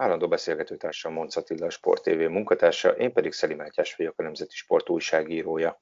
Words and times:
Állandó 0.00 0.28
beszélgetőtársam 0.28 1.12
Monc 1.12 1.36
Attila, 1.36 1.66
a 1.66 1.70
Sport 1.70 2.02
TV 2.02 2.18
munkatársa, 2.18 2.88
én 2.88 3.12
pedig 3.12 3.32
Szeli 3.32 3.54
Mátyás 3.54 3.96
vagyok, 3.96 4.18
a 4.18 4.22
Nemzeti 4.22 4.54
Sport 4.56 4.88
újságírója. 4.88 5.80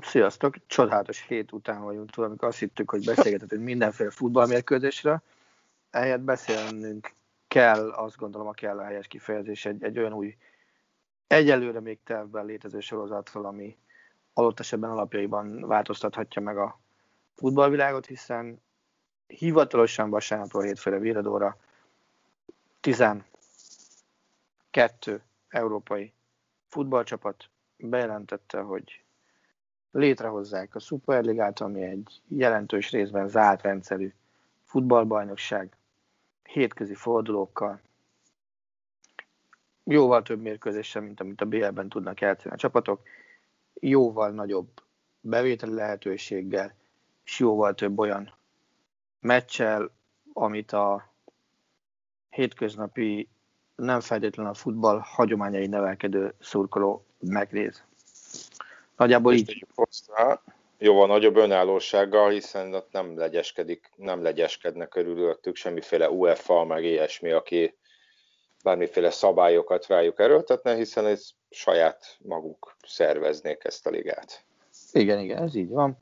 Sziasztok! 0.00 0.54
Csodálatos 0.66 1.26
hét 1.26 1.52
után 1.52 1.82
vagyunk 1.82 2.10
túl, 2.10 2.24
amikor 2.24 2.48
azt 2.48 2.58
hittük, 2.58 2.90
hogy 2.90 3.04
beszélgethetünk 3.04 3.64
mindenféle 3.64 4.10
futballmérkőzésre. 4.10 5.22
Ehelyett 5.90 6.20
beszélnünk 6.20 7.12
kell, 7.48 7.90
azt 7.90 8.16
gondolom 8.16 8.46
a 8.46 8.52
kell 8.52 8.78
a 8.78 8.84
helyes 8.84 9.06
kifejezés, 9.06 9.64
egy, 9.66 9.82
egy 9.82 9.98
olyan 9.98 10.12
új, 10.12 10.36
egyelőre 11.26 11.80
még 11.80 11.98
tervben 12.04 12.44
létező 12.44 12.80
sorozatról, 12.80 13.44
ami 13.44 13.76
adott 14.32 14.60
esetben 14.60 14.90
alapjaiban 14.90 15.66
változtathatja 15.66 16.42
meg 16.42 16.58
a 16.58 16.80
futballvilágot, 17.34 18.06
hiszen 18.06 18.62
hivatalosan 19.26 20.10
vasárnapról 20.10 20.62
hétfőre 20.62 20.98
Viradóra 20.98 21.56
12 24.78 25.22
európai 25.48 26.12
futballcsapat 26.68 27.50
bejelentette, 27.76 28.60
hogy 28.60 29.04
létrehozzák 29.90 30.74
a 30.74 30.78
Superligát, 30.78 31.60
ami 31.60 31.82
egy 31.82 32.22
jelentős 32.28 32.90
részben 32.90 33.28
zárt 33.28 33.62
rendszerű 33.62 34.12
futballbajnokság, 34.64 35.76
hétközi 36.42 36.94
fordulókkal, 36.94 37.80
jóval 39.84 40.22
több 40.22 40.40
mérkőzéssel, 40.40 41.02
mint 41.02 41.20
amit 41.20 41.40
a 41.40 41.46
BL-ben 41.46 41.88
tudnak 41.88 42.20
játszani 42.20 42.54
a 42.54 42.58
csapatok, 42.58 43.02
jóval 43.74 44.30
nagyobb 44.30 44.68
bevételi 45.20 45.74
lehetőséggel, 45.74 46.74
és 47.24 47.38
jóval 47.38 47.74
több 47.74 47.98
olyan 47.98 48.34
meccsel, 49.20 49.90
amit 50.32 50.72
a 50.72 51.12
hétköznapi, 52.30 53.28
nem 53.78 54.00
feltétlenül 54.00 54.52
a 54.52 54.54
futball 54.54 55.00
hagyományai 55.04 55.66
nevelkedő 55.66 56.34
szurkoló 56.40 57.04
megnéz. 57.18 57.82
Nagyjából 58.96 59.32
így. 59.34 59.66
Hozzá, 59.74 60.42
jóval 60.78 61.06
nagyobb 61.06 61.36
önállósággal, 61.36 62.30
hiszen 62.30 62.74
ott 62.74 62.92
nem 62.92 63.18
legyeskedik, 63.18 63.90
nem 63.96 64.22
legyeskednek 64.22 64.88
körülöttük 64.88 65.56
semmiféle 65.56 66.10
UEFA, 66.10 66.64
meg 66.64 66.84
ilyesmi, 66.84 67.30
aki 67.30 67.76
bármiféle 68.62 69.10
szabályokat 69.10 69.86
rájuk 69.86 70.20
erőltetne, 70.20 70.74
hiszen 70.74 71.06
ez 71.06 71.30
saját 71.50 72.16
maguk 72.22 72.76
szerveznék 72.86 73.64
ezt 73.64 73.86
a 73.86 73.90
ligát. 73.90 74.44
Igen, 74.92 75.18
igen, 75.18 75.42
ez 75.42 75.54
így 75.54 75.68
van. 75.70 75.98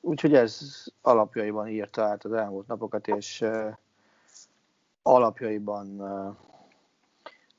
Úgyhogy 0.00 0.34
ez 0.34 0.84
alapjaiban 1.02 1.68
írta 1.68 2.02
át 2.02 2.24
az 2.24 2.32
elmúlt 2.32 2.66
napokat, 2.66 3.08
és 3.08 3.44
alapjaiban 5.02 6.00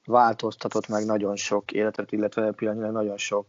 változtatott 0.05 0.87
meg 0.87 1.05
nagyon 1.05 1.35
sok 1.35 1.71
életet, 1.71 2.11
illetve 2.11 2.51
pillanatnyilag 2.51 2.93
nagyon 2.95 3.17
sok 3.17 3.47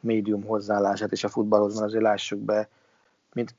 médium 0.00 0.44
hozzáállását 0.44 1.12
és 1.12 1.24
a 1.24 1.28
futballhoz 1.28 1.74
van, 1.74 1.84
azért 1.84 2.02
lássuk 2.02 2.38
be, 2.38 2.68
mint 3.32 3.54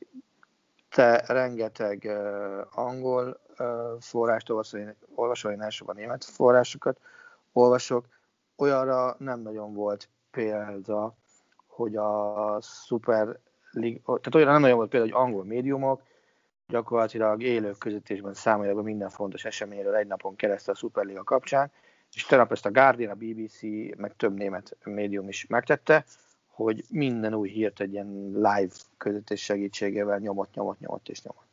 te 0.89 1.23
rengeteg 1.27 2.11
angol 2.71 3.39
forrást 3.99 4.49
olvasol, 5.15 5.51
én 5.51 5.61
elsősorban 5.61 5.95
német 5.95 6.23
forrásokat 6.23 6.99
olvasok, 7.53 8.05
olyanra 8.55 9.15
nem 9.19 9.39
nagyon 9.39 9.73
volt 9.73 10.09
példa, 10.31 11.15
hogy 11.67 11.95
a 11.95 12.57
Super 12.61 13.39
League, 13.71 13.99
tehát 14.05 14.35
olyan 14.35 14.51
nem 14.51 14.61
nagyon 14.61 14.77
volt 14.77 14.89
példa, 14.89 15.05
hogy 15.05 15.25
angol 15.25 15.43
médiumok 15.43 16.01
gyakorlatilag 16.67 17.41
élő 17.43 17.71
közvetésben 17.71 18.33
számolják 18.33 18.75
be 18.75 18.81
minden 18.81 19.09
fontos 19.09 19.45
eseményről 19.45 19.95
egy 19.95 20.07
napon 20.07 20.35
keresztül 20.35 20.73
a 20.73 20.77
Superliga 20.77 21.23
kapcsán, 21.23 21.71
és 22.13 22.25
tegnap 22.25 22.51
ezt 22.51 22.65
a 22.65 22.71
Guardian, 22.71 23.11
a 23.11 23.15
BBC, 23.15 23.61
meg 23.97 24.15
több 24.15 24.37
német 24.37 24.77
médium 24.83 25.27
is 25.27 25.47
megtette, 25.47 26.05
hogy 26.47 26.83
minden 26.89 27.33
új 27.33 27.49
hírt 27.49 27.79
egy 27.79 27.91
ilyen 27.91 28.31
live 28.33 28.73
közvetés 28.97 29.43
segítségével 29.43 30.19
nyomott, 30.19 30.53
nyomott, 30.53 30.79
nyomott 30.79 31.09
és 31.09 31.21
nyomott. 31.21 31.47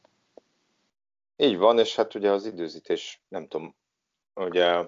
Így 1.36 1.56
van, 1.56 1.78
és 1.78 1.96
hát 1.96 2.14
ugye 2.14 2.30
az 2.30 2.46
időzítés, 2.46 3.20
nem 3.28 3.48
tudom, 3.48 3.74
ugye 4.34 4.84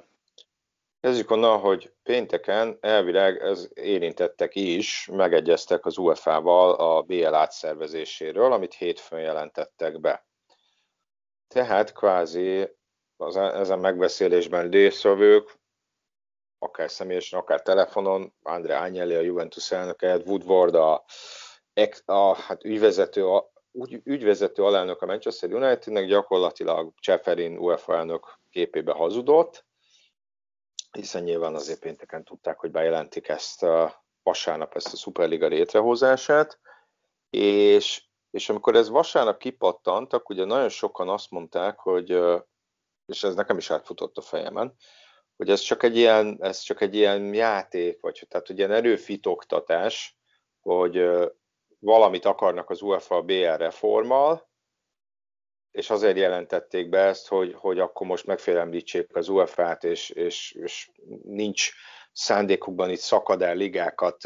kezdjük 1.01 1.31
onnan, 1.31 1.59
hogy 1.59 1.93
pénteken 2.03 2.79
elvileg 2.81 3.37
ez 3.37 3.69
érintettek 3.75 4.55
is, 4.55 5.09
megegyeztek 5.13 5.87
az 5.87 5.99
UEFA-val 5.99 6.73
a 6.73 7.03
BL 7.03 7.35
átszervezéséről, 7.35 8.53
amit 8.53 8.75
hétfőn 8.75 9.21
jelentettek 9.21 10.01
be. 10.01 10.27
Tehát 11.49 11.93
kvázi 11.93 12.69
az, 13.17 13.37
ezen 13.37 13.79
megbeszélésben 13.79 14.71
résztvevők, 14.71 15.58
akár 16.59 16.91
személyesen, 16.91 17.39
akár 17.39 17.63
telefonon, 17.63 18.35
André 18.43 18.73
Agnelli, 18.73 19.15
a 19.15 19.21
Juventus 19.21 19.73
elnöke, 19.73 20.17
Woodward, 20.17 20.75
a, 20.75 21.05
a 22.05 22.35
hát 22.35 22.65
ügyvezető, 22.65 23.27
a, 23.27 23.53
ügy, 23.73 24.01
ügyvezető 24.05 24.65
alelnök 24.65 25.03
a 25.03 25.07
Manchester 25.07 25.53
Unitednek 25.53 26.07
gyakorlatilag 26.07 26.93
Cseferin 27.01 27.59
UEFA 27.59 27.97
elnök 27.97 28.39
képébe 28.51 28.93
hazudott, 28.93 29.67
hiszen 30.93 31.23
nyilván 31.23 31.55
azért 31.55 31.81
pénteken 31.81 32.25
tudták, 32.25 32.59
hogy 32.59 32.71
bejelentik 32.71 33.29
ezt 33.29 33.63
a 33.63 34.05
vasárnap 34.23 34.75
ezt 34.75 34.93
a 34.93 34.97
Superliga 34.97 35.47
létrehozását, 35.47 36.59
és, 37.31 38.05
és 38.31 38.49
amikor 38.49 38.75
ez 38.75 38.89
vasárnap 38.89 39.39
kipattant, 39.39 40.13
akkor 40.13 40.37
ugye 40.37 40.45
nagyon 40.45 40.69
sokan 40.69 41.09
azt 41.09 41.31
mondták, 41.31 41.79
hogy, 41.79 42.11
és 43.07 43.23
ez 43.23 43.35
nekem 43.35 43.57
is 43.57 43.71
átfutott 43.71 44.17
a 44.17 44.21
fejemen, 44.21 44.77
hogy 45.39 45.51
ez 45.51 45.61
csak 45.61 45.83
egy 45.83 45.97
ilyen, 45.97 46.37
ez 46.41 46.59
csak 46.59 46.81
egy 46.81 46.95
ilyen 46.95 47.35
játék, 47.35 48.01
vagy 48.01 48.27
tehát 48.29 48.47
hogy 48.47 48.59
ilyen 48.59 48.73
erőfitoktatás, 48.73 50.17
hogy 50.61 51.09
valamit 51.79 52.25
akarnak 52.25 52.71
az 52.71 52.83
UEFA 52.83 53.23
BR 53.23 53.57
reformmal, 53.59 54.49
és 55.71 55.91
azért 55.91 56.17
jelentették 56.17 56.89
be 56.89 56.99
ezt, 56.99 57.29
hogy, 57.29 57.55
hogy 57.55 57.79
akkor 57.79 58.07
most 58.07 58.27
megfélemlítsék 58.27 59.17
az 59.17 59.29
UEFA-t, 59.29 59.85
és, 59.85 60.11
és, 60.11 60.53
és 60.53 60.91
nincs 61.23 61.71
szándékukban 62.13 62.91
itt 62.91 62.99
szakadár 62.99 63.57
ligákat, 63.57 64.23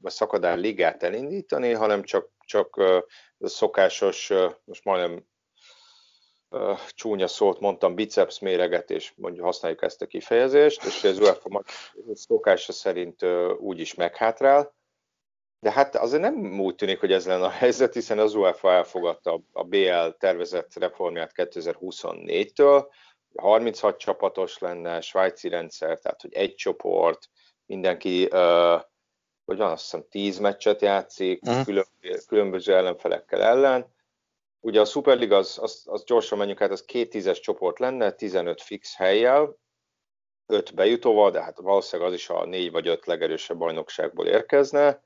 vagy 0.00 0.12
szakadár 0.12 0.58
ligát 0.58 1.02
elindítani, 1.02 1.72
hanem 1.72 2.02
csak, 2.02 2.30
csak 2.38 2.82
szokásos, 3.38 4.32
most 4.64 4.84
majdnem 4.84 5.26
csúnya 6.88 7.26
szót 7.26 7.60
mondtam, 7.60 7.94
biceps 7.94 8.38
méregetés, 8.38 9.12
mondjuk 9.16 9.44
használjuk 9.44 9.82
ezt 9.82 10.02
a 10.02 10.06
kifejezést, 10.06 10.84
és 10.84 11.04
az 11.04 11.18
UEFA 11.18 11.62
szokása 12.12 12.72
szerint 12.72 13.24
úgy 13.58 13.80
is 13.80 13.94
meghátrál. 13.94 14.74
De 15.60 15.72
hát 15.72 15.96
azért 15.96 16.22
nem 16.22 16.60
úgy 16.60 16.74
tűnik, 16.74 17.00
hogy 17.00 17.12
ez 17.12 17.26
lenne 17.26 17.44
a 17.44 17.50
helyzet, 17.50 17.94
hiszen 17.94 18.18
az 18.18 18.34
UEFA 18.34 18.72
elfogadta 18.72 19.40
a 19.52 19.64
BL 19.64 20.08
tervezett 20.18 20.74
reformját 20.74 21.32
2024-től, 21.34 22.86
36 23.36 23.98
csapatos 23.98 24.58
lenne, 24.58 25.00
svájci 25.00 25.48
rendszer, 25.48 25.98
tehát 25.98 26.20
hogy 26.20 26.32
egy 26.34 26.54
csoport, 26.54 27.28
mindenki, 27.66 28.28
hogy 29.44 29.56
van, 29.56 29.70
azt 29.70 29.82
hiszem 29.82 30.04
10 30.10 30.38
meccset 30.38 30.80
játszik, 30.80 31.42
uh-huh. 31.46 31.82
különböző 32.26 32.74
ellenfelekkel 32.74 33.42
ellen. 33.42 33.94
Ugye 34.64 34.80
a 34.80 34.84
Superliga, 34.84 35.36
az, 35.36 35.58
az, 35.60 35.82
az 35.86 36.04
gyorsan 36.04 36.38
menjünk 36.38 36.60
át, 36.60 36.70
az 36.70 36.84
két 36.84 37.10
tízes 37.10 37.40
csoport 37.40 37.78
lenne, 37.78 38.10
15 38.10 38.62
fix 38.62 38.96
helyjel, 38.96 39.56
öt 40.46 40.74
bejutóval, 40.74 41.30
de 41.30 41.42
hát 41.42 41.58
valószínűleg 41.58 42.12
az 42.12 42.18
is 42.18 42.28
a 42.28 42.44
négy 42.44 42.70
vagy 42.70 42.88
öt 42.88 43.06
legerősebb 43.06 43.58
bajnokságból 43.58 44.26
érkezne. 44.26 45.02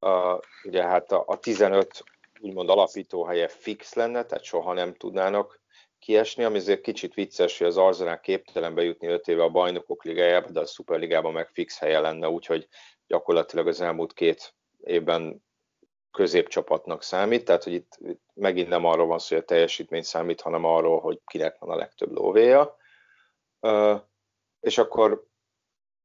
Uh, 0.00 0.40
ugye 0.64 0.82
hát 0.82 1.12
a, 1.12 1.24
a 1.26 1.38
15 1.38 2.04
úgymond 2.40 2.68
alapító 2.68 3.24
helye 3.24 3.48
fix 3.48 3.94
lenne, 3.94 4.24
tehát 4.24 4.44
soha 4.44 4.72
nem 4.72 4.94
tudnának 4.94 5.60
kiesni, 5.98 6.44
ami 6.44 6.56
azért 6.56 6.80
kicsit 6.80 7.14
vicces, 7.14 7.58
hogy 7.58 7.66
az 7.66 7.76
Arzenál 7.76 8.20
képtelen 8.20 8.74
bejutni 8.74 9.06
5 9.06 9.28
éve 9.28 9.42
a 9.42 9.48
bajnokok 9.48 10.04
ligájába, 10.04 10.50
de 10.50 10.60
a 10.60 10.66
Superligában 10.66 11.32
meg 11.32 11.48
fix 11.48 11.78
helye 11.78 12.00
lenne, 12.00 12.28
úgyhogy 12.28 12.68
gyakorlatilag 13.06 13.66
az 13.66 13.80
elmúlt 13.80 14.12
két 14.12 14.54
évben 14.80 15.42
középcsapatnak 16.12 17.02
számít, 17.02 17.44
tehát 17.44 17.64
hogy 17.64 17.72
itt, 17.72 17.98
megint 18.34 18.68
nem 18.68 18.84
arról 18.84 19.06
van 19.06 19.18
szó, 19.18 19.34
hogy 19.34 19.44
a 19.44 19.46
teljesítmény 19.46 20.02
számít, 20.02 20.40
hanem 20.40 20.64
arról, 20.64 21.00
hogy 21.00 21.20
kinek 21.26 21.58
van 21.58 21.70
a 21.70 21.76
legtöbb 21.76 22.10
lóvéja. 22.10 22.76
És 24.60 24.78
akkor 24.78 25.26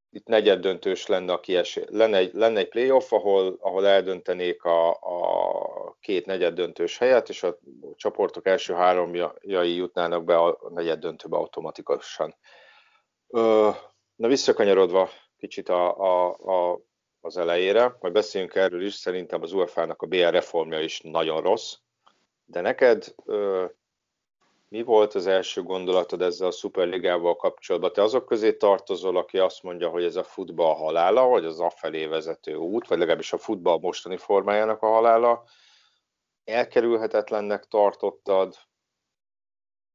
itt 0.09 0.27
negyed 0.27 0.59
döntős 0.59 1.07
lenne 1.07 1.33
a 1.33 1.39
kiesés. 1.39 1.83
Lenne 1.89 2.17
egy, 2.17 2.33
lenne 2.33 2.59
egy 2.59 2.69
playoff, 2.69 3.11
ahol, 3.11 3.57
ahol 3.59 3.87
eldöntenék 3.87 4.63
a, 4.63 4.89
a 4.89 5.97
két 5.99 6.25
negyed 6.25 6.53
döntős 6.53 6.97
helyet, 6.97 7.29
és 7.29 7.43
a 7.43 7.57
csoportok 7.95 8.47
első 8.47 8.73
háromjai 8.73 9.75
jutnának 9.75 10.23
be 10.23 10.37
a 10.37 10.59
negyed 10.69 10.99
döntőbe 10.99 11.37
automatikusan. 11.37 12.35
Na 14.15 14.27
visszakanyarodva 14.27 15.09
kicsit 15.37 15.69
a, 15.69 15.97
a, 15.97 16.35
a, 16.35 16.79
az 17.27 17.37
elejére, 17.37 17.95
majd 17.99 18.13
beszéljünk 18.13 18.55
erről 18.55 18.85
is, 18.85 18.93
szerintem 18.93 19.41
az 19.41 19.53
UEFA-nak 19.53 20.01
a 20.01 20.05
BL 20.05 20.27
reformja 20.29 20.79
is 20.79 21.01
nagyon 21.01 21.41
rossz, 21.41 21.75
de 22.45 22.61
neked 22.61 23.13
ö, 23.25 23.65
mi 24.69 24.83
volt 24.83 25.15
az 25.15 25.27
első 25.27 25.63
gondolatod 25.63 26.21
ezzel 26.21 26.47
a 26.47 26.51
szuperligával 26.51 27.35
kapcsolatban? 27.35 27.93
Te 27.93 28.01
azok 28.01 28.25
közé 28.25 28.53
tartozol, 28.53 29.17
aki 29.17 29.37
azt 29.37 29.63
mondja, 29.63 29.89
hogy 29.89 30.03
ez 30.03 30.15
a 30.15 30.23
futball 30.23 30.75
halála, 30.75 31.27
vagy 31.27 31.45
az 31.45 31.59
afelé 31.59 32.05
vezető 32.05 32.55
út, 32.55 32.87
vagy 32.87 32.97
legalábbis 32.97 33.33
a 33.33 33.37
futball 33.37 33.79
mostani 33.79 34.17
formájának 34.17 34.81
a 34.81 34.87
halála. 34.87 35.43
Elkerülhetetlennek 36.43 37.65
tartottad, 37.65 38.55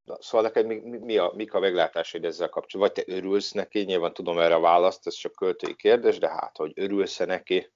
Szóval 0.04 0.42
neked 0.46 0.66
mi, 0.66 0.98
mi 0.98 1.16
a, 1.16 1.32
mik 1.34 1.54
a 1.54 1.60
meglátásaid 1.60 2.24
ezzel 2.24 2.48
kapcsolatban? 2.48 2.94
Vagy 2.94 3.04
te 3.04 3.16
örülsz 3.16 3.52
neki? 3.52 3.80
Nyilván 3.82 4.12
tudom 4.12 4.38
erre 4.38 4.54
a 4.54 4.60
választ, 4.60 5.06
ez 5.06 5.14
csak 5.14 5.32
költői 5.32 5.74
kérdés, 5.74 6.18
de 6.18 6.28
hát, 6.28 6.56
hogy 6.56 6.72
örülsz-e 6.74 7.24
neki? 7.24 7.70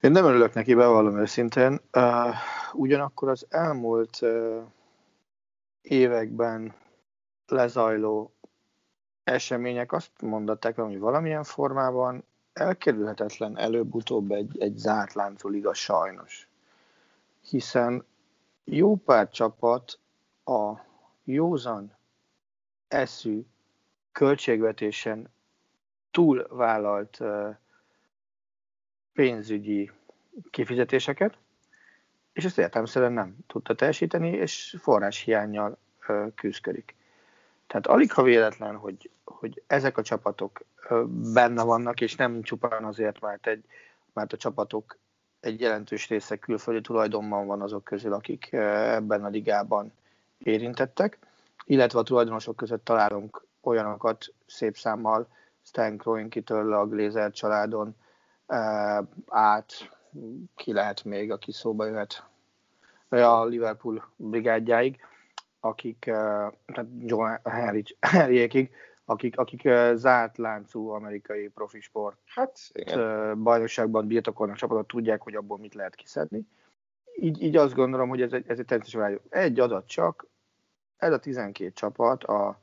Én 0.00 0.10
nem 0.10 0.24
örülök 0.24 0.54
neki, 0.54 0.74
bevallom 0.74 1.18
őszintén. 1.18 1.80
Uh, 1.92 2.34
ugyanakkor 2.72 3.28
az 3.28 3.46
elmúlt 3.48 4.18
uh, 4.20 4.62
években 5.82 6.74
lezajló 7.46 8.32
események 9.24 9.92
azt 9.92 10.10
mondatták, 10.20 10.76
hogy 10.76 10.98
valamilyen 10.98 11.44
formában 11.44 12.24
elkerülhetetlen 12.52 13.58
előbb-utóbb 13.58 14.30
egy, 14.30 14.60
egy 14.60 14.76
zárt 14.76 15.12
láncú 15.12 15.48
liga 15.48 15.74
sajnos. 15.74 16.48
Hiszen 17.48 18.04
jó 18.64 18.96
pár 18.96 19.28
csapat 19.28 19.98
a 20.48 20.84
józan 21.24 21.96
eszű 22.88 23.44
költségvetésen 24.12 25.28
túlvállalt 26.10 27.20
pénzügyi 29.12 29.90
kifizetéseket, 30.50 31.36
és 32.32 32.44
ezt 32.44 32.58
értelmszerűen 32.58 33.12
nem 33.12 33.36
tudta 33.46 33.74
teljesíteni, 33.74 34.30
és 34.30 34.76
forráshiányjal 34.80 35.78
küzdik. 36.34 36.94
Tehát 37.66 37.86
alig 37.86 38.12
ha 38.12 38.22
véletlen, 38.22 38.76
hogy, 38.76 39.10
hogy 39.24 39.62
ezek 39.66 39.98
a 39.98 40.02
csapatok 40.02 40.64
benne 41.32 41.62
vannak, 41.62 42.00
és 42.00 42.14
nem 42.14 42.42
csupán 42.42 42.84
azért, 42.84 43.20
mert, 43.20 43.46
egy, 43.46 43.64
mert 44.12 44.32
a 44.32 44.36
csapatok 44.36 44.98
egy 45.40 45.60
jelentős 45.60 46.08
része 46.08 46.36
külföldi 46.36 46.80
tulajdonban 46.80 47.46
van 47.46 47.62
azok 47.62 47.84
közül, 47.84 48.12
akik 48.12 48.52
ebben 48.52 49.24
a 49.24 49.28
ligában 49.28 49.92
érintettek, 50.38 51.18
illetve 51.64 51.98
a 51.98 52.02
tulajdonosok 52.02 52.56
között 52.56 52.84
találunk 52.84 53.46
olyanokat 53.60 54.34
szép 54.46 54.76
számmal, 54.76 55.28
Stan 55.62 55.96
Kroenke-től 55.96 56.72
a 56.72 56.86
Glazer 56.86 57.32
családon 57.32 57.94
át, 59.26 59.72
ki 60.56 60.72
lehet 60.72 61.04
még, 61.04 61.30
aki 61.30 61.52
szóba 61.52 61.84
jöhet, 61.84 62.24
a 63.08 63.44
Liverpool 63.44 64.10
brigádjáig, 64.16 65.00
akik, 65.60 65.98
tehát 65.98 66.86
John 66.98 67.48
Henry, 67.48 67.84
Henryékig, 68.00 68.70
akik, 69.04 69.38
akik 69.38 69.68
zárt 69.94 70.38
láncú 70.38 70.88
amerikai 70.88 71.48
profi 71.48 71.80
sport 71.80 72.18
hát, 72.26 72.58
igen. 72.72 73.42
bajnokságban 73.42 74.06
birtokolnak 74.06 74.56
csapatot, 74.56 74.86
tudják, 74.86 75.22
hogy 75.22 75.34
abból 75.34 75.58
mit 75.58 75.74
lehet 75.74 75.94
kiszedni. 75.94 76.46
Így, 77.20 77.42
így 77.42 77.56
azt 77.56 77.74
gondolom, 77.74 78.08
hogy 78.08 78.22
ez 78.22 78.32
egy, 78.32 78.44
ez 78.48 78.58
egy 78.58 78.64
természetesen 78.64 79.20
Egy 79.28 79.60
adat 79.60 79.86
csak, 79.86 80.26
ez 80.96 81.12
a 81.12 81.18
12 81.18 81.70
csapat 81.70 82.24
a 82.24 82.60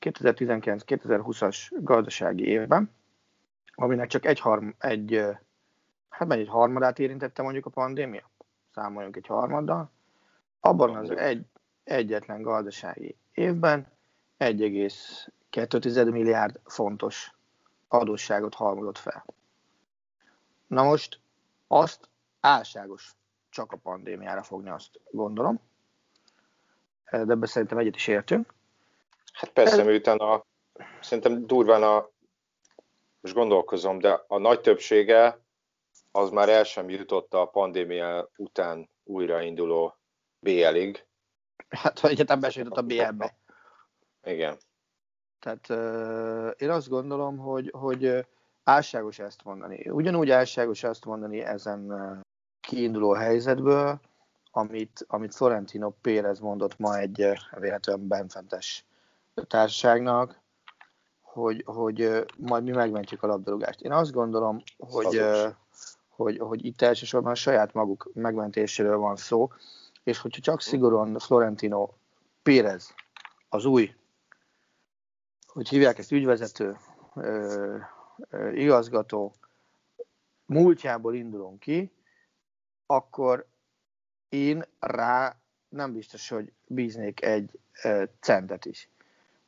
2019-2020-as 0.00 1.56
gazdasági 1.70 2.46
évben, 2.46 2.90
aminek 3.74 4.08
csak 4.08 4.24
egy, 4.26 4.40
harm, 4.40 4.68
egy 4.78 5.24
hát 6.08 6.28
mennyi 6.28 6.40
egy 6.40 6.48
harmadát 6.48 6.98
érintette 6.98 7.42
mondjuk 7.42 7.66
a 7.66 7.70
pandémia, 7.70 8.30
számoljunk 8.74 9.16
egy 9.16 9.26
harmaddal, 9.26 9.90
abban 10.60 10.96
az 10.96 11.10
egy, 11.10 11.44
egyetlen 11.84 12.42
gazdasági 12.42 13.16
évben 13.32 13.86
1,2 14.38 16.10
milliárd 16.10 16.60
fontos 16.64 17.32
adósságot 17.88 18.54
halmozott 18.54 18.98
fel. 18.98 19.24
Na 20.66 20.82
most 20.82 21.20
azt 21.66 22.08
álságos 22.40 23.14
csak 23.54 23.72
a 23.72 23.76
pandémiára 23.76 24.42
fogni, 24.42 24.70
azt 24.70 25.00
gondolom. 25.10 25.60
De 27.10 27.18
ebben 27.18 27.46
szerintem 27.46 27.78
egyet 27.78 27.96
is 27.96 28.06
értünk. 28.06 28.54
Hát 29.32 29.50
persze, 29.50 29.80
Ez... 29.80 29.86
miután 29.86 30.18
a, 30.18 30.44
szerintem 31.00 31.46
durván 31.46 31.82
a, 31.82 32.08
most 33.20 33.34
gondolkozom, 33.34 33.98
de 33.98 34.24
a 34.26 34.38
nagy 34.38 34.60
többsége 34.60 35.38
az 36.10 36.30
már 36.30 36.48
el 36.48 36.64
sem 36.64 36.88
jutott 36.88 37.34
a 37.34 37.46
pandémia 37.46 38.30
után 38.36 38.88
újrainduló 39.04 39.96
BL-ig. 40.38 41.06
Hát, 41.68 41.98
ha 41.98 42.08
jutott 42.10 42.76
a 42.76 42.82
BL-be. 42.82 43.36
Igen. 44.24 44.58
Tehát 45.38 45.68
uh, 45.68 46.50
én 46.56 46.70
azt 46.70 46.88
gondolom, 46.88 47.38
hogy, 47.38 47.70
hogy 47.78 48.26
álságos 48.64 49.18
ezt 49.18 49.44
mondani. 49.44 49.88
Ugyanúgy 49.88 50.30
álságos 50.30 50.82
ezt 50.82 51.04
mondani 51.04 51.40
ezen 51.40 51.92
kiinduló 52.74 53.12
helyzetből, 53.12 54.00
amit, 54.50 55.04
amit 55.08 55.34
Florentino 55.34 55.90
Pérez 55.90 56.38
mondott 56.38 56.78
ma 56.78 56.98
egy 56.98 57.28
véletlenül 57.58 58.06
benfentes 58.06 58.84
társaságnak, 59.34 60.40
hogy, 61.20 61.62
hogy 61.66 62.24
majd 62.38 62.64
mi 62.64 62.70
megmentjük 62.70 63.22
a 63.22 63.26
labdarúgást. 63.26 63.80
Én 63.80 63.92
azt 63.92 64.12
gondolom, 64.12 64.62
hogy, 64.78 65.22
hogy, 66.08 66.38
hogy 66.38 66.64
itt 66.64 66.82
elsősorban 66.82 67.32
a 67.32 67.34
saját 67.34 67.72
maguk 67.72 68.10
megmentéséről 68.14 68.96
van 68.96 69.16
szó, 69.16 69.48
és 70.02 70.18
hogyha 70.18 70.40
csak 70.40 70.60
szigorúan 70.60 71.18
Florentino 71.18 71.88
Pérez, 72.42 72.94
az 73.48 73.64
új, 73.64 73.94
hogy 75.46 75.68
hívják 75.68 75.98
ezt 75.98 76.12
ügyvezető, 76.12 76.76
igazgató, 78.52 79.32
múltjából 80.46 81.14
indulunk 81.14 81.60
ki, 81.60 81.92
akkor 82.86 83.46
én 84.28 84.64
rá 84.78 85.36
nem 85.68 85.92
biztos, 85.92 86.28
hogy 86.28 86.52
bíznék 86.66 87.24
egy 87.24 87.58
centet 88.20 88.64
is. 88.64 88.88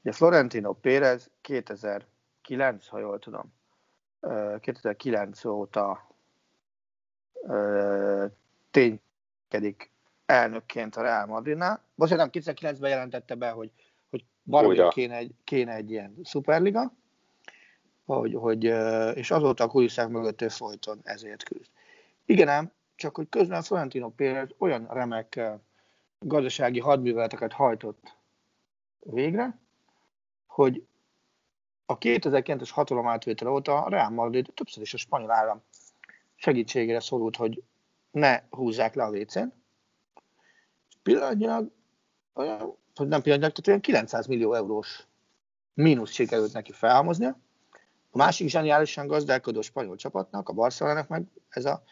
Ugye 0.02 0.12
Florentino 0.12 0.72
Pérez 0.72 1.30
2009, 1.40 2.86
ha 2.86 2.98
jól 2.98 3.18
tudom, 3.18 3.52
2009 4.60 5.44
óta 5.44 6.08
ténykedik 8.70 9.90
elnökként 10.26 10.96
a 10.96 11.02
Real 11.02 11.26
Madridnál. 11.26 11.82
Bocsánat, 11.94 12.32
nem, 12.32 12.42
2009-ben 12.42 12.90
jelentette 12.90 13.34
be, 13.34 13.50
hogy, 13.50 13.70
hogy 14.10 14.24
valami 14.42 14.88
kéne 14.88 15.16
egy, 15.16 15.34
kéne 15.44 15.74
egy 15.74 15.90
ilyen 15.90 16.14
szuperliga, 16.24 16.92
hogy, 18.04 18.34
hogy, 18.34 18.64
és 19.16 19.30
azóta 19.30 19.64
a 19.64 19.68
kulisszák 19.68 20.08
mögött 20.08 20.42
ő 20.42 20.48
folyton 20.48 21.00
ezért 21.02 21.42
küzd. 21.42 21.70
Igen 22.24 22.48
ám, 22.48 22.72
csak 22.96 23.16
hogy 23.16 23.28
közben 23.28 23.62
Florentino 23.62 24.10
Pérez 24.10 24.48
olyan 24.58 24.86
remek 24.90 25.40
gazdasági 26.18 26.80
hadműveleteket 26.80 27.52
hajtott 27.52 28.16
végre, 28.98 29.58
hogy 30.46 30.86
a 31.86 31.98
2009-es 31.98 32.70
hatalom 32.72 33.06
átvétel 33.06 33.48
óta 33.48 33.82
a 33.82 33.88
Real 33.88 34.10
Madrid 34.10 34.50
többször 34.54 34.82
is 34.82 34.94
a 34.94 34.96
spanyol 34.96 35.30
állam 35.30 35.62
segítségére 36.34 37.00
szorult, 37.00 37.36
hogy 37.36 37.62
ne 38.10 38.42
húzzák 38.50 38.94
le 38.94 39.04
a 39.04 39.10
WC-n. 39.10 39.52
Pillanatnyilag, 41.02 41.70
olyan, 42.34 42.58
hogy 42.94 43.08
nem 43.08 43.22
pillanatnyilag, 43.22 43.52
tehát 43.52 43.66
olyan 43.66 43.80
900 43.80 44.26
millió 44.26 44.54
eurós 44.54 45.06
mínusz 45.74 46.12
sikerült 46.12 46.52
neki 46.52 46.72
felhalmoznia. 46.72 47.38
A 48.10 48.16
másik 48.16 48.48
zseniálisan 48.48 49.06
gazdálkodó 49.06 49.60
spanyol 49.60 49.96
csapatnak, 49.96 50.48
a 50.48 50.52
Barcelonának 50.52 51.08
meg 51.08 51.26
ez 51.48 51.64
a 51.64 51.82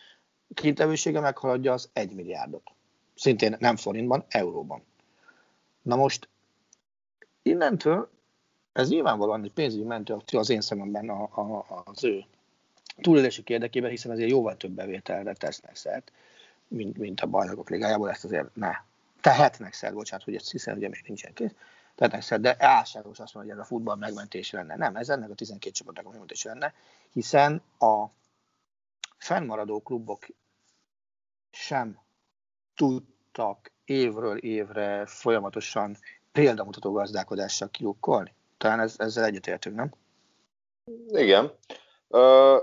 kintevősége 0.54 1.20
meghaladja 1.20 1.72
az 1.72 1.88
1 1.92 2.14
milliárdot. 2.14 2.70
Szintén 3.14 3.56
nem 3.58 3.76
forintban, 3.76 4.24
euróban. 4.28 4.82
Na 5.82 5.96
most 5.96 6.28
innentől 7.42 8.10
ez 8.72 8.88
nyilvánvalóan 8.88 9.44
egy 9.44 9.52
pénzügyi 9.52 9.84
mentőakció 9.84 10.38
az 10.38 10.50
én 10.50 10.60
szememben 10.60 11.08
a, 11.08 11.22
a, 11.22 11.82
az 11.84 12.04
ő 12.04 12.24
túlélésük 13.00 13.50
érdekében, 13.50 13.90
hiszen 13.90 14.10
azért 14.10 14.30
jóval 14.30 14.56
több 14.56 14.70
bevételre 14.70 15.32
tesznek 15.32 15.76
szert, 15.76 16.12
mint, 16.68 16.98
mint 16.98 17.20
a 17.20 17.26
bajnokok 17.26 17.70
ligájából, 17.70 18.10
ezt 18.10 18.24
azért 18.24 18.54
ne. 18.54 18.72
Tehetnek 19.20 19.72
szert, 19.72 19.94
bocsánat, 19.94 20.24
hogy 20.24 20.34
ezt 20.34 20.50
hiszen 20.50 20.76
ugye 20.76 20.88
még 20.88 21.04
nincsen 21.06 21.32
kész, 21.32 21.50
tehetnek 21.94 22.22
szert, 22.22 22.42
de 22.42 22.56
álságos 22.58 23.20
azt 23.20 23.34
mondja, 23.34 23.52
hogy 23.52 23.60
ez 23.60 23.66
a 23.66 23.74
futball 23.74 23.96
megmentése 23.96 24.56
lenne. 24.56 24.76
Nem, 24.76 24.96
ez 24.96 25.08
ennek 25.08 25.30
a 25.30 25.34
12 25.34 25.70
csapatnak 25.70 26.06
a 26.06 26.08
megmentése 26.08 26.48
lenne, 26.48 26.74
hiszen 27.12 27.62
a 27.78 28.06
fennmaradó 29.24 29.80
klubok 29.80 30.26
sem 31.50 32.00
tudtak 32.74 33.72
évről 33.84 34.36
évre 34.38 35.06
folyamatosan 35.06 35.96
példamutató 36.32 36.92
gazdálkodással 36.92 37.68
kilukkolni. 37.70 38.34
Talán 38.56 38.80
ez, 38.80 38.94
ezzel 38.98 39.24
egyetértünk, 39.24 39.76
nem? 39.76 39.92
Igen. 41.06 41.52
Uh, 42.08 42.56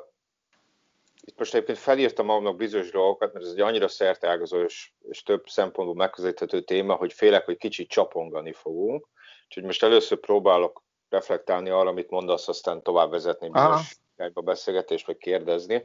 itt 1.21 1.37
most 1.37 1.53
egyébként 1.53 1.77
felírtam 1.77 2.25
magamnak 2.25 2.55
bizonyos 2.55 2.91
dolgokat, 2.91 3.33
mert 3.33 3.45
ez 3.45 3.51
egy 3.51 3.61
annyira 3.61 3.87
szerteágazó 3.87 4.63
és, 4.63 4.91
és 5.09 5.23
több 5.23 5.47
szempontból 5.47 5.95
megközelíthető 5.95 6.61
téma, 6.61 6.93
hogy 6.93 7.13
félek, 7.13 7.45
hogy 7.45 7.57
kicsit 7.57 7.89
csapongani 7.89 8.53
fogunk. 8.53 9.07
Úgyhogy 9.45 9.63
most 9.63 9.83
először 9.83 10.19
próbálok 10.19 10.83
reflektálni 11.09 11.69
arra, 11.69 11.89
amit 11.89 12.09
mondasz, 12.09 12.47
aztán 12.47 12.81
tovább 12.81 13.09
vezetni 13.09 13.49
bizonyos 13.49 13.99
a 14.33 14.41
beszélgetést, 14.41 15.05
vagy 15.05 15.17
kérdezni, 15.17 15.83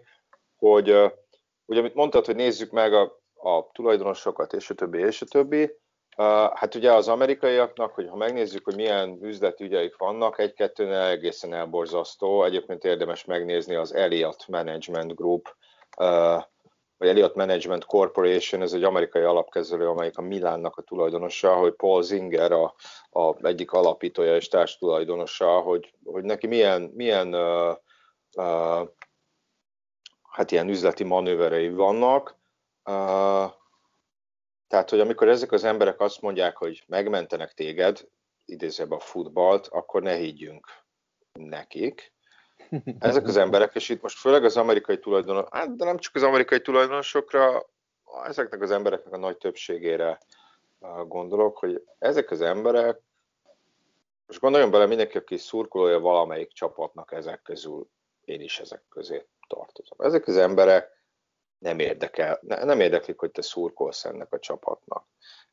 hogy 0.58 0.88
ugye, 1.66 1.80
amit 1.80 1.94
mondtad, 1.94 2.26
hogy 2.26 2.36
nézzük 2.36 2.70
meg 2.70 2.94
a, 2.94 3.20
a 3.34 3.70
tulajdonosokat, 3.72 4.52
és 4.52 4.70
a 4.70 4.74
többi, 4.74 4.98
és 4.98 5.22
a 5.22 5.26
többi, 5.26 5.70
Hát 6.54 6.74
ugye 6.74 6.92
az 6.92 7.08
amerikaiaknak, 7.08 7.94
hogy 7.94 8.08
ha 8.08 8.16
megnézzük, 8.16 8.64
hogy 8.64 8.76
milyen 8.76 9.18
üzletügyeik 9.22 9.96
vannak, 9.96 10.38
egy-kettőnél 10.38 11.00
egészen 11.00 11.52
elborzasztó. 11.52 12.44
Egyébként 12.44 12.84
érdemes 12.84 13.24
megnézni 13.24 13.74
az 13.74 13.94
Elliott 13.94 14.48
Management 14.48 15.14
Group, 15.14 15.56
vagy 16.98 17.08
Elliott 17.08 17.34
Management 17.34 17.84
Corporation, 17.84 18.62
ez 18.62 18.72
egy 18.72 18.84
amerikai 18.84 19.22
alapkezelő, 19.22 19.88
amelyik 19.88 20.18
a 20.18 20.22
Milánnak 20.22 20.76
a 20.76 20.82
tulajdonosa, 20.82 21.54
hogy 21.54 21.72
Paul 21.72 22.02
Zinger 22.02 22.52
a, 22.52 22.74
a 23.10 23.46
egyik 23.46 23.72
alapítója 23.72 24.36
és 24.36 24.48
társtulajdonosa, 24.48 25.58
hogy, 25.58 25.92
hogy 26.04 26.24
neki 26.24 26.46
milyen, 26.46 26.82
milyen 26.94 27.34
uh, 27.34 27.76
uh, 28.36 28.88
hát 30.36 30.50
ilyen 30.50 30.68
üzleti 30.68 31.04
manőverei 31.04 31.70
vannak. 31.70 32.36
Tehát, 34.68 34.90
hogy 34.90 35.00
amikor 35.00 35.28
ezek 35.28 35.52
az 35.52 35.64
emberek 35.64 36.00
azt 36.00 36.20
mondják, 36.20 36.56
hogy 36.56 36.84
megmentenek 36.86 37.52
téged, 37.52 38.08
idézőbb 38.44 38.90
a 38.90 38.98
futballt, 38.98 39.66
akkor 39.66 40.02
ne 40.02 40.14
higgyünk 40.14 40.66
nekik. 41.32 42.12
Ezek 42.98 43.26
az 43.26 43.36
emberek, 43.36 43.74
és 43.74 43.88
itt 43.88 44.02
most 44.02 44.18
főleg 44.18 44.44
az 44.44 44.56
amerikai 44.56 44.98
tulajdonosok, 44.98 45.54
hát, 45.54 45.76
de 45.76 45.84
nem 45.84 45.98
csak 45.98 46.14
az 46.14 46.22
amerikai 46.22 46.60
tulajdonosokra, 46.60 47.70
ezeknek 48.24 48.62
az 48.62 48.70
embereknek 48.70 49.12
a 49.12 49.18
nagy 49.18 49.36
többségére 49.36 50.20
gondolok, 51.06 51.58
hogy 51.58 51.82
ezek 51.98 52.30
az 52.30 52.40
emberek, 52.40 53.00
most 54.26 54.40
gondoljon 54.40 54.70
bele 54.70 54.86
mindenki, 54.86 55.16
aki 55.16 55.36
szurkolója 55.36 56.00
valamelyik 56.00 56.52
csapatnak 56.52 57.12
ezek 57.12 57.42
közül, 57.42 57.88
én 58.24 58.40
is 58.40 58.60
ezek 58.60 58.82
közé 58.88 59.26
tartozom. 59.46 59.98
Ezek 59.98 60.26
az 60.26 60.36
emberek 60.36 60.90
nem 61.58 61.78
érdekel, 61.78 62.40
nem 62.42 62.80
érdeklik, 62.80 63.18
hogy 63.18 63.30
te 63.30 63.42
szurkolsz 63.42 64.04
ennek 64.04 64.32
a 64.32 64.38
csapatnak. 64.38 65.06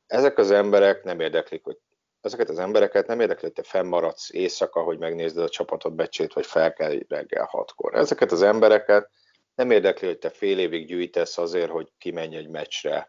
Ezek 0.08 0.38
az 0.38 0.52
emberek 0.52 1.04
nem 1.04 1.20
érdeklik, 1.20 1.64
hogy 1.64 1.78
ezeket 2.22 2.50
az 2.50 2.60
embereket 2.60 3.08
nem 3.08 3.20
érdekli, 3.20 3.42
hogy 3.42 3.54
te 3.54 3.64
fennmaradsz 3.64 4.34
éjszaka, 4.34 4.82
hogy 4.82 4.98
megnézd 4.98 5.38
a 5.38 5.50
csapatot 5.50 5.96
becsét, 5.96 6.34
vagy 6.34 6.46
fel 6.46 6.74
kell 6.74 7.00
reggel 7.08 7.46
hatkor. 7.46 7.96
Ezeket 7.96 8.32
az 8.32 8.42
embereket 8.42 9.10
nem 9.56 9.72
érdekli, 9.72 10.08
hogy 10.08 10.18
te 10.18 10.30
fél 10.30 10.60
évig 10.60 10.88
gyűjtesz 10.88 11.38
azért, 11.38 11.72
hogy 11.72 11.92
kimenj 11.98 12.36
egy 12.36 12.50
meccsre, 12.50 13.08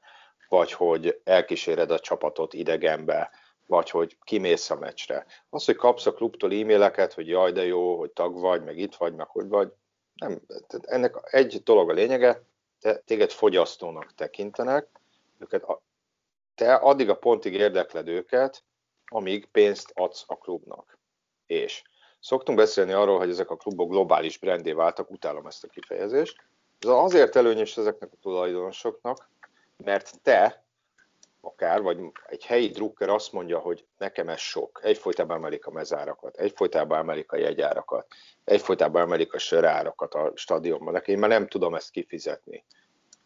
vagy 0.48 0.72
hogy 0.72 1.20
elkíséred 1.24 1.90
a 1.90 1.98
csapatot 1.98 2.54
idegenbe, 2.54 3.30
vagy 3.66 3.90
hogy 3.90 4.18
kimész 4.24 4.70
a 4.70 4.76
meccsre. 4.76 5.26
Az, 5.50 5.64
hogy 5.64 5.76
kapsz 5.76 6.06
a 6.06 6.12
klubtól 6.12 6.52
e-maileket, 6.52 7.12
hogy 7.12 7.28
jaj, 7.28 7.52
de 7.52 7.64
jó, 7.64 7.98
hogy 7.98 8.10
tag 8.10 8.40
vagy, 8.40 8.64
meg 8.64 8.78
itt 8.78 8.94
vagy, 8.94 9.14
meg 9.14 9.26
hogy 9.26 9.48
vagy, 9.48 9.72
nem, 10.14 10.40
ennek 10.80 11.14
egy 11.22 11.62
dolog 11.62 11.90
a 11.90 11.92
lényege, 11.92 12.42
te, 12.80 12.98
téged 12.98 13.30
fogyasztónak 13.30 14.14
tekintenek, 14.14 14.88
őket, 15.38 15.64
te 16.54 16.74
addig 16.74 17.08
a 17.08 17.16
pontig 17.16 17.54
érdekled 17.54 18.08
őket, 18.08 18.64
amíg 19.06 19.46
pénzt 19.46 19.92
adsz 19.94 20.24
a 20.26 20.36
klubnak. 20.36 20.98
És 21.46 21.82
szoktunk 22.20 22.58
beszélni 22.58 22.92
arról, 22.92 23.18
hogy 23.18 23.30
ezek 23.30 23.50
a 23.50 23.56
klubok 23.56 23.90
globális 23.90 24.38
brandé 24.38 24.72
váltak, 24.72 25.10
utálom 25.10 25.46
ezt 25.46 25.64
a 25.64 25.68
kifejezést. 25.68 26.36
Ez 26.78 26.88
azért 26.88 27.36
előnyös 27.36 27.76
ezeknek 27.76 28.12
a 28.12 28.16
tulajdonosoknak, 28.20 29.28
mert 29.76 30.22
te, 30.22 30.63
akár, 31.46 31.82
vagy 31.82 31.98
egy 32.26 32.44
helyi 32.44 32.68
drukker 32.68 33.08
azt 33.08 33.32
mondja, 33.32 33.58
hogy 33.58 33.84
nekem 33.98 34.28
ez 34.28 34.40
sok, 34.40 34.80
egyfolytában 34.82 35.36
emelik 35.36 35.66
a 35.66 35.70
mezárakat, 35.70 36.36
egyfolytában 36.36 36.98
emelik 36.98 37.32
a 37.32 37.36
jegyárakat, 37.36 38.06
egyfolytában 38.44 39.02
emelik 39.02 39.34
a 39.34 39.38
sörárakat 39.38 40.14
a 40.14 40.32
stadionban, 40.34 40.92
nekem 40.92 41.14
én 41.14 41.20
már 41.20 41.30
nem 41.30 41.48
tudom 41.48 41.74
ezt 41.74 41.90
kifizetni. 41.90 42.64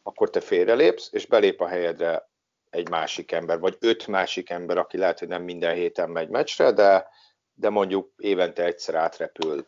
Akkor 0.03 0.31
te 0.31 0.41
félrelépsz, 0.41 1.09
és 1.13 1.27
belép 1.27 1.61
a 1.61 1.67
helyedre 1.67 2.29
egy 2.71 2.89
másik 2.89 3.33
ember, 3.33 3.59
vagy 3.59 3.77
öt 3.81 4.07
másik 4.07 4.51
ember, 4.51 4.79
aki 4.79 4.97
lehet, 4.97 5.19
hogy 5.19 5.29
nem 5.29 5.43
minden 5.43 5.75
héten 5.75 6.11
megy 6.11 6.29
meccsre, 6.29 6.73
de, 6.73 7.09
de 7.55 7.69
mondjuk 7.69 8.11
évente 8.17 8.65
egyszer 8.65 8.95
átrepül 8.95 9.67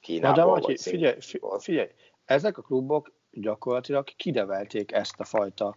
Kínába. 0.00 0.36
Na 0.36 0.54
de 0.54 0.60
vagy 0.60 0.80
figyelj, 0.80 1.16
figyelj, 1.58 1.88
ezek 2.24 2.58
a 2.58 2.62
klubok 2.62 3.12
gyakorlatilag 3.30 4.08
kidevelték 4.16 4.92
ezt 4.92 5.20
a 5.20 5.24
fajta 5.24 5.76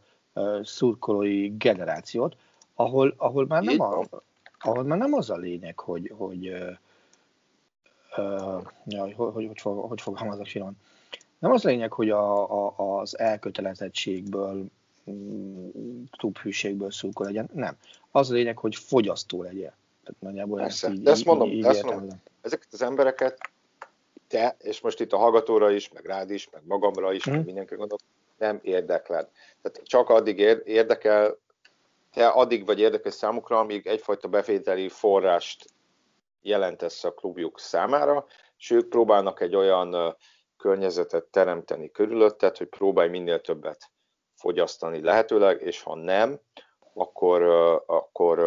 szurkolói 0.63 1.48
generációt, 1.58 2.36
ahol, 2.75 3.13
ahol, 3.18 3.46
már 3.48 3.63
nem 3.63 3.82
a, 3.82 4.04
ahol 4.60 4.84
már 4.84 4.98
nem 4.98 5.13
az 5.13 5.30
a 5.30 5.36
lényeg, 5.36 5.80
hogy, 5.80 6.12
hogy 6.16 6.56
hogy, 8.86 9.13
hogy, 9.16 9.34
hogy, 9.34 9.60
fog, 9.62 9.90
hogy 9.90 10.02
fogalmazok 10.02 10.46
finom 10.48 10.78
nem 11.40 11.52
az 11.52 11.63
lényeg, 11.63 11.94
hogy 11.94 12.10
a, 12.10 12.52
a, 12.68 13.00
az 13.00 13.20
elkötelezettségből, 13.20 14.66
mm, 15.12 16.04
klubhűségből 16.18 16.92
szurkol 16.92 17.25
legyen, 17.25 17.50
nem. 17.54 17.78
Az 18.12 18.32
a 18.32 18.34
lényeg, 18.34 18.58
hogy 18.58 18.75
fogyasztó 18.75 19.42
legyen. 19.42 19.74
Tehát 20.04 20.20
nagyjából 20.20 20.62
ezt, 20.62 20.88
így, 20.88 21.02
De 21.02 21.12
ezt 21.12 21.25
mondom, 21.25 21.48
így, 21.48 21.54
így 21.54 21.66
ezt 21.66 21.84
mondom 21.84 22.22
ezeket 22.44 22.68
az 22.72 22.82
embereket 22.82 23.50
te, 24.28 24.56
és 24.60 24.82
most 24.82 25.00
itt 25.00 25.13
a 25.13 25.18
hallgatóra 25.18 25.72
is, 25.72 25.90
meg 25.90 26.06
rád 26.06 26.30
is, 26.30 26.50
meg 26.52 26.62
magamra 26.66 27.13
is, 27.13 27.24
hmm. 27.24 27.32
meg 27.32 27.42
mhm. 27.42 27.50
mindenki 27.50 27.75
gondolok, 27.75 28.02
nem 28.44 28.60
érdekled. 28.62 29.30
Tehát 29.62 29.88
csak 29.88 30.10
addig 30.10 30.40
érdekel, 30.66 31.38
te 32.12 32.28
addig 32.28 32.66
vagy 32.66 32.80
érdekes 32.80 33.14
számukra, 33.14 33.60
amíg 33.60 33.88
egyfajta 33.88 34.28
bevételi 34.28 34.90
forrást 34.90 35.66
jelentesz 36.42 37.04
a 37.04 37.14
klubjuk 37.14 37.60
számára, 37.60 38.26
és 38.58 38.70
ők 38.70 38.90
próbálnak 38.90 39.42
egy 39.42 39.56
olyan 39.56 40.18
környezetet 40.58 41.26
teremteni 41.26 41.92
körülötted, 41.92 42.58
hogy 42.58 42.68
próbálj 42.68 43.10
minél 43.10 43.42
többet 43.42 43.92
fogyasztani 44.36 45.02
lehetőleg, 45.02 45.62
és 45.62 45.82
ha 45.82 45.96
nem, 45.96 46.40
akkor, 46.94 47.42
akkor, 47.86 48.40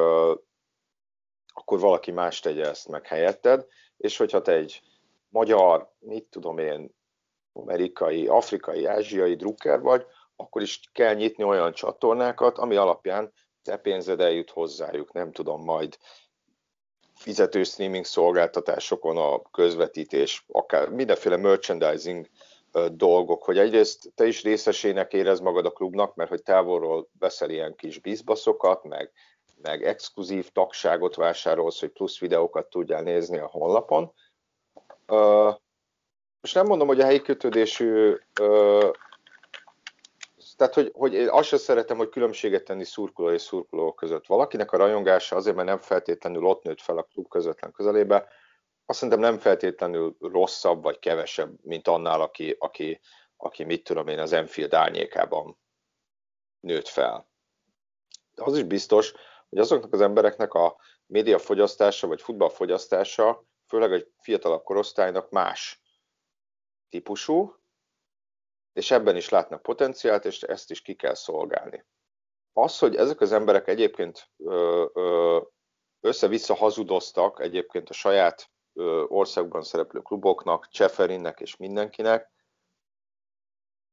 akkor 1.54 1.80
valaki 1.80 2.10
más 2.10 2.40
tegye 2.40 2.68
ezt 2.68 2.88
meg 2.88 3.06
helyetted, 3.06 3.66
és 3.96 4.16
hogyha 4.16 4.42
te 4.42 4.52
egy 4.52 4.82
magyar, 5.28 5.90
mit 5.98 6.24
tudom 6.24 6.58
én, 6.58 6.94
amerikai, 7.56 8.26
afrikai, 8.26 8.84
ázsiai 8.84 9.34
drukker 9.34 9.80
vagy, 9.80 10.06
akkor 10.36 10.62
is 10.62 10.80
kell 10.92 11.14
nyitni 11.14 11.44
olyan 11.44 11.72
csatornákat, 11.72 12.58
ami 12.58 12.76
alapján 12.76 13.32
te 13.62 13.76
pénzed 13.76 14.20
eljut 14.20 14.50
hozzájuk, 14.50 15.12
nem 15.12 15.32
tudom, 15.32 15.64
majd 15.64 15.98
fizető 17.14 17.62
streaming 17.64 18.04
szolgáltatásokon 18.04 19.16
a 19.16 19.42
közvetítés, 19.50 20.44
akár 20.48 20.88
mindenféle 20.88 21.36
merchandising 21.36 22.28
dolgok, 22.92 23.44
hogy 23.44 23.58
egyrészt 23.58 24.12
te 24.14 24.26
is 24.26 24.42
részesének 24.42 25.12
érez 25.12 25.40
magad 25.40 25.66
a 25.66 25.70
klubnak, 25.70 26.14
mert 26.14 26.30
hogy 26.30 26.42
távolról 26.42 27.08
veszel 27.18 27.50
ilyen 27.50 27.74
kis 27.74 27.98
bizbaszokat, 27.98 28.84
meg, 28.84 29.12
meg 29.62 29.84
exkluzív 29.84 30.50
tagságot 30.50 31.14
vásárolsz, 31.14 31.80
hogy 31.80 31.90
plusz 31.90 32.18
videókat 32.18 32.70
tudjál 32.70 33.02
nézni 33.02 33.38
a 33.38 33.46
honlapon. 33.46 34.12
Most 36.46 36.58
nem 36.58 36.66
mondom, 36.66 36.86
hogy 36.86 37.00
a 37.00 37.04
helyi 37.04 37.22
kötődésű 37.22 38.16
tehát, 40.56 40.74
hogy, 40.74 40.90
hogy 40.94 41.14
én 41.14 41.28
azt 41.28 41.48
sem 41.48 41.58
szeretem, 41.58 41.96
hogy 41.96 42.08
különbséget 42.08 42.64
tenni 42.64 42.84
szurkoló 42.84 43.30
és 43.30 43.42
szurkoló 43.42 43.92
között. 43.92 44.26
Valakinek 44.26 44.72
a 44.72 44.76
rajongása 44.76 45.36
azért, 45.36 45.56
mert 45.56 45.68
nem 45.68 45.78
feltétlenül 45.78 46.44
ott 46.44 46.62
nőtt 46.62 46.80
fel 46.80 46.98
a 46.98 47.02
klub 47.02 47.28
közvetlen 47.28 47.72
közelébe, 47.72 48.28
azt 48.84 48.98
szerintem 48.98 49.22
nem 49.22 49.38
feltétlenül 49.38 50.16
rosszabb 50.20 50.82
vagy 50.82 50.98
kevesebb, 50.98 51.50
mint 51.62 51.88
annál, 51.88 52.20
aki, 52.20 52.56
aki, 52.58 53.00
aki 53.36 53.64
mit 53.64 53.84
tudom 53.84 54.08
én, 54.08 54.18
az 54.18 54.32
Enfield 54.32 54.74
árnyékában 54.74 55.58
nőtt 56.60 56.88
fel. 56.88 57.28
De 58.34 58.42
az 58.44 58.56
is 58.56 58.64
biztos, 58.64 59.12
hogy 59.48 59.58
azoknak 59.58 59.92
az 59.92 60.00
embereknek 60.00 60.54
a 60.54 60.76
médiafogyasztása 61.06 62.06
vagy 62.06 62.22
futballfogyasztása, 62.22 63.44
főleg 63.66 63.92
egy 63.92 64.08
fiatalabb 64.18 64.62
korosztálynak 64.62 65.30
más 65.30 65.80
típusú, 66.88 67.56
és 68.72 68.90
ebben 68.90 69.16
is 69.16 69.28
látnak 69.28 69.62
potenciált, 69.62 70.24
és 70.24 70.42
ezt 70.42 70.70
is 70.70 70.82
ki 70.82 70.94
kell 70.94 71.14
szolgálni. 71.14 71.86
Az, 72.52 72.78
hogy 72.78 72.96
ezek 72.96 73.20
az 73.20 73.32
emberek 73.32 73.68
egyébként 73.68 74.30
össze-vissza 76.00 76.54
hazudoztak 76.54 77.40
egyébként 77.40 77.88
a 77.88 77.92
saját 77.92 78.50
országban 79.06 79.62
szereplő 79.62 80.00
kluboknak, 80.00 80.68
Cseferinnek 80.68 81.40
és 81.40 81.56
mindenkinek, 81.56 82.30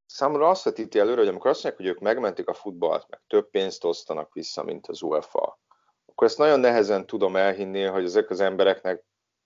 számomra 0.06 0.50
azt 0.50 0.64
vetíti 0.64 1.00
előre, 1.00 1.20
hogy 1.20 1.28
amikor 1.28 1.50
azt 1.50 1.64
mondják, 1.64 1.86
hogy 1.86 1.96
ők 1.96 2.02
megmentik 2.02 2.48
a 2.48 2.54
futballt, 2.54 3.10
meg 3.10 3.22
több 3.28 3.50
pénzt 3.50 3.84
osztanak 3.84 4.34
vissza, 4.34 4.64
mint 4.64 4.88
az 4.88 5.02
UEFA, 5.02 5.60
akkor 6.06 6.28
ezt 6.28 6.38
nagyon 6.38 6.60
nehezen 6.60 7.06
tudom 7.06 7.36
elhinni, 7.36 7.84
hogy 7.84 8.04
ezek 8.04 8.30
az 8.30 8.40
embereknek, 8.40 9.04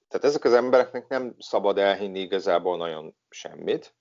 tehát 0.08 0.26
ezek 0.26 0.44
az 0.44 0.54
embereknek 0.54 1.08
nem 1.08 1.36
szabad 1.40 1.78
elhinni 1.78 2.20
igazából 2.20 2.78
nagyon 2.78 3.16
semmit. 3.30 3.96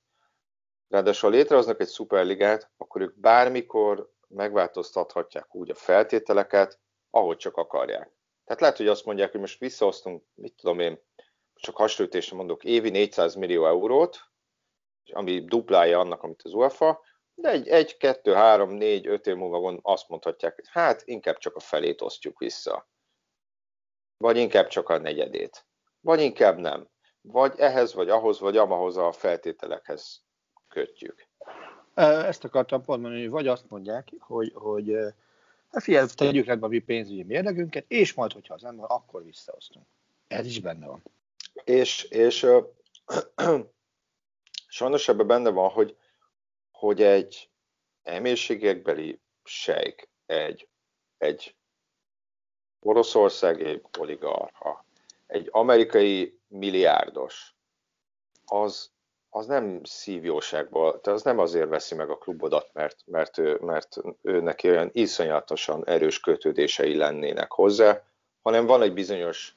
Ráadásul, 0.89 1.31
ha 1.31 1.37
létrehoznak 1.37 1.81
egy 1.81 1.87
szuperligát, 1.87 2.71
akkor 2.77 3.01
ők 3.01 3.19
bármikor 3.19 4.13
megváltoztathatják 4.29 5.55
úgy 5.55 5.71
a 5.71 5.75
feltételeket, 5.75 6.81
ahogy 7.11 7.37
csak 7.37 7.57
akarják. 7.57 8.13
Tehát 8.45 8.61
lehet, 8.61 8.77
hogy 8.77 8.89
azt 8.89 9.05
mondják, 9.05 9.31
hogy 9.31 9.41
most 9.41 9.59
visszaosztunk, 9.59 10.25
mit 10.35 10.55
tudom 10.55 10.81
én, 10.81 10.99
csak 11.55 11.77
hasonlítésre 11.77 12.37
mondok, 12.37 12.65
évi 12.65 12.91
400 12.91 13.35
millió 13.35 13.67
eurót, 13.67 14.21
ami 15.13 15.45
duplája 15.45 15.99
annak, 15.99 16.23
amit 16.23 16.43
az 16.43 16.53
UEFA, 16.53 17.01
de 17.35 17.51
egy, 17.51 17.69
egy, 17.69 17.97
kettő, 17.97 18.33
három, 18.33 18.71
négy, 18.71 19.07
öt 19.07 19.27
év 19.27 19.35
múlva 19.35 19.79
azt 19.83 20.09
mondhatják, 20.09 20.55
hogy 20.55 20.69
hát 20.69 21.03
inkább 21.05 21.39
csak 21.39 21.57
a 21.57 21.61
felét 21.61 22.01
osztjuk 22.01 22.39
vissza. 22.39 22.89
Vagy 24.17 24.37
inkább 24.37 24.67
csak 24.67 24.89
a 24.89 24.99
negyedét. 24.99 25.67
Vagy 26.07 26.21
inkább 26.21 26.59
nem. 26.59 26.89
Vagy 27.21 27.55
ehhez, 27.59 27.95
vagy 27.95 28.09
ahhoz, 28.09 28.41
vagy 28.41 28.57
amahoz 28.57 28.97
a 28.97 29.13
feltételekhez 29.13 30.23
kötjük. 30.69 31.27
Ezt 31.95 32.45
akartam 32.45 32.83
pont 32.83 33.01
mondani, 33.01 33.23
hogy 33.23 33.31
vagy 33.31 33.47
azt 33.47 33.71
mondják, 33.71 34.09
hogy, 34.19 34.53
hogy 34.55 34.93
hát 35.73 35.83
figyelj, 35.83 36.07
tegyük 36.15 36.47
rendbe 36.47 36.67
a 36.67 36.69
mi 36.69 36.79
pénzügyi 36.79 37.23
mérlegünket, 37.23 37.85
és 37.89 38.15
majd, 38.15 38.33
hogyha 38.33 38.55
az 38.55 38.65
ember, 38.65 38.85
akkor 38.89 39.25
visszaosztunk. 39.25 39.87
Ez 40.27 40.47
is 40.47 40.61
benne 40.61 40.87
van. 40.87 41.03
És, 41.65 42.03
és 42.03 42.47
sajnos 44.69 45.09
ebben 45.09 45.27
benne 45.27 45.51
van, 45.51 45.71
hogy, 45.71 45.97
hogy 46.71 47.03
egy 47.03 47.51
emészségekbeli 48.03 49.21
sejk, 49.45 50.09
egy, 50.27 50.69
egy 51.19 51.55
oroszországi 52.81 53.83
oligarha, 53.99 54.86
egy 55.27 55.49
amerikai 55.51 56.41
milliárdos, 56.49 57.55
az, 58.47 58.91
az 59.31 59.47
nem 59.47 59.81
szívjóságból, 59.85 61.01
tehát 61.01 61.19
az 61.19 61.25
nem 61.25 61.39
azért 61.39 61.69
veszi 61.69 61.95
meg 61.95 62.11
a 62.11 62.19
klubodat, 62.19 62.71
mert, 62.73 62.97
mert, 63.05 63.39
ő, 63.39 63.59
mert 63.61 63.97
ő 64.23 64.41
neki 64.41 64.69
olyan 64.69 64.91
iszonyatosan 64.93 65.87
erős 65.87 66.21
kötődései 66.21 66.97
lennének 66.97 67.53
hozzá, 67.53 68.03
hanem 68.43 68.67
van 68.67 68.83
egy 68.83 68.93
bizonyos 68.93 69.57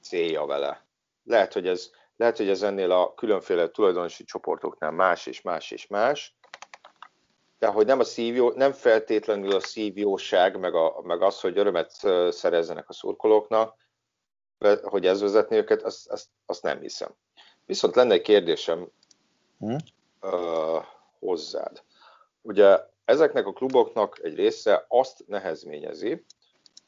célja 0.00 0.46
vele. 0.46 0.86
Lehet, 1.24 1.52
hogy 1.52 1.66
ez 1.66 1.90
lehet, 2.18 2.36
hogy 2.36 2.48
ez 2.48 2.62
ennél 2.62 2.90
a 2.90 3.14
különféle 3.14 3.70
tulajdonosi 3.70 4.24
csoportoknál 4.24 4.90
más 4.90 5.26
és 5.26 5.42
más 5.42 5.70
és 5.70 5.86
más, 5.86 6.36
de 7.58 7.66
hogy 7.66 7.86
nem, 7.86 7.98
a 7.98 8.04
szívjó, 8.04 8.52
nem 8.54 8.72
feltétlenül 8.72 9.54
a 9.54 9.60
szívjóság, 9.60 10.58
meg, 10.58 10.74
a, 10.74 11.00
meg 11.02 11.22
az, 11.22 11.40
hogy 11.40 11.58
örömet 11.58 11.90
szerezzenek 12.30 12.88
a 12.88 12.92
szurkolóknak, 12.92 13.76
hogy 14.82 15.06
ez 15.06 15.20
vezetni 15.20 15.56
őket, 15.56 15.82
azt, 15.82 16.08
azt, 16.10 16.26
azt 16.46 16.62
nem 16.62 16.80
hiszem. 16.80 17.14
Viszont 17.66 17.94
lenne 17.94 18.12
egy 18.12 18.20
kérdésem 18.20 18.88
hmm? 19.58 19.76
uh, 20.20 20.84
hozzád. 21.18 21.82
Ugye 22.42 22.78
ezeknek 23.04 23.46
a 23.46 23.52
kluboknak 23.52 24.18
egy 24.22 24.34
része 24.34 24.84
azt 24.88 25.24
nehezményezi, 25.26 26.24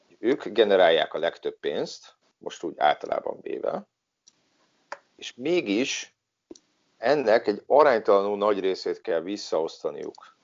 hogy 0.07 0.17
ők 0.19 0.47
generálják 0.47 1.13
a 1.13 1.19
legtöbb 1.19 1.59
pénzt, 1.59 2.15
most 2.37 2.63
úgy 2.63 2.73
általában 2.77 3.37
véve, 3.41 3.87
és 5.15 5.33
mégis 5.35 6.15
ennek 6.97 7.47
egy 7.47 7.63
aránytalanul 7.67 8.37
nagy 8.37 8.59
részét 8.59 9.01
kell 9.01 9.21
visszaosztaniuk 9.21 10.35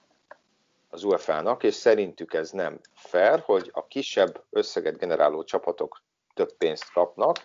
az 0.89 1.03
UEFA-nak, 1.03 1.63
és 1.63 1.73
szerintük 1.73 2.33
ez 2.33 2.51
nem 2.51 2.79
fair, 2.93 3.39
hogy 3.39 3.69
a 3.73 3.87
kisebb 3.87 4.43
összeget 4.49 4.97
generáló 4.97 5.43
csapatok 5.43 6.01
több 6.37 6.57
pénzt 6.57 6.91
kapnak, 6.91 7.37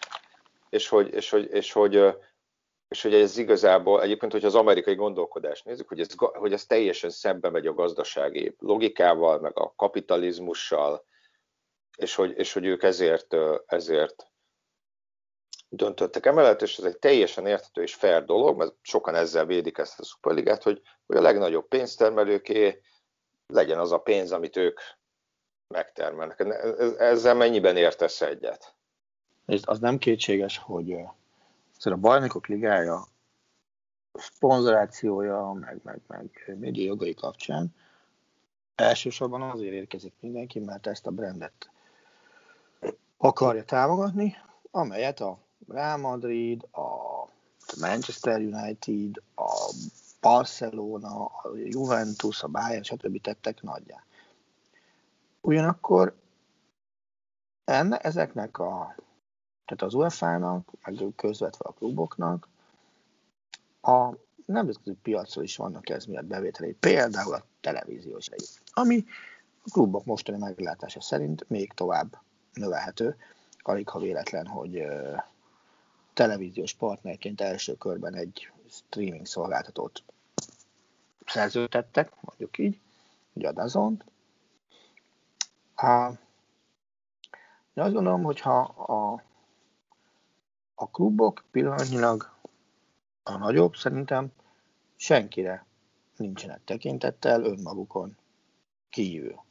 és 0.68 0.88
hogy, 0.88 1.14
és 1.14 1.30
hogy, 1.30 1.50
és 1.50 1.72
hogy, 1.72 1.94
és 2.88 3.02
hogy 3.02 3.14
ez 3.14 3.36
igazából, 3.36 4.02
egyébként, 4.02 4.32
hogyha 4.32 4.46
az 4.46 4.54
amerikai 4.54 4.94
gondolkodást 4.94 5.64
nézzük, 5.64 5.88
hogy 5.88 6.00
ez, 6.00 6.08
hogy 6.16 6.52
ez 6.52 6.66
teljesen 6.66 7.10
szembe 7.10 7.50
megy 7.50 7.66
a 7.66 7.74
gazdasági 7.74 8.56
logikával, 8.58 9.40
meg 9.40 9.58
a 9.58 9.74
kapitalizmussal, 9.76 11.04
és 11.96 12.14
hogy, 12.14 12.38
és 12.38 12.52
hogy 12.52 12.66
ők 12.66 12.82
ezért, 12.82 13.36
ezért 13.66 14.26
döntöttek 15.68 16.26
emellett, 16.26 16.62
és 16.62 16.78
ez 16.78 16.84
egy 16.84 16.98
teljesen 16.98 17.46
érthető 17.46 17.82
és 17.82 17.94
fair 17.94 18.24
dolog, 18.24 18.56
mert 18.56 18.74
sokan 18.82 19.14
ezzel 19.14 19.46
védik 19.46 19.78
ezt 19.78 20.00
a 20.00 20.04
szuperligát, 20.04 20.62
hogy, 20.62 20.82
hogy 21.06 21.16
a 21.16 21.20
legnagyobb 21.20 21.68
pénztermelőké 21.68 22.82
legyen 23.46 23.78
az 23.78 23.92
a 23.92 23.98
pénz, 23.98 24.32
amit 24.32 24.56
ők 24.56 24.80
megtermelnek. 25.68 26.40
Ezzel 26.98 27.34
mennyiben 27.34 27.76
értesz 27.76 28.20
egyet? 28.20 28.74
Ez 29.46 29.62
az 29.64 29.78
nem 29.78 29.98
kétséges, 29.98 30.58
hogy 30.58 30.92
a 31.82 31.96
bajnokok 31.96 32.46
ligája 32.46 33.06
szponzorációja, 34.12 35.52
meg, 35.52 35.80
meg, 35.82 36.00
meg 36.06 36.54
média 36.58 36.84
jogai 36.84 37.14
kapcsán 37.14 37.74
elsősorban 38.74 39.42
azért 39.42 39.74
érkezik 39.74 40.12
mindenki, 40.20 40.58
mert 40.58 40.86
ezt 40.86 41.06
a 41.06 41.10
brandet 41.10 41.70
akarja 43.16 43.64
támogatni, 43.64 44.36
amelyet 44.70 45.20
a 45.20 45.38
Real 45.68 45.96
Madrid, 45.96 46.68
a 46.72 46.88
Manchester 47.80 48.40
United, 48.40 49.22
a 49.34 49.72
Barcelona, 50.20 51.24
a 51.24 51.50
Juventus, 51.56 52.42
a 52.42 52.48
Bayern, 52.48 52.82
stb. 52.82 53.20
tettek 53.20 53.62
nagyjá. 53.62 54.04
Ugyanakkor 55.40 56.14
enne, 57.64 57.98
ezeknek 57.98 58.58
a, 58.58 58.94
tehát 59.64 59.82
az 59.82 59.94
UEFA-nak, 59.94 60.68
meg 60.84 61.12
közvetve 61.16 61.64
a 61.68 61.72
kluboknak, 61.72 62.48
a 63.82 64.14
nemzetközi 64.44 64.96
piacról 65.02 65.44
is 65.44 65.56
vannak 65.56 65.88
ez 65.88 66.04
miatt 66.04 66.24
bevételei, 66.24 66.72
például 66.72 67.34
a 67.34 67.44
televíziós 67.60 68.26
egy, 68.26 68.48
ami 68.72 69.04
a 69.64 69.70
klubok 69.70 70.04
mostani 70.04 70.38
meglátása 70.38 71.00
szerint 71.00 71.48
még 71.48 71.72
tovább 71.72 72.18
növelhető, 72.52 73.16
alig 73.58 73.88
ha 73.88 73.98
véletlen, 73.98 74.46
hogy 74.46 74.82
televíziós 76.12 76.74
partnerként 76.74 77.40
első 77.40 77.74
körben 77.74 78.14
egy 78.14 78.52
streaming 78.70 79.26
szolgáltatót 79.26 80.02
szerződtettek, 81.26 82.12
mondjuk 82.20 82.58
így, 82.58 82.80
ugye 83.32 83.48
a 83.48 83.52
Dazont. 83.52 84.04
De 87.74 87.82
azt 87.82 87.92
gondolom, 87.92 88.22
hogy 88.22 88.40
ha 88.40 88.58
a, 88.60 89.22
a 90.82 90.90
klubok 90.90 91.44
pillanatnyilag 91.50 92.36
a 93.22 93.36
nagyobb 93.36 93.76
szerintem 93.76 94.32
senkire 94.96 95.66
nincsenek 96.16 96.64
tekintettel 96.64 97.44
önmagukon 97.44 98.16
kívül. 98.90 99.42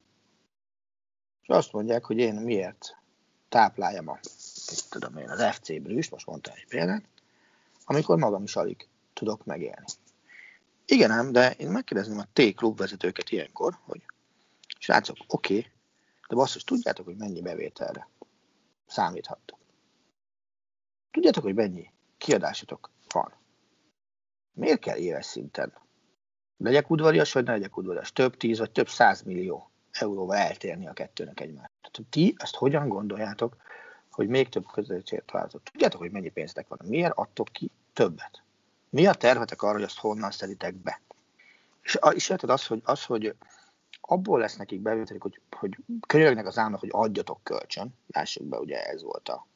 És 1.41 1.47
azt 1.47 1.71
mondják, 1.71 2.05
hogy 2.05 2.17
én 2.17 2.35
miért 2.35 2.97
tápláljam 3.49 4.07
a 4.07 4.19
mit 4.69 4.89
tudom 4.89 5.17
én, 5.17 5.29
az 5.29 5.55
FC 5.55 5.81
Brüs, 5.81 6.09
most 6.09 6.25
mondtam 6.25 6.53
egy 6.55 6.67
példát, 6.67 7.03
amikor 7.85 8.17
magam 8.17 8.43
is 8.43 8.55
alig 8.55 8.87
tudok 9.13 9.45
megélni. 9.45 9.85
Igen 10.85 11.11
ám, 11.11 11.31
de 11.31 11.51
én 11.51 11.69
megkérdezném 11.69 12.19
a 12.19 12.27
T 12.33 12.55
klubvezetőket 12.55 13.29
ilyenkor, 13.29 13.77
hogy 13.83 14.05
srácok, 14.79 15.17
oké, 15.27 15.57
okay, 15.57 15.71
de 16.27 16.35
basszus, 16.35 16.63
tudjátok, 16.63 17.05
hogy 17.05 17.17
mennyi 17.17 17.41
bevételre 17.41 18.07
számíthattok. 18.87 19.60
Tudjátok, 21.11 21.43
hogy 21.43 21.55
mennyi 21.55 21.91
kiadásotok 22.17 22.89
van. 23.09 23.33
Miért 24.53 24.79
kell 24.79 24.97
éves 24.97 25.25
szinten? 25.25 25.73
Legyek 26.57 26.89
udvarias, 26.89 27.33
vagy 27.33 27.43
ne 27.43 27.51
legyek 27.51 27.77
udvarias? 27.77 28.11
Több 28.11 28.37
tíz, 28.37 28.59
vagy 28.59 28.71
több 28.71 28.89
száz 28.89 29.21
millió 29.21 29.71
euróval 29.91 30.35
eltérni 30.35 30.87
a 30.87 30.93
kettőnek 30.93 31.39
egymást. 31.39 31.71
Tehát 31.81 32.09
ti 32.09 32.35
ezt 32.37 32.55
hogyan 32.55 32.87
gondoljátok, 32.87 33.55
hogy 34.11 34.27
még 34.27 34.49
több 34.49 34.65
közösséget 34.73 35.25
találtok. 35.25 35.63
Tudjátok, 35.63 35.99
hogy 35.99 36.11
mennyi 36.11 36.29
pénztek 36.29 36.67
van? 36.67 36.79
Miért 36.83 37.13
adtok 37.15 37.47
ki 37.51 37.71
többet? 37.93 38.43
Mi 38.89 39.05
a 39.05 39.13
tervetek 39.13 39.61
arra, 39.61 39.73
hogy 39.73 39.83
azt 39.83 39.97
honnan 39.97 40.31
szeditek 40.31 40.75
be? 40.75 41.01
És, 41.83 41.97
és 42.13 42.29
érted 42.29 42.49
az, 42.49 42.67
hogy, 42.67 42.81
az, 42.83 43.05
hogy 43.05 43.35
abból 44.01 44.39
lesz 44.39 44.55
nekik 44.55 44.81
bevételik, 44.81 45.21
hogy, 45.21 45.39
hogy 45.49 45.77
könyörögnek 46.07 46.47
az 46.47 46.57
államnak, 46.57 46.79
hogy 46.79 46.89
adjatok 46.91 47.43
kölcsön. 47.43 47.93
Lássuk 48.07 48.43
be, 48.43 48.57
ugye 48.57 48.83
ez 48.83 49.03
volt 49.03 49.29
a 49.29 49.47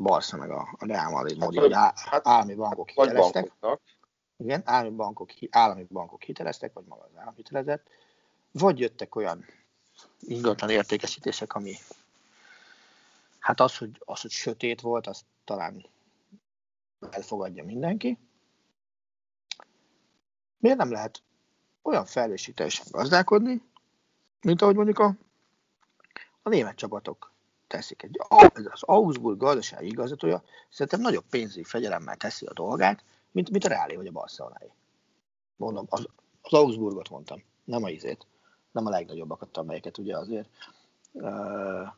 Barca 0.00 0.36
meg 0.36 0.50
a, 0.50 0.68
a 0.78 0.86
Real 0.86 1.10
Madrid 1.10 1.36
hát, 1.36 1.44
módja, 1.44 1.60
hogy 1.60 1.72
á, 1.72 1.92
hát, 1.94 2.26
állami 2.26 2.54
bankok 2.54 2.88
hiteleztek. 2.88 3.52
Igen, 4.36 4.62
állami 4.64 4.96
bankok, 4.96 5.30
állami 5.50 5.86
bankok 5.90 6.22
hiteleztek, 6.22 6.72
vagy 6.72 6.84
maga 6.84 7.02
az 7.02 7.18
állam 7.18 7.34
hitelezett. 7.34 7.88
Vagy 8.52 8.78
jöttek 8.78 9.14
olyan 9.14 9.44
ingatlan 10.20 10.70
értékesítések, 10.70 11.54
ami 11.54 11.74
hát 13.38 13.60
az, 13.60 13.76
hogy, 13.76 14.02
az, 14.04 14.20
hogy 14.20 14.30
sötét 14.30 14.80
volt, 14.80 15.06
azt 15.06 15.24
talán 15.44 15.86
elfogadja 17.10 17.64
mindenki. 17.64 18.18
Miért 20.58 20.78
nem 20.78 20.90
lehet 20.90 21.22
olyan 21.82 22.04
felelősségteljesen 22.04 22.86
gazdálkodni, 22.90 23.62
mint 24.40 24.62
ahogy 24.62 24.74
mondjuk 24.74 24.98
a, 24.98 25.14
a 26.42 26.48
német 26.48 26.76
csapatok 26.76 27.32
teszik. 27.70 28.02
Egy, 28.02 28.20
az 28.70 28.82
Augsburg 28.82 29.38
gazdasági 29.38 29.86
igazgatója 29.86 30.42
szerintem 30.68 31.00
nagyobb 31.00 31.24
pénzügyi 31.30 31.64
fegyelemmel 31.64 32.16
teszi 32.16 32.46
a 32.46 32.52
dolgát, 32.52 33.04
mint, 33.32 33.50
mint 33.50 33.64
a 33.64 33.68
Reálé 33.68 33.96
vagy 33.96 34.06
a 34.06 34.12
Barcelonái. 34.12 34.72
Mondom, 35.56 35.86
az, 35.88 36.06
az 36.42 36.52
Augsburgot 36.52 37.10
mondtam, 37.10 37.42
nem 37.64 37.84
a 37.84 37.88
izét, 37.88 38.26
nem 38.72 38.86
a 38.86 38.90
legnagyobbakat, 38.90 39.56
amelyeket 39.56 39.98
ugye 39.98 40.16
azért 40.16 40.48
uh, 41.12 41.88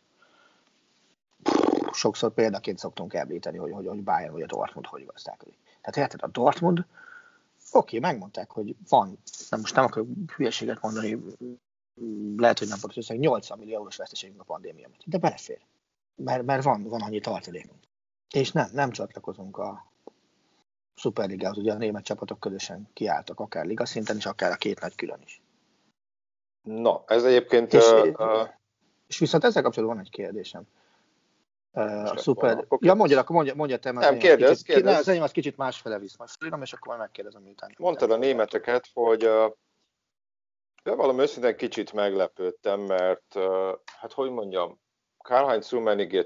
sokszor 1.92 2.35
példaként 2.35 2.78
szoktunk 2.78 3.14
említeni, 3.14 3.58
hogy, 3.58 3.72
hogy, 3.72 3.87
hogy 3.87 4.02
Bayern 4.02 4.32
vagy 4.32 4.42
a 4.42 4.46
Dortmund 4.46 4.87
hogy 4.87 5.06
gazdálkodik. 5.06 5.58
Tehát 5.80 5.96
érted, 5.96 6.22
a 6.22 6.40
Dortmund, 6.40 6.78
oké, 6.78 7.96
okay, 7.96 8.11
megmondták, 8.11 8.50
hogy 8.50 8.76
van, 8.88 9.18
nem 9.50 9.61
most 9.61 9.74
nem 9.74 9.85
akarok 9.85 10.08
hülyeséget 10.37 10.82
mondani, 10.82 11.22
lehet, 12.37 12.59
hogy 12.59 12.68
nem 12.68 12.78
pontos 12.81 12.96
összeg, 12.96 13.18
80 13.18 13.59
millió 13.59 13.74
eurós 13.74 13.96
veszteségünk 13.96 14.40
a 14.40 14.44
pandémia 14.44 14.88
miatt, 14.88 15.02
de 15.07 15.18
belefér. 15.18 15.61
Mert, 16.14 16.42
mert 16.42 16.62
van, 16.62 16.83
van 16.83 17.00
annyi 17.00 17.20
tartalékunk. 17.20 17.81
És 18.35 18.52
nem, 18.52 18.68
nem 18.72 18.90
csatlakozunk 18.90 19.59
a 19.59 19.92
Superligához, 20.94 21.59
ugye 21.59 21.72
a 21.72 21.76
német 21.76 22.05
csapatok 22.05 22.40
közösen 22.40 22.88
kiálltak, 22.92 23.40
akár 23.40 23.64
liga 23.64 23.87
szinten 23.87 24.16
is, 24.16 24.26
akár 24.26 24.50
a 24.50 24.57
két 24.57 24.81
nagy 24.81 24.94
külön 24.94 25.20
is. 25.24 25.42
Na, 26.62 27.02
ez 27.07 27.24
egyébként... 27.24 27.72
És, 27.72 27.90
uh, 27.90 28.07
uh, 28.18 28.48
és 29.07 29.18
viszont 29.18 29.44
ezzel 29.44 29.62
kapcsolatban 29.62 29.96
van 29.96 30.07
egy 30.07 30.12
kérdésem. 30.12 30.62
Uh, 31.72 32.11
a 32.11 32.16
szuper... 32.16 32.64
Okay. 32.68 32.88
Ja, 32.88 32.94
mondja, 32.94 33.18
akkor 33.18 33.37
mondja, 33.37 33.55
mondja 33.55 33.78
te. 33.78 33.90
Nem, 33.90 34.18
kérdez, 34.18 34.50
kicsit, 34.50 34.66
kérdez. 34.66 34.92
Ne, 34.92 34.98
az 34.98 35.09
enyém 35.09 35.22
az 35.22 35.31
kicsit 35.31 35.57
másfele 35.57 35.98
visz. 35.98 36.16
Most 36.16 36.44
írom, 36.44 36.62
és 36.62 36.72
akkor 36.72 36.87
majd 36.87 37.00
megkérdezem, 37.00 37.42
miután. 37.42 37.74
Mondtad 37.78 38.11
a 38.11 38.16
németeket, 38.16 38.88
hogy 38.94 39.24
uh, 39.26 39.52
valami 40.83 41.21
őszintén 41.21 41.57
kicsit 41.57 41.92
meglepődtem, 41.92 42.81
mert 42.81 43.35
hát 43.85 44.12
hogy 44.12 44.31
mondjam, 44.31 44.81
Karl-Heinz 45.18 45.71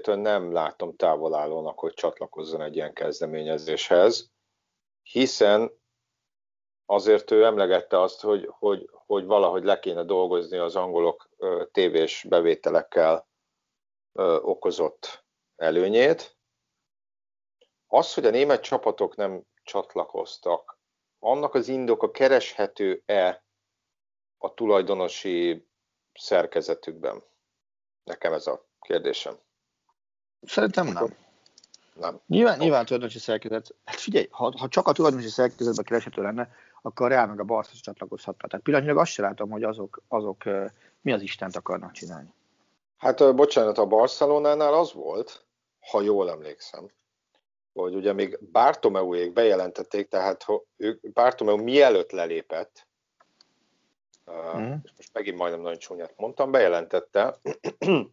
nem 0.03 0.51
látom 0.51 0.95
távolállónak, 0.95 1.79
hogy 1.79 1.93
csatlakozzon 1.93 2.61
egy 2.61 2.75
ilyen 2.75 2.93
kezdeményezéshez, 2.93 4.31
hiszen 5.01 5.71
azért 6.85 7.31
ő 7.31 7.43
emlegette 7.43 8.01
azt, 8.01 8.21
hogy, 8.21 8.49
hogy, 8.51 8.89
hogy 8.91 9.25
valahogy 9.25 9.63
le 9.63 9.79
kéne 9.79 10.03
dolgozni 10.03 10.57
az 10.57 10.75
angolok 10.75 11.29
tévés 11.71 12.25
bevételekkel 12.29 13.27
okozott 14.41 15.25
előnyét. 15.55 16.37
Az, 17.87 18.13
hogy 18.13 18.25
a 18.25 18.29
német 18.29 18.63
csapatok 18.63 19.15
nem 19.15 19.43
csatlakoztak, 19.63 20.79
annak 21.19 21.53
az 21.53 21.67
indoka 21.67 22.11
kereshető-e 22.11 23.45
a 24.37 24.53
tulajdonosi 24.53 25.67
szerkezetükben? 26.13 27.23
Nekem 28.03 28.33
ez 28.33 28.47
a 28.47 28.65
kérdésem. 28.81 29.37
Szerintem 30.41 30.87
nem. 30.87 31.15
Nem. 31.93 32.19
Nyilván, 32.27 32.57
nyilván 32.57 32.85
tulajdonosi 32.85 33.19
szerkezet. 33.19 33.75
Hát 33.85 33.99
figyelj, 33.99 34.27
ha, 34.29 34.53
ha 34.57 34.67
csak 34.67 34.87
a 34.87 34.91
tulajdonosi 34.91 35.29
szerkezetben 35.29 35.85
kereshető 35.85 36.21
lenne, 36.21 36.51
akkor 36.81 37.05
a 37.05 37.09
Real 37.09 37.27
meg 37.27 37.39
a 37.39 37.43
Barca 37.43 37.73
csatlakozhatna. 37.81 38.47
Tehát 38.47 38.65
pillanatnyilag 38.65 39.01
azt 39.01 39.11
sem 39.11 39.25
látom, 39.25 39.49
hogy 39.49 39.63
azok, 39.63 40.01
azok 40.07 40.43
mi 41.01 41.11
az 41.11 41.21
Istent 41.21 41.55
akarnak 41.55 41.91
csinálni. 41.91 42.33
Hát 42.97 43.35
bocsánat, 43.35 43.77
a 43.77 43.85
Barcelonánál 43.85 44.73
az 44.73 44.93
volt, 44.93 45.45
ha 45.79 46.01
jól 46.01 46.29
emlékszem, 46.29 46.91
hogy 47.73 47.95
ugye 47.95 48.13
még 48.13 48.39
Bartomeuék 48.51 49.33
bejelentették, 49.33 50.07
tehát 50.07 50.45
ők, 50.77 51.11
Bartomeu 51.13 51.55
mielőtt 51.55 52.11
lelépett, 52.11 52.86
mm. 54.57 54.73
és 54.83 54.91
most 54.97 55.13
megint 55.13 55.37
majdnem 55.37 55.61
nagyon 55.61 55.77
csúnyát 55.77 56.13
mondtam, 56.17 56.51
bejelentette, 56.51 57.39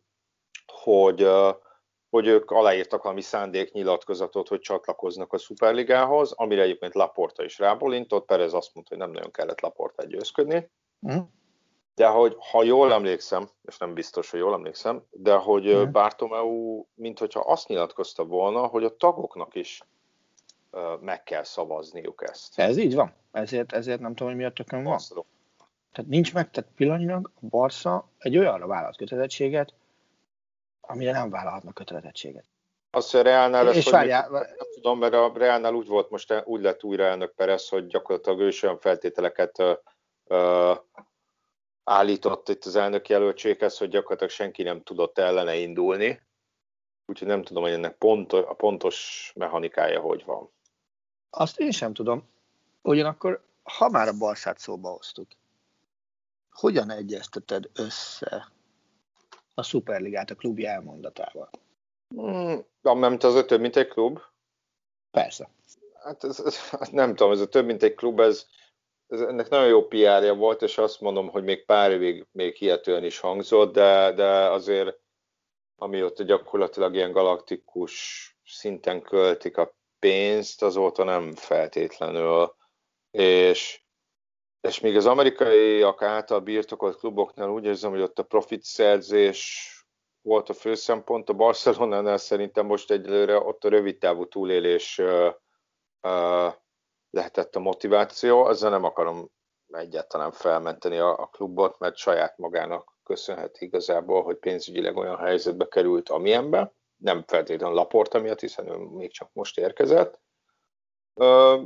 hogy, 0.85 1.29
hogy 2.11 2.27
ők 2.27 2.51
aláírtak 2.51 3.03
valami 3.03 3.21
szándéknyilatkozatot, 3.21 4.49
hogy 4.49 4.61
csatlakoznak 4.61 5.33
a 5.33 5.39
Superligához, 5.39 6.33
amire 6.33 6.63
egyébként 6.63 6.95
Laporta 6.95 7.45
is 7.45 7.59
rábólintott, 7.59 8.27
Perez 8.27 8.53
azt 8.53 8.75
mondta, 8.75 8.95
hogy 8.95 9.05
nem 9.05 9.15
nagyon 9.15 9.31
kellett 9.31 9.61
Laporta 9.61 10.05
győzködni. 10.05 10.71
Mm 11.13 11.19
de 11.95 12.07
hogy 12.07 12.37
ha 12.51 12.63
jól 12.63 12.93
emlékszem, 12.93 13.49
és 13.65 13.79
nem 13.79 13.95
biztos, 13.95 14.31
hogy 14.31 14.41
jól 14.41 14.53
emlékszem, 14.53 15.03
de 15.11 15.35
hogy 15.35 15.75
mm. 15.75 15.91
Bartomeu, 15.91 16.85
mint 16.95 17.19
hogyha 17.19 17.41
azt 17.41 17.69
nyilatkozta 17.69 18.25
volna, 18.25 18.67
hogy 18.67 18.85
a 18.85 18.97
tagoknak 18.97 19.55
is 19.55 19.83
uh, 20.71 21.01
meg 21.01 21.23
kell 21.23 21.43
szavazniuk 21.43 22.23
ezt. 22.31 22.59
Ez 22.59 22.77
így 22.77 22.95
van. 22.95 23.15
Ezért, 23.33 23.73
ezért 23.73 24.01
nem 24.01 24.15
tudom, 24.15 24.29
hogy 24.29 24.37
miatt 24.37 24.55
tökön 24.55 24.83
van. 24.83 24.93
Azt 24.93 25.25
tehát 25.95 26.11
nincs 26.11 26.35
meg, 26.35 26.51
tehát 26.51 26.71
pillanatnyilag 26.77 27.31
a 27.35 27.47
Barca 27.47 28.09
egy 28.19 28.39
olyanra 28.39 28.67
vállalt 28.67 28.97
kötelezettséget, 28.97 29.75
amire 30.81 31.13
nem 31.13 31.31
vállalhatnak 31.31 31.75
kötelezettséget. 31.75 32.45
Azt, 32.91 33.11
hogy 33.11 33.21
a 33.21 33.23
Realnál 33.23 33.65
lesz, 33.65 33.77
és 33.77 33.91
várjál, 33.91 34.31
nem 34.31 34.69
tudom, 34.75 34.99
mert 34.99 35.15
a 35.15 35.33
Realnál 35.35 35.75
úgy 35.75 35.87
volt 35.87 36.11
most, 36.11 36.43
úgy 36.45 36.63
lett 36.63 36.85
újra 36.85 37.05
elnök 37.05 37.35
Perez, 37.35 37.69
hogy 37.69 37.87
gyakorlatilag 37.87 38.41
ő 38.41 38.47
is 38.47 38.63
olyan 38.63 38.79
feltételeket 38.79 39.59
uh, 39.59 39.77
uh, 40.25 40.79
állított 41.85 42.49
itt 42.49 42.65
az 42.65 42.77
elnök 42.77 43.09
jelöltséghez, 43.09 43.79
hogy 43.79 43.89
gyakorlatilag 43.89 44.33
senki 44.33 44.63
nem 44.63 44.83
tudott 44.83 45.19
ellene 45.19 45.57
indulni. 45.57 46.23
Úgyhogy 47.07 47.29
nem 47.29 47.43
tudom, 47.43 47.63
hogy 47.63 47.73
ennek 47.73 47.97
pont, 47.97 48.33
a 48.33 48.55
pontos 48.55 49.33
mechanikája 49.35 50.01
hogy 50.01 50.25
van. 50.25 50.51
Azt 51.31 51.61
én 51.61 51.71
sem 51.71 51.93
tudom. 51.93 52.29
Ugyanakkor, 52.83 53.45
ha 53.63 53.89
már 53.89 54.09
a 54.09 54.19
Barszát 54.19 54.59
szóba 54.59 54.89
hoztuk, 54.89 55.27
hogyan 56.55 56.91
egyezteted 56.91 57.71
össze 57.75 58.53
a 59.55 59.63
Superligát 59.63 60.31
a 60.31 60.35
klubja 60.35 60.71
elmondatával? 60.71 61.51
Hmm, 62.09 62.65
mert 62.83 63.25
az 63.25 63.35
a 63.35 63.45
több, 63.45 63.61
mint 63.61 63.77
egy 63.77 63.89
klub? 63.89 64.21
Persze. 65.11 65.49
Hát 66.03 66.25
ez, 66.25 66.41
ez, 66.41 66.89
nem 66.91 67.15
tudom, 67.15 67.33
ez 67.33 67.41
a 67.41 67.49
több, 67.49 67.67
mint 67.67 67.83
egy 67.83 67.95
klub, 67.95 68.21
ez, 68.21 68.47
ez, 69.09 69.21
ennek 69.21 69.49
nagyon 69.49 69.69
jó 69.69 69.87
PR-ja 69.87 70.35
volt, 70.35 70.63
és 70.63 70.79
azt 70.79 71.01
mondom, 71.01 71.29
hogy 71.29 71.45
még 71.45 71.65
pár 71.65 71.91
évig 71.91 72.27
még 72.33 72.55
hihetően 72.55 73.05
is 73.05 73.19
hangzott, 73.19 73.73
de, 73.73 74.13
de 74.13 74.51
azért 74.51 74.99
amióta 75.77 76.23
gyakorlatilag 76.23 76.95
ilyen 76.95 77.13
galaktikus 77.13 78.29
szinten 78.45 79.03
költik 79.03 79.57
a 79.57 79.75
pénzt, 79.99 80.63
azóta 80.63 81.05
nem 81.05 81.35
feltétlenül. 81.35 82.55
És, 83.11 83.84
és 84.69 84.81
még 84.81 84.97
az 84.97 85.07
amerikaiak 85.07 86.03
által 86.03 86.41
birtokolt 86.41 86.97
kluboknál 86.97 87.49
úgy 87.49 87.65
érzem, 87.65 87.91
hogy 87.91 88.01
ott 88.01 88.19
a 88.19 88.23
profit 88.23 88.63
szerzés 88.63 89.69
volt 90.23 90.49
a 90.49 90.53
fő 90.53 90.75
szempont, 90.75 91.29
a 91.29 91.33
Barcelonánál 91.33 92.17
szerintem 92.17 92.67
most 92.67 92.91
egyelőre 92.91 93.39
ott 93.39 93.65
a 93.65 93.69
rövid 93.69 93.99
távú 93.99 94.27
túlélés 94.27 94.99
uh, 94.99 95.35
uh, 96.03 96.55
lehetett 97.11 97.57
a 97.57 97.61
motiváció. 97.61 98.49
Ezzel 98.49 98.71
nem 98.71 98.85
akarom 98.85 99.31
egyáltalán 99.69 100.33
felmenteni 100.33 100.99
a, 100.99 101.19
a 101.19 101.27
klubot, 101.27 101.79
mert 101.79 101.97
saját 101.97 102.39
magának 102.39 102.99
köszönhet 103.03 103.61
igazából, 103.61 104.23
hogy 104.23 104.37
pénzügyileg 104.37 104.97
olyan 104.97 105.19
helyzetbe 105.19 105.69
került, 105.69 106.09
amilyenbe. 106.09 106.75
Nem 106.97 107.25
feltétlenül 107.27 107.77
Laporta 107.77 108.21
miatt, 108.21 108.41
hiszen 108.41 108.69
ő 108.69 108.77
még 108.77 109.13
csak 109.13 109.31
most 109.33 109.59
érkezett. 109.59 110.21
Ö, 111.15 111.61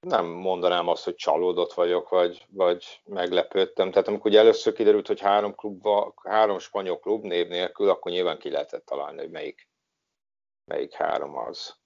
nem 0.00 0.26
mondanám 0.26 0.88
azt, 0.88 1.04
hogy 1.04 1.14
csalódott 1.14 1.72
vagyok, 1.72 2.08
vagy, 2.08 2.46
vagy 2.48 3.00
meglepődtem. 3.04 3.90
Tehát 3.90 4.08
amikor 4.08 4.30
ugye 4.30 4.38
először 4.38 4.72
kiderült, 4.72 5.06
hogy 5.06 5.20
három, 5.20 5.54
klubba, 5.54 6.14
három 6.24 6.58
spanyol 6.58 6.98
klub 6.98 7.24
név 7.24 7.48
nélkül, 7.48 7.88
akkor 7.88 8.12
nyilván 8.12 8.38
ki 8.38 8.50
lehetett 8.50 8.86
találni, 8.86 9.18
hogy 9.18 9.30
melyik, 9.30 9.68
melyik 10.64 10.92
három 10.92 11.36
az. 11.36 11.76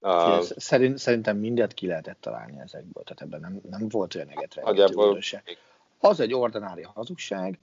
Uh, 0.00 0.40
Szerint, 0.40 0.98
szerintem 0.98 1.36
mindet 1.36 1.74
ki 1.74 1.86
lehetett 1.86 2.20
találni 2.20 2.60
ezekből, 2.60 3.04
tehát 3.04 3.22
ebben 3.22 3.40
nem, 3.40 3.60
nem 3.70 3.88
volt 3.88 4.14
olyan 4.14 4.28
egetre. 4.28 4.62
Az 5.98 6.20
egy 6.20 6.34
ordinári 6.34 6.82
hazugság. 6.82 7.58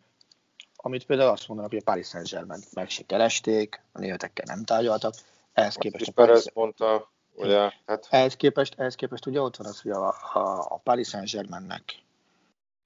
amit 0.75 1.05
például 1.05 1.29
azt 1.29 1.47
mondanak, 1.47 1.71
hogy 1.71 1.81
a 1.85 1.91
Paris 1.91 2.07
Saint-Germain 2.07 2.61
meg 2.73 2.89
se 2.89 3.03
keresték, 3.05 3.83
a 3.91 3.99
németekkel 3.99 4.45
nem 4.47 4.63
tárgyaltak, 4.63 5.13
ehhez 5.53 5.75
képest 5.75 6.07
a 6.07 6.11
Paris... 6.11 6.51
mondta, 6.53 7.12
ugye, 7.35 7.71
hát... 7.85 8.07
ehhez, 8.09 8.35
képest, 8.35 8.79
ehhez 8.79 8.95
képest 8.95 9.25
ugye 9.25 9.41
ott 9.41 9.55
van 9.55 9.67
az, 9.67 9.81
hogy 9.81 9.91
a, 9.91 10.07
a, 10.33 10.65
a 10.69 10.77
Paris 10.83 11.07
Saint-Germainnek 11.07 11.83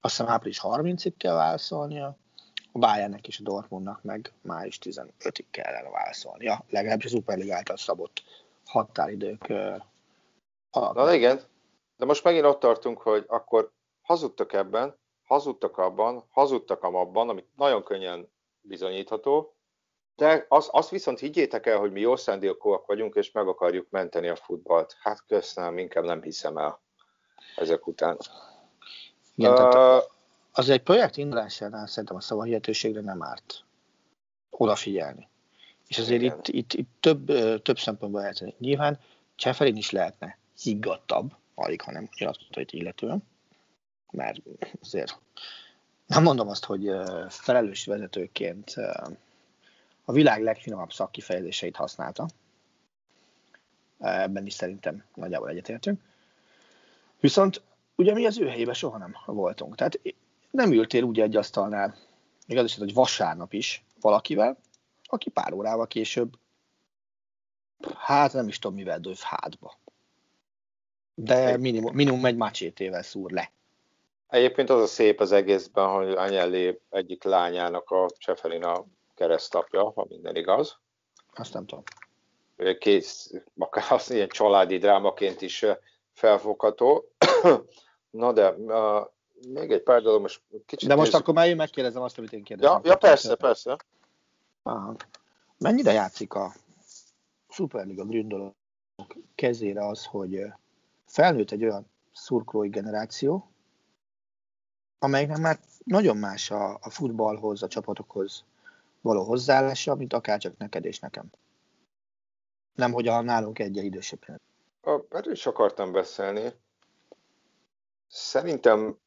azt 0.00 0.16
hiszem 0.16 0.32
április 0.32 0.60
30-ig 0.62 1.12
kell 1.16 1.34
válaszolnia, 1.34 2.16
a 2.72 2.78
Bayernnek 2.78 3.26
és 3.26 3.38
a 3.38 3.42
Dortmundnak 3.42 4.02
meg 4.02 4.32
május 4.42 4.78
15-ig 4.82 5.44
kellene 5.50 5.90
válaszolnia, 5.90 6.64
legalábbis 6.68 7.04
a 7.04 7.08
Superliga 7.08 7.54
által 7.54 7.76
szabott 7.76 8.22
határidők. 8.64 9.48
Na 10.70 11.14
igen, 11.14 11.40
de 11.96 12.04
most 12.04 12.24
megint 12.24 12.44
ott 12.44 12.60
tartunk, 12.60 12.98
hogy 12.98 13.24
akkor 13.28 13.72
hazudtak 14.02 14.52
ebben, 14.52 14.96
hazudtak 15.24 15.78
abban, 15.78 16.24
hazudtak 16.30 16.82
abban, 16.82 17.28
amit 17.28 17.46
nagyon 17.56 17.82
könnyen 17.82 18.28
bizonyítható, 18.60 19.57
de 20.18 20.46
az, 20.48 20.68
azt 20.70 20.90
viszont 20.90 21.18
higgyétek 21.18 21.66
el, 21.66 21.78
hogy 21.78 21.92
mi 21.92 22.00
jó 22.00 22.16
szándékúak 22.16 22.86
vagyunk, 22.86 23.14
és 23.14 23.32
meg 23.32 23.48
akarjuk 23.48 23.86
menteni 23.90 24.28
a 24.28 24.36
futballt. 24.36 24.96
Hát 25.00 25.24
köszönöm, 25.26 25.78
inkább 25.78 26.04
nem 26.04 26.22
hiszem 26.22 26.56
el 26.56 26.80
ezek 27.56 27.86
után. 27.86 28.18
Igen, 29.34 29.52
uh, 29.52 29.56
tehát 29.56 30.10
az 30.52 30.68
egy 30.68 30.82
projekt 30.82 31.16
indulásánál 31.16 31.86
szerintem 31.86 32.16
a 32.16 32.20
szavahihetőségre 32.20 33.00
nem 33.00 33.22
árt 33.22 33.64
odafigyelni. 34.50 35.28
És 35.86 35.98
azért 35.98 36.22
itt, 36.22 36.48
itt, 36.48 36.72
itt, 36.72 36.90
több, 37.00 37.26
több 37.62 37.78
szempontból 37.78 38.20
lehet. 38.20 38.58
Nyilván 38.58 39.00
Cseferin 39.34 39.76
is 39.76 39.90
lehetne 39.90 40.38
higgadtabb, 40.62 41.34
alig, 41.54 41.80
hanem 41.80 42.08
nyilatkozott 42.18 42.70
illetően, 42.70 43.22
mert 44.10 44.38
azért 44.82 45.18
nem 46.06 46.22
mondom 46.22 46.48
azt, 46.48 46.64
hogy 46.64 46.90
felelős 47.28 47.86
vezetőként 47.86 48.74
a 50.08 50.12
világ 50.12 50.42
legfinomabb 50.42 50.92
szakkifejezéseit 50.92 51.76
használta. 51.76 52.28
Ebben 53.98 54.46
is 54.46 54.52
szerintem 54.52 55.04
nagyjából 55.14 55.48
egyetértünk. 55.48 56.00
Viszont 57.20 57.62
ugye 57.96 58.12
mi 58.12 58.26
az 58.26 58.38
ő 58.38 58.48
helyében 58.48 58.74
soha 58.74 58.98
nem 58.98 59.16
voltunk. 59.26 59.74
Tehát 59.74 60.00
nem 60.50 60.72
ültél 60.72 61.02
úgy 61.02 61.20
egy 61.20 61.36
asztalnál, 61.36 61.96
még 62.46 62.56
az 62.56 62.64
is, 62.64 62.76
hogy 62.76 62.94
vasárnap 62.94 63.52
is 63.52 63.84
valakivel, 64.00 64.58
aki 65.04 65.30
pár 65.30 65.52
órával 65.52 65.86
később, 65.86 66.38
hát 67.96 68.32
nem 68.32 68.48
is 68.48 68.58
tudom 68.58 68.76
mivel 68.76 69.00
döv 69.00 69.18
hátba. 69.20 69.78
De 71.14 71.56
minimum, 71.56 71.94
minimum 71.94 72.24
egy 72.24 72.36
macsétével 72.36 73.02
szúr 73.02 73.30
le. 73.30 73.52
Egyébként 74.28 74.70
az 74.70 74.82
a 74.82 74.86
szép 74.86 75.20
az 75.20 75.32
egészben, 75.32 75.88
hogy 75.88 76.10
Anyelli 76.10 76.80
egyik 76.90 77.22
lányának 77.22 77.90
a 77.90 78.06
Cseferina 78.18 78.84
keresztapja, 79.18 79.92
ha 79.94 80.06
minden 80.08 80.36
igaz. 80.36 80.78
Azt 81.34 81.52
nem 81.52 81.66
tudom. 81.66 81.82
Kész, 82.78 83.32
akár 83.58 83.92
az 83.92 84.10
ilyen 84.10 84.28
családi 84.28 84.78
drámaként 84.78 85.42
is 85.42 85.64
felfogható. 86.12 87.04
Na 88.10 88.32
de 88.32 88.50
uh, 88.50 89.06
még 89.48 89.70
egy 89.70 89.82
pár 89.82 90.02
dolog, 90.02 90.20
most 90.20 90.42
kicsit... 90.66 90.88
De 90.88 90.94
most 90.94 91.06
nézzük. 91.06 91.20
akkor 91.20 91.34
már 91.34 91.48
én 91.48 91.56
megkérdezem 91.56 92.02
azt, 92.02 92.18
amit 92.18 92.32
én 92.32 92.42
kérdezem. 92.42 92.72
Ja, 92.72 92.80
ja 92.90 92.96
persze, 92.96 93.34
persze. 93.34 93.76
Aha. 94.62 94.96
Mennyire 95.58 95.92
játszik 95.92 96.34
a 96.34 96.52
Superliga 97.48 98.04
gründolók 98.04 98.54
kezére 99.34 99.86
az, 99.86 100.04
hogy 100.04 100.44
felnőtt 101.06 101.50
egy 101.50 101.64
olyan 101.64 101.90
szurkolói 102.12 102.68
generáció, 102.68 103.50
amelynek 104.98 105.38
már 105.38 105.58
nagyon 105.84 106.16
más 106.16 106.50
a, 106.50 106.78
a 106.80 106.90
futballhoz, 106.90 107.62
a 107.62 107.68
csapatokhoz 107.68 108.44
való 109.00 109.22
hozzáállása, 109.22 109.94
mint 109.94 110.12
akár 110.12 110.38
csak 110.38 110.56
neked 110.56 110.84
és 110.84 110.98
nekem. 110.98 111.24
Nem, 112.74 112.92
hogy 112.92 113.08
a 113.08 113.20
nálunk 113.20 113.58
egy 113.58 113.76
idősebb. 113.76 114.40
Erről 115.10 115.32
is 115.32 115.46
akartam 115.46 115.92
beszélni. 115.92 116.52
Szerintem 118.06 118.98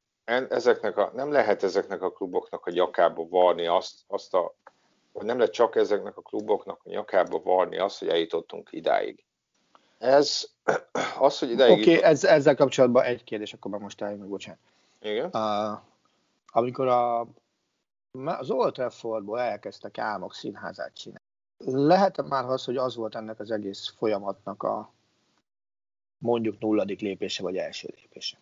ezeknek 0.50 0.98
a, 0.98 1.12
nem 1.14 1.32
lehet 1.32 1.64
ezeknek 1.64 2.02
a 2.02 2.12
kluboknak 2.12 2.66
a 2.66 2.72
nyakába 2.72 3.28
varni 3.28 3.68
azt, 3.68 4.00
azt 4.08 4.34
a, 4.34 4.56
vagy 5.12 5.26
nem 5.26 5.38
lehet 5.38 5.54
csak 5.54 5.76
ezeknek 5.76 6.18
a 6.18 6.22
kluboknak 6.22 6.80
a 6.84 6.90
nyakába 6.90 7.42
varni 7.42 7.78
azt, 7.78 8.00
hogy 8.00 8.08
eljutottunk 8.08 8.70
idáig. 8.72 9.24
Ez, 9.98 10.50
az, 11.20 11.40
hogy 11.40 11.52
idáig... 11.52 11.72
Oké, 11.72 11.96
okay, 11.96 12.10
ez, 12.10 12.24
ezzel 12.24 12.56
kapcsolatban 12.56 13.04
egy 13.04 13.24
kérdés, 13.24 13.54
akkor 13.54 13.72
már 13.72 13.82
most 13.82 14.02
álljunk 14.02 14.22
meg, 14.22 14.30
bocsánat. 14.30 14.60
Igen? 15.02 15.30
Uh, 15.34 15.80
amikor 16.48 16.88
a, 16.88 17.28
az 18.12 18.50
Old 18.50 18.74
Traffordból 18.74 19.40
elkezdtek 19.40 19.98
álmok 19.98 20.34
színházát 20.34 20.94
csinálni, 20.94 21.26
lehet 21.88 22.28
már 22.28 22.46
az, 22.46 22.64
hogy 22.66 22.78
az 22.78 22.96
volt 22.96 23.16
ennek 23.16 23.40
az 23.40 23.52
egész 23.52 23.94
folyamatnak 23.98 24.64
a 24.64 24.94
mondjuk 26.18 26.60
nulladik 26.60 27.00
lépése, 27.00 27.44
vagy 27.44 27.58
első 27.58 27.94
lépése? 27.96 28.38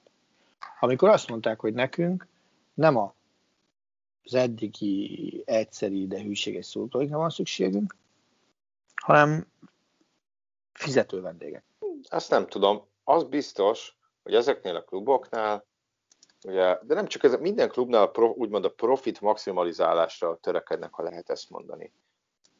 Amikor 0.79 1.09
azt 1.09 1.29
mondták, 1.29 1.59
hogy 1.59 1.73
nekünk 1.73 2.27
nem 2.73 2.95
a, 2.95 3.13
az 4.23 4.33
eddigi 4.33 5.43
egyszeri, 5.45 6.07
de 6.07 6.21
hűséges 6.21 6.65
szurkolókra 6.65 7.17
van 7.17 7.29
szükségünk, 7.29 7.95
hanem 8.95 9.47
fizető 10.73 11.21
vendégek. 11.21 11.63
Azt 12.09 12.29
nem 12.29 12.47
tudom. 12.47 12.85
Az 13.03 13.23
biztos, 13.23 13.97
hogy 14.23 14.33
ezeknél 14.33 14.75
a 14.75 14.83
kluboknál, 14.83 15.65
ugye, 16.45 16.79
de 16.81 16.93
nem 16.93 17.07
csak 17.07 17.23
ez, 17.23 17.35
minden 17.39 17.69
klubnál 17.69 18.01
a 18.01 18.09
pro, 18.09 18.27
úgymond 18.27 18.65
a 18.65 18.71
profit 18.71 19.21
maximalizálásra 19.21 20.37
törekednek, 20.41 20.93
ha 20.93 21.03
lehet 21.03 21.29
ezt 21.29 21.49
mondani. 21.49 21.93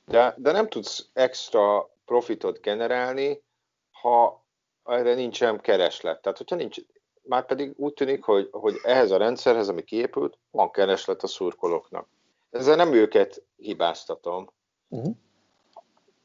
De, 0.05 0.35
de 0.37 0.51
nem 0.51 0.67
tudsz 0.67 1.09
extra 1.13 1.89
profitot 2.05 2.61
generálni, 2.61 3.43
ha 3.91 4.43
erre 4.85 5.13
nincsen 5.13 5.59
kereslet. 5.59 6.21
Tehát, 6.21 6.37
hogyha 6.37 6.55
nincs, 6.55 6.77
már 7.21 7.45
pedig 7.45 7.73
úgy 7.77 7.93
tűnik, 7.93 8.23
hogy, 8.23 8.49
hogy 8.51 8.75
ehhez 8.83 9.11
a 9.11 9.17
rendszerhez, 9.17 9.69
ami 9.69 9.83
kiépült, 9.83 10.37
van 10.51 10.71
kereslet 10.71 11.23
a 11.23 11.27
szurkolóknak. 11.27 12.07
Ezzel 12.51 12.75
nem 12.75 12.93
őket 12.93 13.43
hibáztatom, 13.57 14.49
uh-huh. 14.87 15.15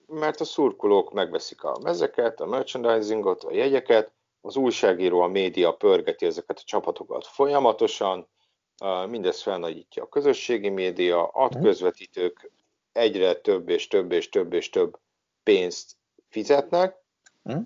mert 0.06 0.40
a 0.40 0.44
szurkolók 0.44 1.12
megveszik 1.12 1.64
a 1.64 1.78
mezeket, 1.82 2.40
a 2.40 2.46
merchandisingot, 2.46 3.44
a 3.44 3.52
jegyeket, 3.52 4.10
az 4.44 4.56
újságíró, 4.56 5.20
a 5.20 5.26
média 5.26 5.72
pörgeti 5.72 6.26
ezeket 6.26 6.58
a 6.58 6.64
csapatokat 6.64 7.26
folyamatosan, 7.26 8.28
mindez 9.08 9.42
felnagyítja 9.42 10.02
a 10.02 10.08
közösségi 10.08 10.68
média, 10.68 11.26
a 11.26 11.44
mhm. 11.44 11.62
közvetítők 11.62 12.50
egyre 12.92 13.34
több 13.34 13.68
és 13.68 13.86
több 13.86 14.12
és 14.12 14.28
több 14.28 14.52
és 14.52 14.70
több 14.70 14.98
pénzt 15.42 15.96
fizetnek, 16.28 16.96
uh-huh 17.42 17.62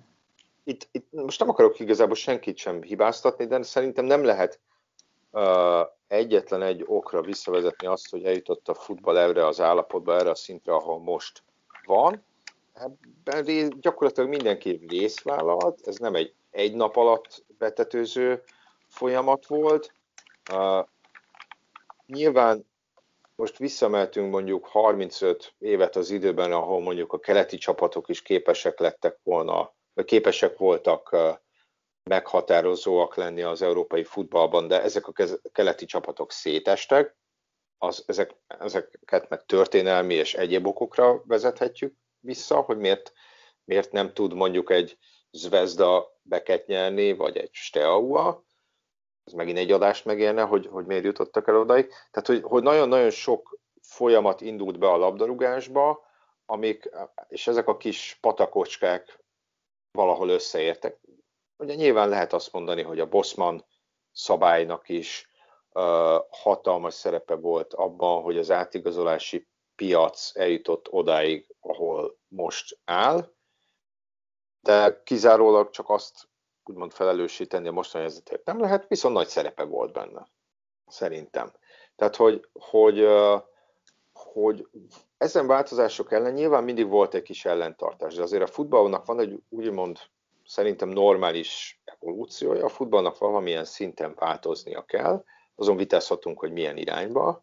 itt, 0.68 0.88
itt 0.92 1.12
most 1.12 1.40
nem 1.40 1.48
akarok 1.48 1.80
igazából 1.80 2.14
senkit 2.14 2.56
sem 2.56 2.82
hibáztatni, 2.82 3.46
de 3.46 3.62
szerintem 3.62 4.04
nem 4.04 4.24
lehet 4.24 4.60
egyetlen 6.06 6.62
egy 6.62 6.84
okra 6.86 7.22
visszavezetni 7.22 7.86
azt, 7.86 8.10
hogy 8.10 8.24
eljutott 8.24 8.68
a 8.68 8.74
futball 8.74 9.18
erre 9.18 9.46
az 9.46 9.60
állapotba, 9.60 10.16
erre 10.18 10.30
a 10.30 10.34
szintre, 10.34 10.72
ahol 10.72 10.98
most 10.98 11.42
van. 11.84 12.24
Ebben 12.72 13.74
gyakorlatilag 13.80 14.28
mindenki 14.28 14.84
részt 14.88 15.22
vállalt, 15.22 15.86
ez 15.86 15.96
nem 15.96 16.14
egy 16.14 16.34
egy 16.58 16.74
nap 16.74 16.96
alatt 16.96 17.44
betetőző 17.58 18.42
folyamat 18.88 19.46
volt. 19.46 19.92
Uh, 20.52 20.86
nyilván 22.06 22.66
most 23.34 23.58
visszameltünk 23.58 24.30
mondjuk 24.30 24.66
35 24.66 25.54
évet 25.58 25.96
az 25.96 26.10
időben, 26.10 26.52
ahol 26.52 26.80
mondjuk 26.80 27.12
a 27.12 27.18
keleti 27.18 27.56
csapatok 27.56 28.08
is 28.08 28.22
képesek 28.22 28.78
lettek 28.78 29.18
volna 29.22 29.76
képesek 30.04 30.56
voltak 30.56 31.16
meghatározóak 32.02 33.14
lenni 33.14 33.42
az 33.42 33.62
európai 33.62 34.04
futballban, 34.04 34.68
de 34.68 34.82
ezek 34.82 35.06
a 35.06 35.12
keleti 35.52 35.84
csapatok 35.84 36.32
szétestek, 36.32 37.16
az, 37.78 38.04
ezek, 38.06 38.34
ezeket 38.46 39.28
meg 39.28 39.44
történelmi 39.44 40.14
és 40.14 40.34
egyéb 40.34 40.66
okokra 40.66 41.22
vezethetjük 41.24 41.94
vissza, 42.20 42.60
hogy 42.60 42.78
miért, 42.78 43.12
miért 43.64 43.92
nem 43.92 44.12
tud 44.12 44.34
mondjuk 44.34 44.70
egy 44.70 44.98
Zvezda 45.30 46.18
beket 46.22 46.66
nyerni, 46.66 47.12
vagy 47.12 47.36
egy 47.36 47.52
Steaua, 47.52 48.46
ez 49.28 49.32
megint 49.32 49.58
egy 49.58 49.72
adást 49.72 50.04
megérne, 50.04 50.42
hogy, 50.42 50.66
hogy 50.66 50.86
miért 50.86 51.04
jutottak 51.04 51.48
el 51.48 51.56
odaig. 51.56 51.86
Tehát, 52.10 52.26
hogy, 52.26 52.42
hogy 52.42 52.62
nagyon-nagyon 52.62 53.10
sok 53.10 53.58
folyamat 53.80 54.40
indult 54.40 54.78
be 54.78 54.88
a 54.88 54.96
labdarúgásba, 54.96 56.06
amik, 56.46 56.90
és 57.28 57.46
ezek 57.46 57.68
a 57.68 57.76
kis 57.76 58.18
patakocskák 58.20 59.24
valahol 59.90 60.28
összeértek. 60.28 61.00
Ugye 61.56 61.74
nyilván 61.74 62.08
lehet 62.08 62.32
azt 62.32 62.52
mondani, 62.52 62.82
hogy 62.82 63.00
a 63.00 63.08
Bosman 63.08 63.66
szabálynak 64.12 64.88
is 64.88 65.28
uh, 65.72 65.82
hatalmas 66.30 66.94
szerepe 66.94 67.34
volt 67.34 67.74
abban, 67.74 68.22
hogy 68.22 68.38
az 68.38 68.50
átigazolási 68.50 69.48
piac 69.74 70.30
eljutott 70.34 70.92
odáig, 70.92 71.54
ahol 71.60 72.18
most 72.28 72.78
áll, 72.84 73.32
de 74.60 75.02
kizárólag 75.04 75.70
csak 75.70 75.90
azt 75.90 76.28
úgymond 76.64 76.92
felelősíteni 76.92 77.68
a 77.68 77.72
mostani 77.72 78.04
helyzetért 78.04 78.44
nem 78.44 78.60
lehet, 78.60 78.88
viszont 78.88 79.14
nagy 79.14 79.28
szerepe 79.28 79.64
volt 79.64 79.92
benne, 79.92 80.28
szerintem. 80.86 81.52
Tehát, 81.96 82.16
hogy, 82.16 82.48
hogy 82.52 83.06
hogy 84.32 84.66
ezen 85.18 85.46
változások 85.46 86.12
ellen 86.12 86.32
nyilván 86.32 86.64
mindig 86.64 86.88
volt 86.88 87.14
egy 87.14 87.22
kis 87.22 87.44
ellentartás, 87.44 88.14
de 88.14 88.22
azért 88.22 88.42
a 88.42 88.46
futballnak 88.46 89.06
van 89.06 89.20
egy 89.20 89.42
úgymond 89.48 89.98
szerintem 90.46 90.88
normális 90.88 91.80
evolúciója, 91.84 92.64
a 92.64 92.68
futballnak 92.68 93.18
valamilyen 93.18 93.64
szinten 93.64 94.14
változnia 94.14 94.84
kell, 94.84 95.24
azon 95.54 95.76
vitázhatunk, 95.76 96.38
hogy 96.38 96.52
milyen 96.52 96.76
irányba, 96.76 97.42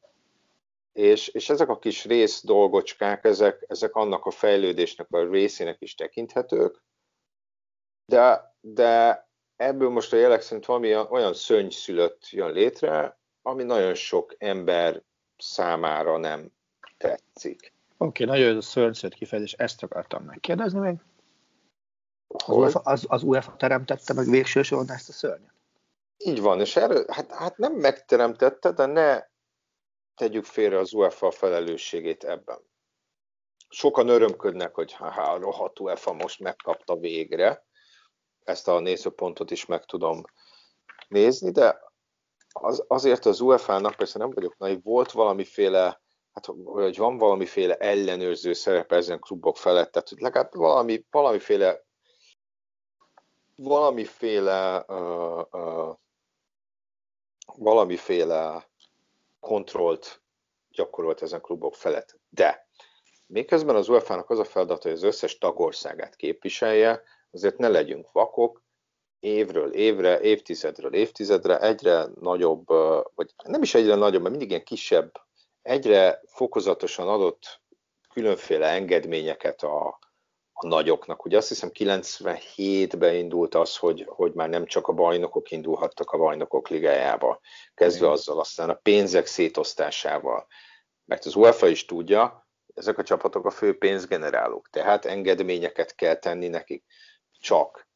és, 0.93 1.27
és 1.27 1.49
ezek 1.49 1.69
a 1.69 1.79
kis 1.79 2.05
rész 2.05 2.43
dolgocskák, 2.43 3.23
ezek, 3.23 3.65
ezek 3.67 3.95
annak 3.95 4.25
a 4.25 4.31
fejlődésnek 4.31 5.07
a 5.11 5.29
részének 5.29 5.77
is 5.79 5.95
tekinthetők, 5.95 6.83
de, 8.05 8.55
de 8.61 9.25
ebből 9.55 9.89
most 9.89 10.13
a 10.13 10.17
jelek 10.17 10.41
szerint 10.41 10.65
valami 10.65 10.95
olyan 10.95 11.33
szőnyszülött 11.33 12.29
jön 12.29 12.51
létre, 12.51 13.19
ami 13.41 13.63
nagyon 13.63 13.93
sok 13.93 14.35
ember 14.37 15.01
számára 15.37 16.17
nem 16.17 16.51
tetszik. 16.97 17.73
Oké, 17.97 18.23
okay, 18.23 18.37
nagyon 18.37 18.61
szörnyszött 18.61 19.13
kifejezés, 19.13 19.53
ezt 19.53 19.83
akartam 19.83 20.23
megkérdezni 20.23 20.79
még. 20.79 20.95
Az 22.27 22.55
UEFA, 22.55 22.79
az, 22.79 23.05
az 23.07 23.23
UEFA 23.23 23.55
teremtette 23.55 24.13
meg 24.13 24.29
végső 24.29 24.61
soron 24.61 24.91
ezt 24.91 25.09
a 25.09 25.11
szörnyet? 25.11 25.53
Így 26.17 26.41
van, 26.41 26.59
és 26.59 26.75
erről, 26.75 27.05
hát, 27.07 27.31
hát 27.31 27.57
nem 27.57 27.73
megteremtette, 27.73 28.71
de 28.71 28.85
ne 28.85 29.23
tegyük 30.15 30.45
félre 30.45 30.77
az 30.77 30.93
UEFA 30.93 31.31
felelősségét 31.31 32.23
ebben. 32.23 32.59
Sokan 33.69 34.07
örömködnek, 34.07 34.75
hogy 34.75 34.93
ha 34.93 35.05
a 35.05 35.37
rohadt 35.37 35.79
UEFA 35.79 36.13
most 36.13 36.39
megkapta 36.39 36.95
végre, 36.97 37.64
ezt 38.45 38.67
a 38.67 38.79
nézőpontot 38.79 39.51
is 39.51 39.65
meg 39.65 39.85
tudom 39.85 40.23
nézni, 41.07 41.51
de 41.51 41.79
az, 42.51 42.83
azért 42.87 43.25
az 43.25 43.39
UEFA-nak, 43.39 43.95
persze 43.95 44.19
nem 44.19 44.29
vagyok 44.29 44.57
naiv, 44.57 44.83
volt 44.83 45.11
valamiféle, 45.11 46.01
hát 46.33 46.45
hogy 46.63 46.97
van 46.97 47.17
valamiféle 47.17 47.75
ellenőrző 47.75 48.53
szerepe 48.53 48.95
ezen 48.95 49.19
klubok 49.19 49.57
felett, 49.57 49.91
tehát 49.91 50.09
hogy 50.09 50.19
legalább 50.19 50.55
valami, 50.55 51.05
valamiféle 51.11 51.83
valamiféle 53.55 54.85
uh, 54.87 55.45
uh, 55.51 55.95
valamiféle 57.55 58.69
kontrollt 59.39 60.21
gyakorolt 60.69 61.21
ezen 61.21 61.41
klubok 61.41 61.75
felett. 61.75 62.19
De 62.29 62.67
miközben 63.27 63.75
az 63.75 63.89
UEFA-nak 63.89 64.29
az 64.29 64.39
a 64.39 64.43
feladat, 64.43 64.83
hogy 64.83 64.91
az 64.91 65.03
összes 65.03 65.37
tagországát 65.37 66.15
képviselje, 66.15 67.03
azért 67.35 67.57
ne 67.57 67.67
legyünk 67.67 68.11
vakok, 68.11 68.63
évről 69.19 69.73
évre, 69.73 70.19
évtizedről 70.19 70.93
évtizedre 70.93 71.59
egyre 71.59 72.05
nagyobb, 72.21 72.67
vagy 73.15 73.33
nem 73.43 73.61
is 73.61 73.73
egyre 73.73 73.95
nagyobb, 73.95 74.21
mert 74.21 74.31
mindig 74.31 74.49
ilyen 74.49 74.63
kisebb, 74.63 75.11
egyre 75.61 76.21
fokozatosan 76.25 77.07
adott 77.07 77.61
különféle 78.13 78.67
engedményeket 78.67 79.63
a, 79.63 79.99
a 80.53 80.67
nagyoknak. 80.67 81.25
Ugye 81.25 81.37
azt 81.37 81.47
hiszem 81.47 81.69
97-ben 81.73 83.15
indult 83.15 83.55
az, 83.55 83.77
hogy, 83.77 84.05
hogy 84.07 84.33
már 84.33 84.49
nem 84.49 84.65
csak 84.65 84.87
a 84.87 84.93
bajnokok 84.93 85.51
indulhattak 85.51 86.11
a 86.11 86.17
bajnokok 86.17 86.67
ligájába, 86.67 87.39
kezdve 87.73 88.11
azzal 88.11 88.39
aztán 88.39 88.69
a 88.69 88.73
pénzek 88.73 89.25
szétosztásával. 89.25 90.47
Mert 91.05 91.25
az 91.25 91.35
UEFA 91.35 91.67
is 91.67 91.85
tudja, 91.85 92.47
ezek 92.73 92.97
a 92.97 93.03
csapatok 93.03 93.45
a 93.45 93.51
fő 93.51 93.77
pénzgenerálók, 93.77 94.69
tehát 94.69 95.05
engedményeket 95.05 95.95
kell 95.95 96.15
tenni 96.15 96.47
nekik. 96.47 96.85
Csak. 97.45 97.87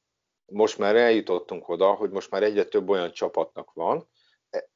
Most 0.45 0.77
már 0.77 0.95
eljutottunk 0.95 1.69
oda, 1.69 1.93
hogy 1.93 2.09
most 2.09 2.31
már 2.31 2.43
egyre 2.43 2.63
több 2.63 2.89
olyan 2.89 3.11
csapatnak 3.11 3.73
van, 3.73 4.07
e, 4.49 4.69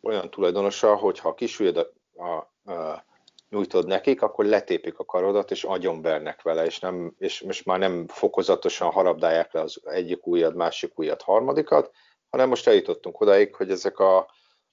olyan 0.00 0.30
tulajdonosa, 0.30 0.96
hogy 0.96 1.18
ha 1.18 1.34
kisüljed 1.34 1.76
a, 1.76 1.92
a, 2.22 2.72
a, 2.72 3.04
nyújtod 3.48 3.86
nekik, 3.86 4.22
akkor 4.22 4.44
letépik 4.44 4.98
a 4.98 5.04
karodat, 5.04 5.50
és 5.50 5.64
agyonvernek 5.64 6.42
vele, 6.42 6.64
és, 6.64 6.78
nem, 6.78 7.14
és 7.18 7.40
most 7.40 7.64
már 7.64 7.78
nem 7.78 8.06
fokozatosan 8.06 8.90
harabdálják 8.90 9.52
le 9.52 9.60
az 9.60 9.80
egyik 9.84 10.26
újat, 10.26 10.54
másik 10.54 10.98
újat, 10.98 11.22
harmadikat, 11.22 11.90
hanem 12.30 12.48
most 12.48 12.66
eljutottunk 12.66 13.20
odáig, 13.20 13.54
hogy 13.54 13.70
ezek 13.70 13.98
a, 13.98 14.30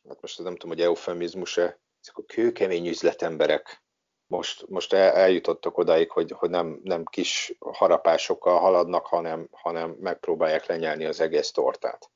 hát 0.08 0.22
most 0.22 0.44
nem 0.44 0.56
tudom, 0.56 0.76
hogy 0.76 0.86
eufemizmus-e, 0.86 1.80
ezek 2.02 2.18
a 2.18 2.24
kőkemény 2.24 2.88
üzletemberek 2.88 3.84
most, 4.32 4.70
most 4.70 4.94
el, 4.94 5.12
eljutottak 5.12 5.78
odáig, 5.78 6.12
hogy, 6.12 6.32
hogy 6.32 6.50
nem, 6.50 6.80
nem 6.84 7.04
kis 7.04 7.56
harapásokkal 7.60 8.60
haladnak, 8.60 9.06
hanem, 9.06 9.48
hanem 9.52 9.90
megpróbálják 10.00 10.66
lenyelni 10.66 11.06
az 11.06 11.20
egész 11.20 11.52
tortát. 11.52 12.10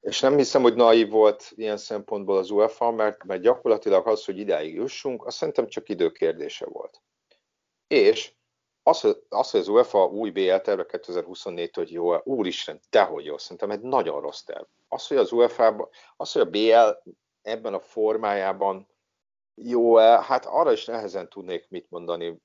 És 0.00 0.20
nem 0.20 0.36
hiszem, 0.36 0.62
hogy 0.62 0.74
naív 0.74 1.10
volt 1.10 1.52
ilyen 1.54 1.76
szempontból 1.76 2.38
az 2.38 2.50
UEFA, 2.50 2.90
mert, 2.90 3.24
mert 3.24 3.40
gyakorlatilag 3.42 4.06
az, 4.06 4.24
hogy 4.24 4.38
idáig 4.38 4.74
jussunk, 4.74 5.26
azt 5.26 5.36
szerintem 5.36 5.66
csak 5.66 5.88
időkérdése 5.88 6.66
volt. 6.66 7.02
És 7.86 8.32
az, 8.82 9.16
az, 9.28 9.50
hogy 9.50 9.60
az 9.60 9.68
UEFA 9.68 10.04
új 10.04 10.30
BL 10.30 10.56
terve 10.56 10.86
2024 10.86 11.74
hogy 11.74 11.90
jó, 11.90 12.16
úristen, 12.24 12.80
dehogy 12.90 13.24
jó, 13.24 13.38
szerintem 13.38 13.70
egy 13.70 13.80
nagyon 13.80 14.20
rossz 14.20 14.42
terv. 14.42 14.64
Az, 14.88 15.06
hogy 15.06 15.16
az 15.16 15.32
UEFA, 15.32 15.88
az, 16.16 16.32
hogy 16.32 16.42
a 16.42 16.50
BL 16.50 17.10
ebben 17.42 17.74
a 17.74 17.80
formájában 17.80 18.90
jó-e, 19.64 20.22
hát 20.22 20.46
arra 20.46 20.72
is 20.72 20.84
nehezen 20.84 21.28
tudnék 21.28 21.66
mit 21.68 21.86
mondani. 21.90 22.40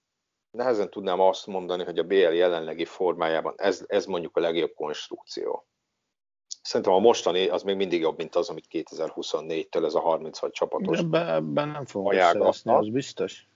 Nehezen 0.51 0.89
tudnám 0.89 1.19
azt 1.19 1.47
mondani, 1.47 1.83
hogy 1.83 1.99
a 1.99 2.03
BL 2.03 2.15
jelenlegi 2.15 2.85
formájában 2.85 3.53
ez, 3.57 3.83
ez 3.87 4.05
mondjuk 4.05 4.37
a 4.37 4.39
legjobb 4.39 4.73
konstrukció. 4.73 5.67
Szerintem 6.61 6.93
a 6.93 6.99
mostani 6.99 7.47
az 7.47 7.63
még 7.63 7.75
mindig 7.75 8.01
jobb, 8.01 8.17
mint 8.17 8.35
az, 8.35 8.49
amit 8.49 8.67
2024-től 8.71 9.85
ez 9.85 9.93
a 9.93 9.99
36 9.99 10.53
csapatos. 10.53 10.97
Ebben, 10.97 11.27
ebben 11.27 11.69
nem 11.69 11.85
szerezni, 11.85 12.71
az 12.71 12.89
biztos. 12.89 13.47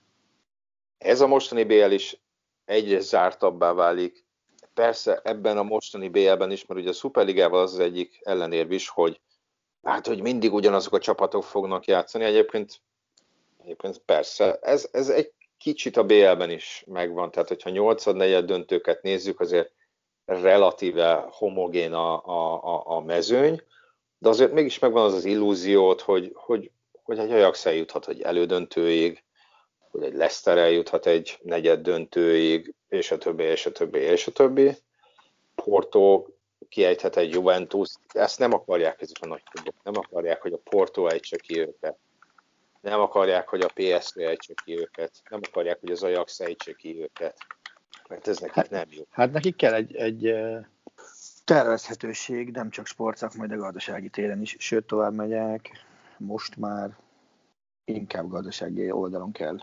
Ez 0.98 1.20
a 1.20 1.26
mostani 1.26 1.64
BL 1.64 1.90
is 1.90 2.20
egyre 2.64 3.00
zártabbá 3.00 3.72
válik. 3.72 4.26
Persze 4.74 5.20
ebben 5.24 5.58
a 5.58 5.62
mostani 5.62 6.08
BL-ben 6.08 6.50
is, 6.50 6.66
mert 6.66 6.80
ugye 6.80 6.90
a 6.90 6.92
Superligával 6.92 7.62
az 7.62 7.72
az 7.72 7.78
egyik 7.78 8.20
ellenérv 8.22 8.70
is, 8.70 8.88
hogy 8.88 9.20
hát, 9.82 10.06
hogy 10.06 10.22
mindig 10.22 10.52
ugyanazok 10.52 10.94
a 10.94 10.98
csapatok 10.98 11.44
fognak 11.44 11.84
játszani. 11.84 12.24
Egyébként 12.24 12.82
Egyébként 13.62 13.98
persze, 13.98 14.58
ez, 14.60 14.88
ez 14.92 15.08
egy 15.08 15.32
kicsit 15.58 15.96
a 15.96 16.04
BL-ben 16.04 16.50
is 16.50 16.84
megvan, 16.86 17.30
tehát 17.30 17.48
hogyha 17.48 17.70
8 17.70 18.04
negyed 18.04 18.44
döntőket 18.44 19.02
nézzük, 19.02 19.40
azért 19.40 19.72
relatíve 20.24 21.26
homogén 21.30 21.92
a, 21.92 22.24
a, 22.24 22.82
a 22.84 23.00
mezőny, 23.00 23.62
de 24.18 24.28
azért 24.28 24.52
mégis 24.52 24.78
megvan 24.78 25.04
az 25.04 25.14
az 25.14 25.24
illúziót, 25.24 26.00
hogy, 26.00 26.30
hogy, 26.34 26.70
hogy 27.02 27.18
egy 27.18 27.30
Ajax 27.30 27.66
eljuthat 27.66 28.08
egy 28.08 28.22
elődöntőig, 28.22 29.22
hogy 29.90 30.02
egy 30.02 30.14
Leicester 30.14 30.58
eljuthat 30.58 31.06
egy 31.06 31.38
negyed 31.42 31.80
döntőig, 31.80 32.74
és 32.88 33.10
a 33.10 33.18
többi, 33.18 33.42
és 33.42 33.66
a 33.66 33.72
többi, 33.72 33.98
és 33.98 34.26
a 34.26 34.30
többi. 34.32 34.76
Porto 35.54 36.26
kiejthet 36.68 37.16
egy 37.16 37.32
Juventus, 37.32 37.94
ezt 38.08 38.38
nem 38.38 38.52
akarják 38.52 39.00
ezek 39.00 39.16
a 39.20 39.26
nagy 39.26 39.42
klubok, 39.42 39.74
nem 39.82 39.94
akarják, 39.96 40.42
hogy 40.42 40.52
a 40.52 40.60
Porto 40.70 41.06
ejtse 41.06 41.36
ki 41.36 41.58
őket 41.58 41.98
nem 42.82 43.00
akarják, 43.00 43.48
hogy 43.48 43.60
a 43.60 43.70
PSV 43.74 44.18
ejtse 44.18 44.54
ki 44.64 44.78
őket, 44.78 45.22
nem 45.30 45.40
akarják, 45.48 45.80
hogy 45.80 45.90
az 45.90 46.02
Ajax 46.02 46.40
ejtse 46.40 46.72
ki 46.72 47.02
őket, 47.02 47.36
mert 48.08 48.28
ez 48.28 48.38
nekik 48.38 48.54
hát, 48.54 48.70
nem 48.70 48.86
jó. 48.90 49.02
Hát 49.10 49.32
nekik 49.32 49.56
kell 49.56 49.74
egy, 49.74 49.94
egy 49.94 50.34
tervezhetőség, 51.44 52.50
nem 52.50 52.70
csak 52.70 52.86
sportszak, 52.86 53.34
de 53.34 53.54
gazdasági 53.54 54.08
téren 54.08 54.40
is, 54.40 54.56
sőt 54.58 54.86
tovább 54.86 55.14
megyek, 55.14 55.70
most 56.16 56.56
már 56.56 56.96
inkább 57.84 58.28
gazdasági 58.28 58.90
oldalon 58.90 59.32
kell 59.32 59.58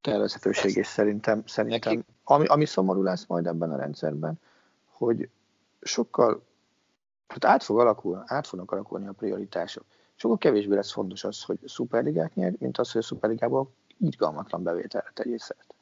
tervezhetőség, 0.00 0.76
és 0.76 0.86
szerintem, 0.86 1.42
szerintem 1.46 2.04
ami, 2.24 2.46
ami 2.46 2.64
szomorú 2.64 3.02
lesz 3.02 3.26
majd 3.26 3.46
ebben 3.46 3.72
a 3.72 3.76
rendszerben, 3.76 4.40
hogy 4.84 5.28
sokkal, 5.80 6.42
hát 7.26 7.44
át, 7.44 7.62
fog 7.62 7.78
alakul, 7.78 8.22
át 8.26 8.46
fognak 8.46 8.72
alakulni 8.72 9.06
a 9.06 9.12
prioritások 9.12 9.84
sokkal 10.16 10.38
kevésbé 10.38 10.74
lesz 10.74 10.92
fontos 10.92 11.24
az, 11.24 11.42
hogy 11.42 11.58
szuperligát 11.64 12.34
nyer, 12.34 12.52
mint 12.58 12.78
az, 12.78 12.92
hogy 12.92 13.00
a 13.00 13.04
szuperligából 13.04 13.70
irgalmatlan 14.00 14.62
bevételre 14.62 15.10
tegyél 15.14 15.38
szert. 15.38 15.74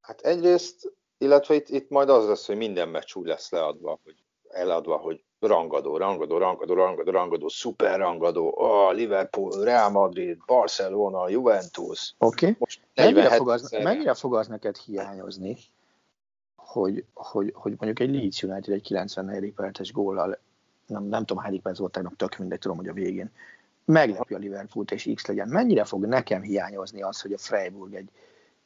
Hát 0.00 0.20
egyrészt, 0.20 0.92
illetve 1.18 1.54
itt, 1.54 1.68
itt 1.68 1.90
majd 1.90 2.08
az 2.08 2.26
lesz, 2.26 2.46
hogy 2.46 2.56
minden 2.56 2.88
meccs 2.88 3.14
úgy 3.14 3.26
lesz 3.26 3.50
leadva, 3.50 3.98
hogy 4.04 4.14
eladva, 4.48 4.96
hogy 4.96 5.22
rangadó, 5.40 5.96
rangadó, 5.96 6.38
rangadó, 6.38 6.74
rangadó, 6.74 7.10
rangadó, 7.10 7.48
szuper 7.48 7.98
rangadó, 7.98 8.52
oh, 8.56 8.94
Liverpool, 8.94 9.64
Real 9.64 9.90
Madrid, 9.90 10.38
Barcelona, 10.46 11.28
Juventus. 11.28 12.14
Oké. 12.18 12.56
Okay. 12.58 12.66
Mennyire, 12.94 13.30
fog 13.30 13.50
az, 13.50 13.70
mennyire 13.70 14.14
fog 14.14 14.34
az 14.34 14.46
neked 14.46 14.76
hiányozni, 14.76 15.56
hogy, 16.56 17.04
hogy, 17.14 17.52
hogy 17.54 17.74
mondjuk 17.78 18.00
egy 18.00 18.14
Leeds 18.14 18.42
United 18.42 18.74
egy 18.74 18.82
94. 18.82 19.52
perces 19.52 19.92
góllal, 19.92 20.38
nem, 20.86 21.04
nem 21.04 21.24
tudom 21.24 21.42
hányik 21.42 21.62
perc 21.62 21.78
volt 21.78 21.92
tegnap, 21.92 22.16
tök 22.16 22.38
mindegy, 22.38 22.58
tudom, 22.58 22.76
hogy 22.76 22.88
a 22.88 22.92
végén, 22.92 23.30
meglepje 23.90 24.36
a 24.36 24.38
Liverpoolt 24.38 24.90
és 24.90 25.10
X 25.14 25.26
legyen. 25.26 25.48
Mennyire 25.48 25.84
fog 25.84 26.06
nekem 26.06 26.42
hiányozni 26.42 27.02
az, 27.02 27.20
hogy 27.20 27.32
a 27.32 27.38
Freiburg 27.38 27.94
egy 27.94 28.10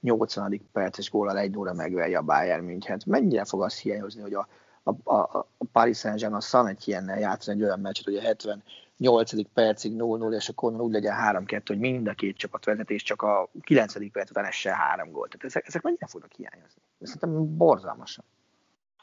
80. 0.01 0.69
perces 0.73 1.11
gólal 1.11 1.39
egy 1.39 1.59
óra 1.59 1.73
megverje 1.73 2.19
a 2.19 2.23
Bayern 2.23 2.65
München? 2.65 3.01
Mennyire 3.07 3.45
fog 3.45 3.63
az 3.63 3.79
hiányozni, 3.79 4.23
hogy 4.23 4.35
a, 4.35 4.49
a, 4.83 4.91
a, 5.15 5.47
a 5.59 5.65
Paris 5.73 5.99
Saint-Germain 5.99 6.41
a 6.41 6.45
San 6.45 6.67
Etienne 6.67 7.19
játszani 7.19 7.59
egy 7.59 7.65
olyan 7.65 7.81
meccset, 7.81 8.05
hogy 8.05 8.17
a 8.17 8.21
78. 8.21 9.53
percig 9.53 9.93
0-0, 9.99 10.35
és 10.35 10.49
akkor 10.49 10.81
úgy 10.81 10.93
legyen 10.93 11.15
3-2, 11.47 11.63
hogy 11.67 11.79
mind 11.79 12.09
a 12.09 12.15
két 12.15 12.37
csapat 12.37 12.65
vezet, 12.65 12.91
és 12.91 13.03
csak 13.03 13.23
a 13.23 13.49
9. 13.61 14.13
perc 14.13 14.31
után 14.31 14.45
essen 14.45 14.75
három 14.75 15.11
gólt. 15.11 15.31
Tehát 15.31 15.45
ezek, 15.45 15.67
ezek 15.67 15.83
mennyire 15.83 16.07
fognak 16.07 16.33
hiányozni? 16.33 16.83
Ez 17.01 17.11
szerintem 17.11 17.57
borzalmasan. 17.57 18.25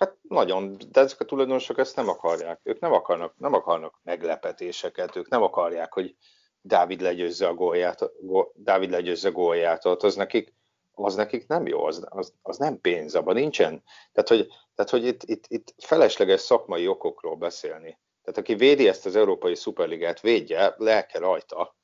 Hát 0.02 0.18
nagyon, 0.22 0.78
de 0.92 1.00
ezek 1.02 1.20
a 1.20 1.26
tulajdonosok 1.26 1.78
ezt 1.78 1.96
nem 1.96 2.10
akarják. 2.10 2.60
Ők 2.64 2.80
nem 2.80 2.94
akarnak, 2.94 3.34
nem 3.38 3.54
akarnak 3.54 4.00
meglepetéseket, 4.04 5.16
ők 5.16 5.30
nem 5.30 5.42
akarják, 5.42 5.94
hogy 5.94 6.16
Dávid 6.62 7.02
legyőzze 7.02 7.48
a 7.48 7.54
gólját, 7.54 8.12
Dávid 8.54 8.90
legyőzze 8.90 9.30
gólját, 9.30 9.86
az 9.86 10.16
nekik, 10.16 10.54
az 10.92 11.16
nekik 11.16 11.48
nem 11.48 11.68
jó, 11.68 11.86
az, 11.86 12.06
az, 12.10 12.34
az 12.42 12.58
nem 12.58 12.82
pénz, 12.82 13.16
abban 13.16 13.34
nincsen. 13.34 13.84
Tehát, 14.12 14.30
hogy, 14.30 14.48
tehát, 14.76 14.92
hogy 14.92 15.06
itt, 15.06 15.24
itt, 15.24 15.46
itt 15.48 15.74
felesleges 15.78 16.42
szakmai 16.42 16.88
okokról 16.88 17.36
beszélni. 17.36 18.00
Tehát 18.22 18.40
aki 18.40 18.56
védi 18.56 18.88
ezt 18.88 19.06
az 19.06 19.16
Európai 19.16 19.56
Szuperligát, 19.56 20.20
védje, 20.20 20.74
lelke 20.78 21.20
rajta, 21.20 21.76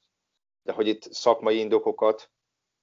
de 0.61 0.72
hogy 0.72 0.88
itt 0.88 1.13
szakmai 1.13 1.59
indokokat, 1.59 2.32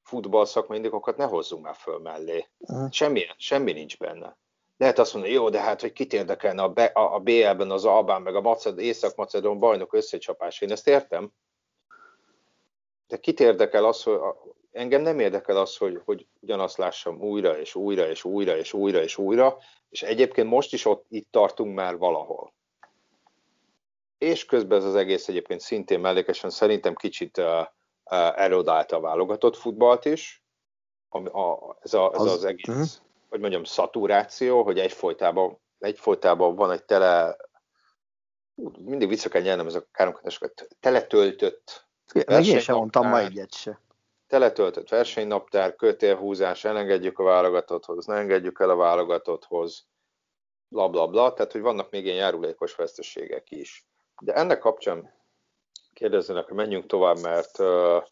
futball 0.03 0.45
szakmai 0.45 0.76
indokokat 0.76 1.16
ne 1.16 1.24
hozzunk 1.24 1.64
már 1.64 1.74
föl 1.74 1.99
mellé. 1.99 2.49
Semmi, 2.91 3.22
semmi 3.37 3.72
nincs 3.72 3.99
benne. 3.99 4.43
Lehet 4.77 4.99
azt 4.99 5.12
mondani, 5.12 5.35
jó, 5.35 5.49
de 5.49 5.61
hát, 5.61 5.81
hogy 5.81 5.93
kit 5.93 6.12
érdekelne 6.12 6.62
a, 6.62 6.72
a, 6.93 7.14
a 7.14 7.18
BL-ben 7.18 7.70
az 7.70 7.85
Albán 7.85 8.22
meg 8.22 8.35
a 8.35 8.41
Maced, 8.41 8.79
Észak-Macedón 8.79 9.59
bajnok 9.59 9.93
összecsapás, 9.93 10.61
én 10.61 10.70
ezt 10.70 10.89
értem. 10.89 11.33
De 13.09 13.16
kit 13.16 13.41
érdekel 13.41 13.85
az, 13.85 14.03
hogy 14.03 14.18
engem 14.72 15.03
nem 15.03 15.18
érdekel 15.18 15.57
az, 15.57 15.77
hogy, 15.77 16.01
hogy 16.05 16.27
ugyanazt 16.41 16.77
lássam 16.77 17.20
újra 17.20 17.59
és 17.59 17.75
újra 17.75 18.09
és 18.09 18.25
újra 18.25 18.57
és 18.57 18.72
újra 18.72 19.03
és 19.03 19.18
újra, 19.18 19.59
és 19.89 20.03
egyébként 20.03 20.49
most 20.49 20.72
is 20.72 20.85
ott 20.85 21.05
itt 21.09 21.29
tartunk 21.31 21.75
már 21.75 21.97
valahol. 21.97 22.53
És 24.18 24.45
közben 24.45 24.79
ez 24.79 24.85
az 24.85 24.95
egész 24.95 25.29
egyébként 25.29 25.61
szintén 25.61 26.01
mellékesen 26.01 26.51
szerintem 26.51 26.95
kicsit 26.95 27.39
uh, 27.39 27.45
uh, 27.45 28.41
erodálta 28.41 28.97
a 28.97 29.01
válogatott 29.01 29.57
futballt 29.57 30.05
is. 30.05 30.43
A, 31.09 31.39
a, 31.39 31.77
ez, 31.81 31.95
a, 31.95 32.11
ez 32.14 32.20
az, 32.20 32.33
az 32.33 32.45
egész, 32.45 32.68
uh-huh. 32.68 32.87
Hogy 33.35 33.43
mondjam, 33.43 33.64
szaturáció, 33.64 34.62
hogy 34.62 34.78
egyfolytában, 34.78 35.61
egyfolytában 35.78 36.55
van 36.55 36.70
egy 36.70 36.85
tele, 36.85 37.37
mindig 38.78 39.09
vissza 39.09 39.28
kell 39.28 39.43
nyernem 39.43 39.66
ez 39.66 39.74
a 39.74 39.87
káromkötéseket, 39.93 40.68
teletöltött 40.80 41.87
meg 42.26 42.47
én 42.47 42.59
sem 42.59 42.76
mondtam 42.76 43.09
ma 43.09 43.20
egyet 43.20 43.55
se. 43.55 43.80
Teletöltött 44.26 44.89
versenynaptár, 44.89 45.76
kötélhúzás, 45.76 46.64
elengedjük 46.64 47.18
a 47.18 47.22
válogatotthoz, 47.22 48.07
ne 48.07 48.14
engedjük 48.14 48.61
el 48.61 48.70
a 48.70 48.76
válogatotthoz, 48.76 49.87
bla 50.68 50.89
bla 50.89 51.07
bla, 51.07 51.32
tehát 51.32 51.53
hogy 51.53 51.61
vannak 51.61 51.91
még 51.91 52.05
ilyen 52.05 52.16
járulékos 52.16 52.74
veszteségek 52.74 53.51
is. 53.51 53.87
De 54.20 54.32
ennek 54.32 54.59
kapcsán 54.59 55.14
kérdezzenek, 55.93 56.45
hogy 56.45 56.57
menjünk 56.57 56.87
tovább, 56.87 57.18
mert 57.18 57.59
uh, 57.59 58.03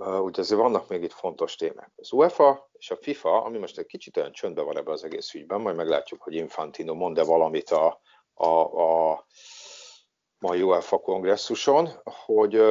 ugye 0.00 0.40
azért 0.40 0.60
vannak 0.60 0.88
még 0.88 1.02
itt 1.02 1.12
fontos 1.12 1.56
témák. 1.56 1.92
Az 1.96 2.12
UEFA 2.12 2.68
és 2.72 2.90
a 2.90 2.96
FIFA, 2.96 3.42
ami 3.42 3.58
most 3.58 3.78
egy 3.78 3.86
kicsit 3.86 4.16
olyan 4.16 4.32
csöndben 4.32 4.64
van 4.64 4.76
ebben 4.76 4.92
az 4.92 5.04
egész 5.04 5.34
ügyben, 5.34 5.60
majd 5.60 5.76
meglátjuk, 5.76 6.22
hogy 6.22 6.34
Infantino 6.34 6.94
mond-e 6.94 7.24
valamit 7.24 7.70
a, 7.70 8.00
a, 8.34 8.48
a 8.82 9.26
mai 10.38 10.62
UEFA 10.62 10.98
kongresszuson, 10.98 11.88
hogy, 12.04 12.62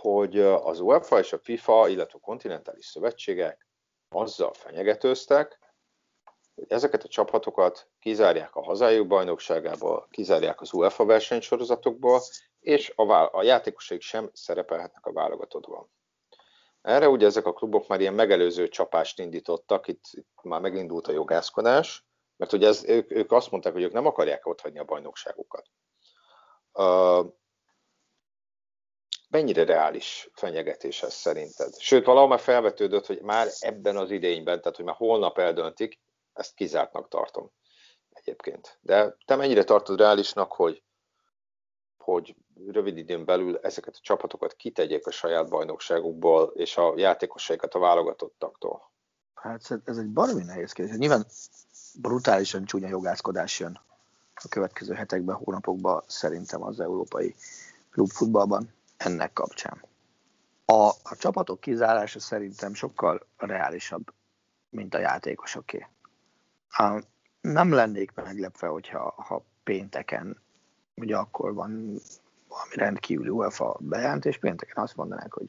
hogy 0.00 0.40
az 0.40 0.80
UEFA 0.80 1.18
és 1.18 1.32
a 1.32 1.38
FIFA, 1.38 1.88
illetve 1.88 2.18
a 2.20 2.26
kontinentális 2.26 2.86
szövetségek 2.86 3.66
azzal 4.08 4.52
fenyegetőztek, 4.52 5.58
hogy 6.54 6.64
ezeket 6.68 7.04
a 7.04 7.08
csapatokat 7.08 7.88
kizárják 7.98 8.54
a 8.54 8.62
hazájuk 8.62 9.06
bajnokságából, 9.06 10.08
kizárják 10.10 10.60
az 10.60 10.72
UEFA 10.72 11.04
versenysorozatokból, 11.04 12.20
és 12.60 12.92
a, 12.96 13.36
a 13.36 13.42
játékosaik 13.42 14.00
sem 14.00 14.30
szerepelhetnek 14.32 15.06
a 15.06 15.12
válogatottban. 15.12 15.90
Erre 16.82 17.08
ugye 17.08 17.26
ezek 17.26 17.46
a 17.46 17.52
klubok 17.52 17.88
már 17.88 18.00
ilyen 18.00 18.14
megelőző 18.14 18.68
csapást 18.68 19.18
indítottak, 19.18 19.88
itt, 19.88 20.04
itt 20.10 20.42
már 20.42 20.60
megindult 20.60 21.06
a 21.06 21.12
jogászkodás, 21.12 22.04
mert 22.36 22.52
ugye 22.52 22.66
ez, 22.66 22.84
ők, 22.84 23.10
ők 23.10 23.32
azt 23.32 23.50
mondták, 23.50 23.72
hogy 23.72 23.82
ők 23.82 23.92
nem 23.92 24.06
akarják 24.06 24.46
ott 24.46 24.60
hagyni 24.60 24.78
a 24.78 24.84
bajnokságukat. 24.84 25.66
Uh, 26.72 27.26
mennyire 29.28 29.64
reális 29.64 30.30
fenyegetés 30.32 31.02
ez 31.02 31.14
szerinted? 31.14 31.78
Sőt, 31.78 32.04
valahol 32.04 32.28
már 32.28 32.40
felvetődött, 32.40 33.06
hogy 33.06 33.20
már 33.20 33.48
ebben 33.58 33.96
az 33.96 34.10
idényben, 34.10 34.60
tehát 34.60 34.76
hogy 34.76 34.84
már 34.84 34.96
holnap 34.96 35.38
eldöntik, 35.38 36.00
ezt 36.32 36.54
kizártnak 36.54 37.08
tartom 37.08 37.50
egyébként. 38.10 38.78
De 38.80 39.16
te 39.24 39.36
mennyire 39.36 39.64
tartod 39.64 39.98
reálisnak, 39.98 40.52
hogy, 40.52 40.82
hogy 42.00 42.34
rövid 42.66 42.96
időn 42.96 43.24
belül 43.24 43.58
ezeket 43.62 43.94
a 43.94 44.00
csapatokat 44.02 44.54
kitegyék 44.54 45.06
a 45.06 45.10
saját 45.10 45.48
bajnokságukból, 45.48 46.52
és 46.54 46.76
a 46.76 46.92
játékosaikat 46.96 47.74
a 47.74 47.78
válogatottaktól? 47.78 48.90
Hát 49.34 49.80
ez 49.84 49.96
egy 49.96 50.10
baromi 50.10 50.42
nehéz 50.42 50.72
kérdés. 50.72 50.96
Nyilván 50.96 51.26
brutálisan 52.00 52.64
csúnya 52.64 52.88
jogászkodás 52.88 53.60
jön 53.60 53.80
a 54.34 54.48
következő 54.48 54.94
hetekben, 54.94 55.36
hónapokban 55.36 56.02
szerintem 56.06 56.62
az 56.62 56.80
európai 56.80 57.34
klubfutballban 57.90 58.72
ennek 58.96 59.32
kapcsán. 59.32 59.84
A, 60.64 60.88
a 61.02 61.16
csapatok 61.18 61.60
kizárása 61.60 62.20
szerintem 62.20 62.74
sokkal 62.74 63.26
reálisabb, 63.36 64.12
mint 64.68 64.94
a 64.94 64.98
játékosoké. 64.98 65.86
Nem 67.40 67.72
lennék 67.72 68.12
meglepve, 68.14 68.66
hogyha 68.66 69.14
ha 69.16 69.44
pénteken, 69.64 70.42
ugye 71.00 71.16
akkor 71.16 71.54
van 71.54 72.00
valami 72.48 72.74
rendkívüli 72.74 73.28
UEFA 73.28 73.76
bejelent, 73.80 74.24
és 74.24 74.38
pénteken 74.38 74.82
azt 74.82 74.96
mondanák, 74.96 75.32
hogy 75.32 75.48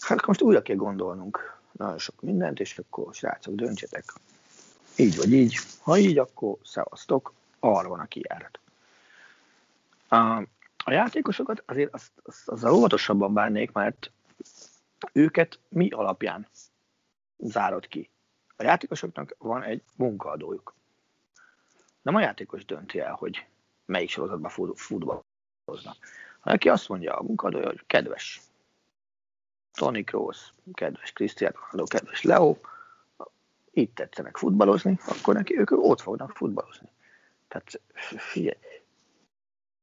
hát 0.00 0.26
most 0.26 0.42
újra 0.42 0.62
kell 0.62 0.76
gondolnunk 0.76 1.60
nagyon 1.72 1.98
sok 1.98 2.20
mindent, 2.20 2.60
és 2.60 2.78
akkor 2.78 3.14
srácok, 3.14 3.54
döntsetek. 3.54 4.04
Így 4.96 5.16
vagy 5.16 5.32
így. 5.32 5.56
Ha 5.82 5.98
így, 5.98 6.18
akkor 6.18 6.56
szevasztok, 6.64 7.32
arra 7.60 7.88
van 7.88 8.00
a 8.00 8.06
kijárat. 8.06 8.60
A, 10.08 10.16
a 10.84 10.92
játékosokat 10.92 11.62
azért 11.66 11.94
azt, 11.94 12.10
azt, 12.22 12.48
azzal 12.48 12.72
óvatosabban 12.72 13.32
bánnék, 13.32 13.72
mert 13.72 14.10
őket 15.12 15.58
mi 15.68 15.88
alapján 15.88 16.46
zárod 17.38 17.88
ki? 17.88 18.10
A 18.56 18.62
játékosoknak 18.62 19.34
van 19.38 19.62
egy 19.62 19.82
munkaadójuk. 19.96 20.74
Nem 22.02 22.14
a 22.14 22.20
játékos 22.20 22.64
dönti 22.64 23.00
el, 23.00 23.12
hogy 23.12 23.46
melyik 23.92 24.10
sorozatban 24.10 24.74
futballoznak. 24.74 25.96
Ha 26.40 26.50
neki 26.50 26.68
azt 26.68 26.88
mondja 26.88 27.14
a 27.14 27.22
munkadója, 27.22 27.66
hogy 27.66 27.82
kedves 27.86 28.40
Tony 29.72 30.04
Kroos, 30.04 30.52
kedves 30.72 31.12
Cristiano 31.12 31.56
Ronaldo, 31.70 31.84
kedves 31.84 32.22
Leo, 32.22 32.56
itt 33.70 33.94
tetszenek 33.94 34.36
futballozni, 34.36 34.98
akkor 35.06 35.34
neki 35.34 35.58
ők 35.58 35.70
ott 35.70 36.00
fognak 36.00 36.36
futballozni. 36.36 36.88
Tehát 37.48 37.80
figyelj, 38.16 38.58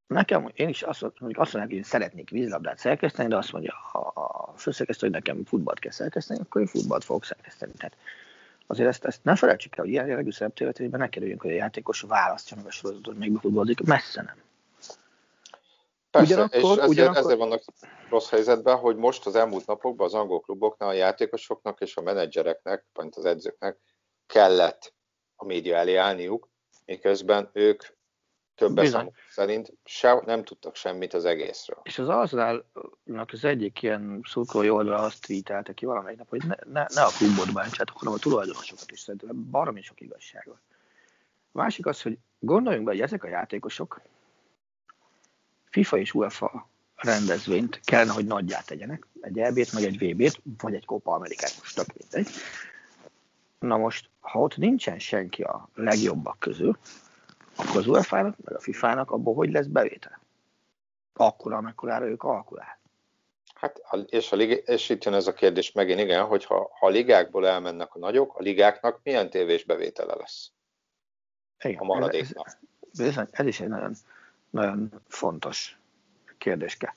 nekem, 0.08 0.52
én 0.54 0.70
is 0.70 0.82
azt, 0.82 1.02
mondjuk 1.02 1.38
azt 1.38 1.54
mondják, 1.54 1.68
hogy 1.68 1.74
én 1.74 1.84
szeretnék 1.84 2.30
vízlabdát 2.30 2.78
szerkeszteni, 2.78 3.30
de 3.30 3.38
azt 3.38 3.52
mondja 3.52 3.74
a, 3.92 4.12
a 4.16 4.54
főszerkesztő, 4.58 5.06
hogy 5.06 5.16
nekem 5.16 5.46
futballt 5.46 5.80
kell 5.80 5.92
szerkeszteni, 5.92 6.40
akkor 6.40 6.62
én 6.62 6.68
futballt 6.68 7.04
fogok 7.04 7.26
szerkeszteni. 7.26 7.72
Tehát 7.78 7.98
azért 8.70 8.90
ezt, 8.90 9.06
ezt 9.06 9.24
ne 9.24 9.36
felejtsük 9.36 9.78
el, 9.78 9.84
hogy 9.84 9.94
ilyen 9.94 10.08
jellegű 10.08 10.32
szereptévetésben 10.32 11.00
ne 11.00 11.10
kerüljünk, 11.10 11.42
hogy 11.42 11.52
a 11.52 11.56
játékos 11.56 12.02
választja 12.02 12.58
meg 12.58 12.66
a 12.66 12.72
sorozatot, 12.72 13.18
még 13.18 13.38
futballozik, 13.42 13.82
messze 13.82 14.22
nem. 14.22 14.36
Persze, 16.12 16.34
ugyanakkor, 16.34 16.60
és 16.60 16.64
ezért, 16.64 16.88
ugyanakkor... 16.88 17.22
ezért 17.22 17.40
vannak 17.40 17.64
rossz 18.10 18.30
helyzetben, 18.30 18.78
hogy 18.78 18.96
most 18.96 19.26
az 19.26 19.36
elmúlt 19.36 19.66
napokban 19.66 20.08
az 20.08 20.14
angol 20.14 20.40
kluboknál 20.40 20.90
a 20.90 20.94
játékosoknak 20.94 21.82
és 21.82 21.96
a 21.96 22.02
menedzsereknek, 22.02 22.86
vagy 22.94 23.08
az 23.16 23.26
edzőknek 23.26 23.78
kellett 24.26 24.94
a 25.36 25.46
média 25.46 25.76
elé 25.76 25.96
állniuk, 25.96 26.50
miközben 26.86 27.50
ők 27.54 27.84
több 28.60 28.80
szerint 29.30 29.74
se, 29.86 30.22
nem 30.26 30.44
tudtak 30.44 30.76
semmit 30.76 31.14
az 31.14 31.26
egészről. 31.26 31.80
És 31.84 32.00
az 32.00 32.08
Arsenalnak 32.08 33.30
az 33.32 33.44
egyik 33.44 33.82
ilyen 33.82 34.22
szurkolói 34.28 34.70
oldalra 34.70 35.04
azt 35.04 35.22
tweetelte 35.22 35.74
ki 35.74 35.86
valamelyik 35.86 36.18
nap, 36.18 36.30
hogy 36.30 36.44
ne, 36.48 36.56
ne, 36.72 36.86
ne 36.94 37.02
a 37.02 37.12
klubot 37.18 37.54
bántsátok, 37.54 37.98
hanem 37.98 38.14
a 38.14 38.18
tulajdonosokat 38.18 38.92
is 38.92 39.00
szerintem 39.00 39.50
baromi 39.50 39.82
sok 39.82 40.02
igazság 40.02 40.44
van. 40.46 40.60
A 41.52 41.58
másik 41.58 41.86
az, 41.86 42.02
hogy 42.02 42.18
gondoljunk 42.40 42.86
be, 42.86 42.92
hogy 42.92 43.02
ezek 43.02 43.24
a 43.24 43.28
játékosok 43.28 44.02
FIFA 45.70 45.98
és 45.98 46.14
UEFA 46.14 46.70
rendezvényt 46.96 47.80
kellene, 47.84 48.12
hogy 48.12 48.26
nagyját 48.26 48.66
tegyenek, 48.66 49.08
egy 49.22 49.40
EB-t, 49.40 49.74
meg 49.74 49.84
egy 49.84 49.98
VB-t, 49.98 50.42
vagy 50.58 50.74
egy 50.74 50.86
Copa 50.86 51.14
Amerikát, 51.14 51.56
most 51.60 51.76
tök 51.76 51.88
mindegy. 51.98 52.34
Na 53.60 53.78
most, 53.78 54.10
ha 54.20 54.40
ott 54.40 54.58
nincsen 54.58 55.00
senki 55.00 55.42
a 55.42 55.70
legjobbak 55.74 56.40
közül, 56.40 56.78
akkor 57.60 57.78
az 57.78 57.88
UEFA-nak, 57.88 58.36
meg 58.44 58.56
a 58.56 58.60
FIFA-nak 58.60 59.12
abból 59.12 59.36
hogy 59.36 59.52
lesz 59.52 59.66
bevétel? 59.66 60.20
Akkor, 61.14 61.54
amekkorára 61.54 62.06
ők 62.06 62.24
alkulál. 62.24 62.80
Hát, 63.54 63.82
és, 64.06 64.32
a 64.32 64.36
lig- 64.36 64.68
és 64.68 64.90
itt 64.90 65.04
jön 65.04 65.14
ez 65.14 65.28
a 65.28 65.34
kérdés 65.34 65.72
megint, 65.72 66.00
igen, 66.00 66.26
hogy 66.26 66.46
ha, 66.46 66.70
ha 66.80 66.86
a 66.86 66.90
ligákból 66.90 67.48
elmennek 67.48 67.96
a 67.96 68.00
nagyok, 68.00 68.38
a 68.38 68.42
ligáknak 68.42 69.00
milyen 69.04 69.30
tévés 69.30 69.64
bevétele 69.64 70.16
lesz? 70.16 70.52
Igen, 71.64 71.80
a 71.80 71.84
maradéknak. 71.84 72.58
Ez, 72.92 73.00
ez, 73.00 73.28
ez 73.32 73.46
is 73.46 73.60
egy 73.60 73.68
nagyon, 73.68 73.94
nagyon 74.50 74.92
fontos 75.08 75.78
kérdéske. 76.38 76.96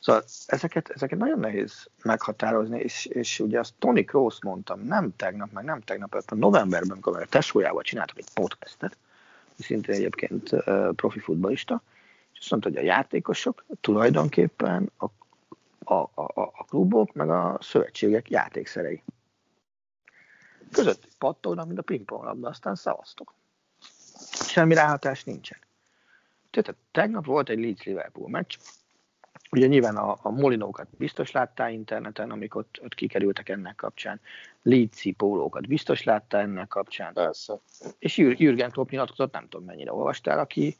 Szóval 0.00 0.24
ezeket, 0.46 0.88
ezeket 0.88 1.18
nagyon 1.18 1.38
nehéz 1.38 1.88
meghatározni, 2.02 2.80
és, 2.80 3.06
és 3.06 3.40
ugye 3.40 3.58
azt 3.58 3.74
Tony 3.78 4.04
Kroos 4.04 4.42
mondtam, 4.42 4.80
nem 4.80 5.16
tegnap, 5.16 5.52
meg 5.52 5.64
nem 5.64 5.80
tegnap, 5.80 6.14
a 6.26 6.34
novemberben, 6.34 6.90
amikor 6.90 7.22
a 7.22 7.26
tesójával 7.26 7.82
csináltak 7.82 8.18
egy 8.18 8.28
podcastet, 8.34 8.96
szintén 9.58 9.94
egyébként 9.94 10.50
profi 10.96 11.18
futbalista, 11.18 11.82
és 12.32 12.38
azt 12.38 12.50
mondta, 12.50 12.68
hogy 12.68 12.78
a 12.78 12.82
játékosok 12.82 13.64
tulajdonképpen 13.80 14.90
a, 14.96 15.04
a, 15.94 16.10
a, 16.14 16.32
a 16.34 16.64
klubok, 16.68 17.12
meg 17.12 17.30
a 17.30 17.58
szövetségek 17.60 18.30
játékszerei. 18.30 19.02
Között 20.72 21.08
pattognak, 21.18 21.66
mint 21.66 21.78
a 21.78 21.82
pingponglabda, 21.82 22.48
aztán 22.48 22.74
szavaztok. 22.74 23.34
Semmi 24.30 24.74
ráhatás 24.74 25.24
nincsen. 25.24 25.58
Tehát 26.50 26.74
tegnap 26.90 27.24
volt 27.24 27.48
egy 27.48 27.58
Leeds 27.58 27.82
Liverpool 27.82 28.28
meccs, 28.28 28.56
Ugye 29.50 29.66
nyilván 29.66 29.96
a, 29.96 30.16
a 30.22 30.30
molinókat 30.30 30.88
biztos 30.98 31.30
láttál 31.30 31.70
interneten, 31.72 32.30
amik 32.30 32.54
ott, 32.54 32.80
ott 32.82 32.94
kikerültek 32.94 33.48
ennek 33.48 33.74
kapcsán. 33.74 34.20
Leedsi 34.62 35.12
pólókat 35.12 35.66
biztos 35.66 36.02
láttál 36.02 36.40
ennek 36.40 36.68
kapcsán. 36.68 37.12
Persze. 37.12 37.58
És 37.98 38.16
Jürgen 38.16 38.70
Klopp 38.70 38.90
nyilatkozott, 38.90 39.32
nem 39.32 39.48
tudom 39.48 39.66
mennyire 39.66 39.92
olvastál, 39.92 40.38
aki 40.38 40.76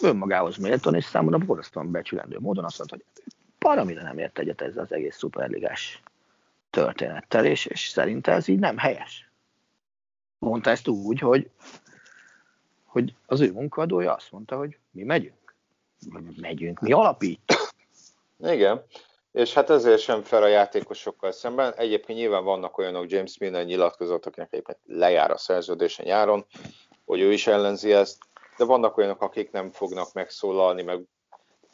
önmagához 0.00 0.56
méltón 0.56 0.94
és 0.94 1.04
számomra 1.04 1.38
borzasztóan 1.38 1.90
becsülendő 1.90 2.38
módon 2.38 2.64
azt 2.64 2.78
mondta, 2.78 2.96
hogy 2.96 3.32
paramire 3.58 4.02
nem 4.02 4.18
ért 4.18 4.38
egyet 4.38 4.60
ezzel 4.60 4.82
az 4.82 4.92
egész 4.92 5.16
szuperligás 5.16 6.02
történettel, 6.70 7.44
és, 7.44 7.66
és 7.66 7.88
szerinte 7.88 8.32
ez 8.32 8.48
így 8.48 8.58
nem 8.58 8.78
helyes. 8.78 9.30
Mondta 10.38 10.70
ezt 10.70 10.88
úgy, 10.88 11.18
hogy, 11.18 11.50
hogy 12.84 13.14
az 13.26 13.40
ő 13.40 13.52
munkadója 13.52 14.14
azt 14.14 14.32
mondta, 14.32 14.56
hogy 14.56 14.78
mi 14.90 15.02
megyünk 15.02 15.47
megyünk, 16.40 16.80
mi 16.80 16.92
alapítjuk. 16.92 17.58
Igen, 18.38 18.84
és 19.32 19.54
hát 19.54 19.70
ezért 19.70 20.00
sem 20.00 20.22
fel 20.22 20.42
a 20.42 20.46
játékosokkal 20.46 21.32
szemben. 21.32 21.74
Egyébként 21.74 22.18
nyilván 22.18 22.44
vannak 22.44 22.78
olyanok, 22.78 23.10
James 23.10 23.38
Milner 23.38 23.64
nyilatkozott, 23.64 24.26
akinek 24.26 24.52
egyébként 24.52 24.78
lejár 24.84 25.30
a 25.30 25.36
szerződése 25.36 26.02
nyáron, 26.02 26.46
hogy 27.04 27.20
ő 27.20 27.32
is 27.32 27.46
ellenzi 27.46 27.92
ezt, 27.92 28.18
de 28.56 28.64
vannak 28.64 28.96
olyanok, 28.96 29.22
akik 29.22 29.50
nem 29.50 29.70
fognak 29.70 30.12
megszólalni, 30.12 30.82
meg, 30.82 31.02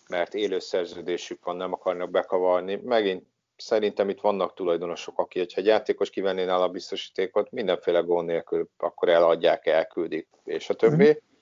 mert 0.08 0.34
élő 0.34 0.58
szerződésük 0.58 1.44
van, 1.44 1.56
nem 1.56 1.72
akarnak 1.72 2.10
bekavarni. 2.10 2.80
Megint 2.84 3.26
szerintem 3.56 4.08
itt 4.08 4.20
vannak 4.20 4.54
tulajdonosok, 4.54 5.18
akik, 5.18 5.42
hogyha 5.42 5.60
egy 5.60 5.66
játékos 5.66 6.10
kivenné 6.10 6.46
a 6.46 6.68
biztosítékot, 6.68 7.50
mindenféle 7.50 8.00
gond 8.00 8.26
nélkül 8.26 8.68
akkor 8.76 9.08
eladják, 9.08 9.66
elküldik, 9.66 10.28
és 10.44 10.70
a 10.70 10.74
többi. 10.74 11.04
Mm-hmm 11.04 11.32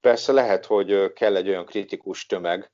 Persze 0.00 0.32
lehet, 0.32 0.66
hogy 0.66 1.12
kell 1.12 1.36
egy 1.36 1.48
olyan 1.48 1.66
kritikus 1.66 2.26
tömeg, 2.26 2.72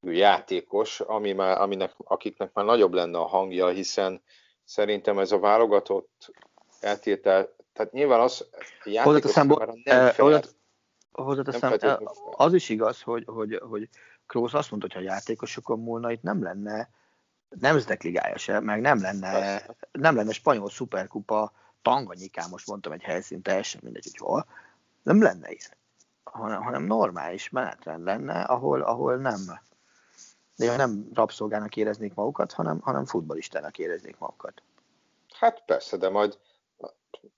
játékos, 0.00 1.00
ami 1.00 1.32
már, 1.32 1.60
aminek, 1.60 1.92
akiknek 1.96 2.52
már 2.52 2.64
nagyobb 2.64 2.92
lenne 2.92 3.18
a 3.18 3.26
hangja, 3.26 3.68
hiszen 3.68 4.22
szerintem 4.64 5.18
ez 5.18 5.32
a 5.32 5.38
válogatott 5.38 6.30
eltiltál, 6.80 7.54
tehát 7.72 7.92
nyilván 7.92 8.20
az 8.20 8.48
játékos 8.84 9.34
nem 9.34 9.48
fel, 9.48 10.42
Hozzáteszem, 11.12 11.98
az 12.30 12.54
is 12.54 12.68
igaz, 12.68 13.02
hogy, 13.02 13.24
hogy, 13.26 13.60
hogy 13.68 13.88
Kroos 14.26 14.54
azt 14.54 14.70
mondta, 14.70 14.88
hogy 14.92 14.96
ha 14.96 15.10
a 15.10 15.12
játékosokon 15.12 15.78
múlna, 15.78 16.12
itt 16.12 16.22
nem 16.22 16.42
lenne 16.42 16.88
nemzetek 17.48 18.02
ligája 18.02 18.38
se, 18.38 18.60
meg 18.60 18.80
nem 18.80 19.00
lenne, 19.00 19.62
nem 19.92 20.16
lenne 20.16 20.32
spanyol 20.32 20.70
szuperkupa, 20.70 21.52
Tanganyikán, 21.82 22.48
most 22.50 22.66
mondtam 22.66 22.92
egy 22.92 23.02
helyszínt, 23.02 23.42
teljesen 23.42 23.80
mindegy, 23.84 24.04
hogy 24.04 24.28
hol, 24.28 24.46
nem 25.02 25.22
lenne 25.22 25.50
ilyen 25.50 25.80
hanem, 26.24 26.62
hanem 26.62 26.84
normális 26.84 27.50
menetrend 27.50 28.04
lenne, 28.04 28.40
ahol, 28.40 28.80
ahol 28.80 29.16
nem, 29.16 29.60
de 30.56 30.76
nem 30.76 31.08
rabszolgának 31.14 31.76
éreznék 31.76 32.14
magukat, 32.14 32.52
hanem, 32.52 32.80
hanem 32.80 33.04
futballistának 33.04 33.78
éreznék 33.78 34.18
magukat. 34.18 34.62
Hát 35.32 35.62
persze, 35.66 35.96
de 35.96 36.08
majd 36.08 36.38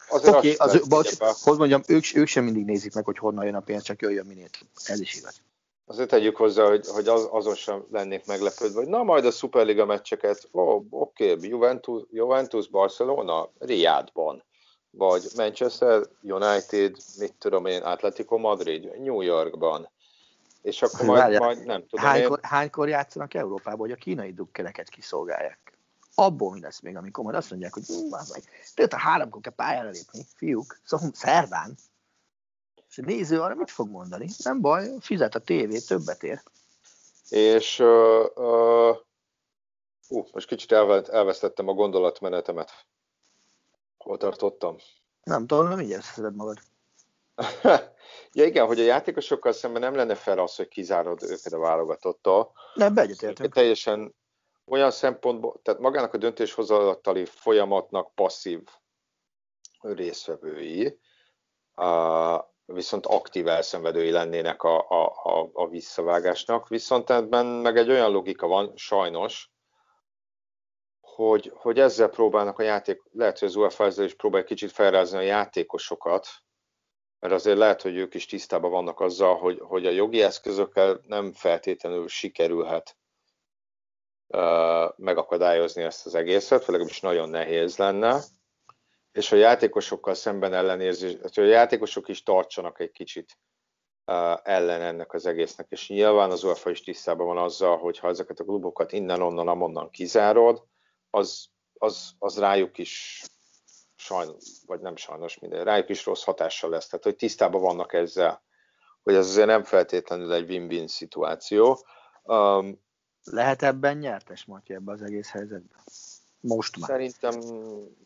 azért 0.08 0.36
okay, 0.36 0.54
az, 0.58 0.88
bocs, 0.88 1.18
hogy 1.18 1.58
mondjam, 1.58 1.82
ők, 1.86 2.04
ők 2.14 2.26
sem 2.26 2.44
mindig 2.44 2.64
nézik 2.64 2.94
meg, 2.94 3.04
hogy 3.04 3.18
honnan 3.18 3.44
jön 3.44 3.54
a 3.54 3.60
pénz, 3.60 3.82
csak 3.82 4.02
jöjjön 4.02 4.26
minél. 4.26 4.48
Ez 4.84 5.00
is 5.00 5.14
igaz. 5.14 5.40
Azért 5.86 6.08
tegyük 6.08 6.36
hozzá, 6.36 6.68
hogy, 6.68 6.86
hogy 6.86 7.08
az, 7.08 7.28
azon 7.30 7.54
sem 7.54 7.84
lennék 7.90 8.26
meglepődve, 8.26 8.78
hogy 8.78 8.88
na 8.88 9.02
majd 9.02 9.24
a 9.24 9.30
Superliga 9.30 9.84
meccseket, 9.84 10.48
oh, 10.50 10.84
oké, 10.90 11.32
okay, 11.32 11.48
Juventus, 11.48 12.02
Juventus, 12.10 12.68
Barcelona, 12.68 13.50
Riádban 13.58 14.44
vagy 14.96 15.22
Manchester 15.36 16.02
United, 16.22 16.96
mit 17.18 17.34
tudom 17.38 17.66
én, 17.66 17.82
Atletico 17.82 18.38
Madrid, 18.38 19.00
New 19.00 19.20
Yorkban. 19.20 19.88
És 20.62 20.82
akkor 20.82 21.06
majd, 21.06 21.20
Várjál, 21.20 21.40
majd 21.40 21.64
nem 21.64 21.86
tudom 21.86 22.04
hánykor, 22.06 22.38
én... 22.42 22.50
hánykor 22.50 22.88
játszanak 22.88 23.34
Európában, 23.34 23.78
hogy 23.78 23.90
a 23.90 23.96
kínai 23.96 24.32
dukkereket 24.32 24.88
kiszolgálják? 24.88 25.78
Abból 26.14 26.52
mi 26.52 26.60
lesz 26.60 26.80
még, 26.80 26.96
amikor 26.96 27.24
majd 27.24 27.36
azt 27.36 27.50
mondják, 27.50 27.72
hogy 27.72 27.82
meg. 28.10 28.42
Tehát 28.74 28.92
a 28.92 28.98
háromkor 28.98 29.40
kell 29.40 29.52
pályára 29.52 29.88
lépni, 29.88 30.26
fiúk, 30.36 30.80
szóval 30.84 31.10
szerdán. 31.12 31.76
És 32.88 32.98
a 32.98 33.02
néző 33.02 33.40
arra 33.40 33.54
mit 33.54 33.70
fog 33.70 33.90
mondani? 33.90 34.28
Nem 34.44 34.60
baj, 34.60 34.90
fizet 35.00 35.34
a 35.34 35.38
tévé, 35.38 35.78
többet 35.78 36.22
ér. 36.22 36.42
És 37.28 37.78
uh, 37.78 38.24
uh, 38.34 38.96
uh, 40.08 40.26
most 40.32 40.46
kicsit 40.46 40.72
elvesztettem 40.72 41.68
a 41.68 41.72
gondolatmenetemet. 41.72 42.70
Hol 44.04 44.16
tartottam? 44.16 44.76
Nem 45.22 45.46
tudom, 45.46 45.68
nem 45.68 45.80
így 45.80 45.88
érzed 45.88 46.34
magad. 46.34 46.58
ja 48.32 48.44
igen, 48.44 48.66
hogy 48.66 48.80
a 48.80 48.84
játékosokkal 48.84 49.52
szemben 49.52 49.80
nem 49.80 49.94
lenne 49.94 50.14
fel 50.14 50.38
az, 50.38 50.56
hogy 50.56 50.68
kizárod 50.68 51.22
őket 51.22 51.52
a 51.52 51.58
válogatottól. 51.58 52.52
Nem, 52.74 52.94
beegyetértünk. 52.94 53.54
Teljesen 53.54 54.14
olyan 54.66 54.90
szempontból, 54.90 55.60
tehát 55.62 55.80
magának 55.80 56.14
a 56.14 56.18
döntéshozatali 56.18 57.24
folyamatnak 57.24 58.14
passzív 58.14 58.60
részvevői, 59.80 60.98
viszont 62.64 63.06
aktív 63.06 63.46
elszenvedői 63.48 64.10
lennének 64.10 64.62
a, 64.62 64.88
a, 64.88 65.04
a, 65.22 65.50
a 65.52 65.68
visszavágásnak, 65.68 66.68
viszont 66.68 67.10
ebben 67.10 67.46
meg 67.46 67.76
egy 67.76 67.90
olyan 67.90 68.10
logika 68.10 68.46
van, 68.46 68.72
sajnos, 68.76 69.53
hogy, 71.14 71.52
hogy 71.54 71.78
ezzel 71.78 72.08
próbálnak 72.08 72.58
a 72.58 72.62
játék, 72.62 73.02
lehet, 73.12 73.38
hogy 73.38 73.48
az 73.48 73.56
UEFA 73.56 73.84
ezzel 73.84 74.04
is 74.04 74.14
próbál 74.14 74.44
kicsit 74.44 74.70
felrázni 74.70 75.18
a 75.18 75.20
játékosokat, 75.20 76.28
mert 77.18 77.34
azért 77.34 77.58
lehet, 77.58 77.82
hogy 77.82 77.96
ők 77.96 78.14
is 78.14 78.26
tisztában 78.26 78.70
vannak 78.70 79.00
azzal, 79.00 79.36
hogy, 79.36 79.58
hogy 79.60 79.86
a 79.86 79.90
jogi 79.90 80.22
eszközökkel 80.22 81.00
nem 81.06 81.32
feltétlenül 81.32 82.08
sikerülhet 82.08 82.96
uh, 84.26 84.96
megakadályozni 84.96 85.82
ezt 85.82 86.06
az 86.06 86.14
egészet, 86.14 86.58
vagy 86.58 86.68
legalábbis 86.68 87.00
nagyon 87.00 87.28
nehéz 87.28 87.76
lenne, 87.76 88.20
és 89.12 89.32
a 89.32 89.36
játékosokkal 89.36 90.14
szemben 90.14 90.54
ellenérzés, 90.54 91.16
hogy 91.20 91.44
a 91.44 91.46
játékosok 91.46 92.08
is 92.08 92.22
tartsanak 92.22 92.80
egy 92.80 92.90
kicsit 92.90 93.38
uh, 94.06 94.38
ellen 94.42 94.80
ennek 94.80 95.12
az 95.12 95.26
egésznek, 95.26 95.66
és 95.70 95.88
nyilván 95.88 96.30
az 96.30 96.44
UEFA 96.44 96.70
is 96.70 96.82
tisztában 96.82 97.26
van 97.26 97.38
azzal, 97.38 97.78
hogy 97.78 97.98
ha 97.98 98.08
ezeket 98.08 98.40
a 98.40 98.44
klubokat 98.44 98.92
innen, 98.92 99.22
onnan, 99.22 99.48
amonnan 99.48 99.90
kizárod, 99.90 100.72
az, 101.14 101.46
az, 101.78 102.14
az 102.18 102.38
rájuk 102.38 102.78
is 102.78 103.22
sajnos, 103.96 104.44
vagy 104.66 104.80
nem 104.80 104.96
sajnos 104.96 105.38
minden, 105.38 105.64
rájuk 105.64 105.88
is 105.88 106.04
rossz 106.04 106.24
hatással 106.24 106.70
lesz. 106.70 106.86
Tehát, 106.86 107.04
hogy 107.04 107.16
tisztában 107.16 107.60
vannak 107.60 107.92
ezzel, 107.92 108.42
hogy 109.02 109.14
ez 109.14 109.26
azért 109.26 109.46
nem 109.46 109.62
feltétlenül 109.62 110.32
egy 110.32 110.50
win-win 110.50 110.86
szituáció. 110.86 111.86
Um, 112.22 112.82
Lehet 113.24 113.62
ebben 113.62 113.96
nyertes, 113.96 114.44
Matyi, 114.44 114.74
ebben 114.74 114.94
az 114.94 115.02
egész 115.02 115.30
helyzetben? 115.30 115.82
Most 116.40 116.78
már. 116.78 116.90
Szerintem, 116.90 117.40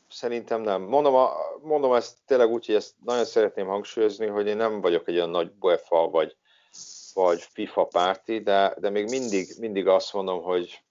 szerintem 0.08 0.60
nem. 0.60 0.82
Mondom, 0.82 1.14
a, 1.14 1.30
mondom 1.62 1.92
ezt 1.92 2.16
tényleg 2.26 2.48
úgy, 2.48 2.66
hogy 2.66 2.74
ezt 2.74 2.94
nagyon 3.04 3.24
szeretném 3.24 3.66
hangsúlyozni, 3.66 4.26
hogy 4.26 4.46
én 4.46 4.56
nem 4.56 4.80
vagyok 4.80 5.08
egy 5.08 5.14
olyan 5.16 5.30
nagy 5.30 5.52
UEFA 5.60 6.08
vagy, 6.08 6.36
vagy 7.14 7.42
FIFA 7.42 7.84
párti, 7.84 8.40
de, 8.40 8.74
de 8.78 8.90
még 8.90 9.08
mindig, 9.08 9.54
mindig 9.58 9.86
azt 9.86 10.12
mondom, 10.12 10.42
hogy 10.42 10.82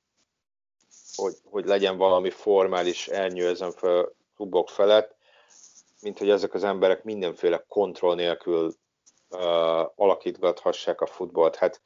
hogy, 1.17 1.35
hogy 1.43 1.65
legyen 1.65 1.97
valami 1.97 2.29
formális 2.29 3.07
elnyőzem 3.07 3.71
fel 3.71 4.11
klubok 4.35 4.69
felett, 4.69 5.15
mint 6.01 6.17
hogy 6.17 6.29
ezek 6.29 6.53
az 6.53 6.63
emberek 6.63 7.03
mindenféle 7.03 7.65
kontroll 7.67 8.15
nélkül 8.15 8.73
uh, 9.29 9.39
alakítgathassák 9.95 11.01
a 11.01 11.05
futballt. 11.05 11.55
Hát, 11.55 11.81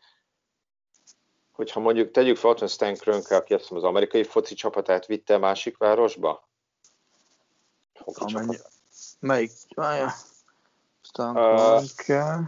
hogyha 1.51 1.79
mondjuk 1.79 2.11
tegyük 2.11 2.37
fel, 2.37 2.53
hogy 2.53 2.69
Stan 2.69 2.95
Kroenke, 2.95 3.35
aki 3.35 3.53
azt 3.53 3.71
az 3.71 3.83
amerikai 3.83 4.23
foci 4.23 4.55
csapatát 4.55 5.05
vitte 5.05 5.37
másik 5.37 5.77
városba? 5.77 6.47
Amennyi... 8.03 8.57
Melyik? 9.19 9.51
Stan 11.01 11.33
Kroenke, 11.33 12.35
uh, 12.35 12.45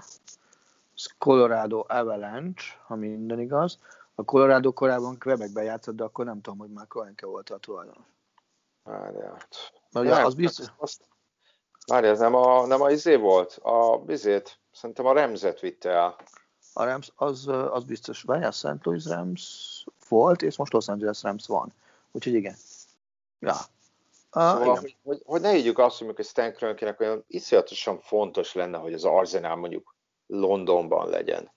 Colorado 1.18 1.86
Avalanche, 1.88 2.64
ha 2.86 2.96
minden 2.96 3.40
igaz. 3.40 3.80
A 4.16 4.24
Colorado 4.24 4.74
korábban 4.74 5.18
Quebecben 5.18 5.64
játszott, 5.64 5.96
de 5.96 6.04
akkor 6.04 6.26
nem 6.26 6.42
tudom, 6.42 6.60
hogy 6.60 6.70
már 6.70 6.88
Kroenke 6.88 7.26
volt 7.26 7.50
a 7.50 7.58
tulajdonos. 7.58 8.06
Várját. 8.84 9.74
Ugye, 9.94 10.16
az 10.16 10.34
biztos... 10.34 10.66
Azt, 10.78 11.02
Várj, 11.86 12.08
ez 12.08 12.20
nem 12.20 12.36
a, 12.36 12.66
nem 12.66 12.82
a 12.82 12.92
izé 12.92 13.16
volt? 13.16 13.60
A 13.62 13.98
bizét, 13.98 14.60
szerintem 14.72 15.06
a 15.06 15.14
Remzet 15.14 15.60
vitte 15.60 15.90
el. 15.90 16.16
A 16.74 16.84
Rams, 16.84 17.12
az, 17.16 17.48
az 17.48 17.84
biztos, 17.84 18.22
várj, 18.22 18.44
a 18.44 18.52
St. 18.52 18.84
Louis 18.84 19.06
Rams 19.06 19.86
volt, 20.10 20.42
és 20.42 20.58
most 20.58 20.74
Los 20.74 20.88
Angeles 20.88 21.22
Rams 21.22 21.48
van. 21.48 21.74
Úgyhogy 22.12 22.34
igen. 22.34 22.56
Ja. 23.40 23.56
Uh, 24.36 24.42
szóval. 24.42 24.76
Hogy, 24.76 24.98
hogy, 25.04 25.22
hogy, 25.26 25.42
ne 25.42 25.50
higgyük 25.52 25.78
azt, 25.78 25.98
hogy 25.98 26.26
Stan 26.26 26.54
Kroenkének 26.54 27.00
olyan 27.00 27.24
iszonyatosan 27.28 28.00
fontos 28.00 28.54
lenne, 28.54 28.78
hogy 28.78 28.94
az 28.94 29.04
Arsenal 29.04 29.56
mondjuk 29.56 29.96
Londonban 30.28 31.10
legyen. 31.10 31.52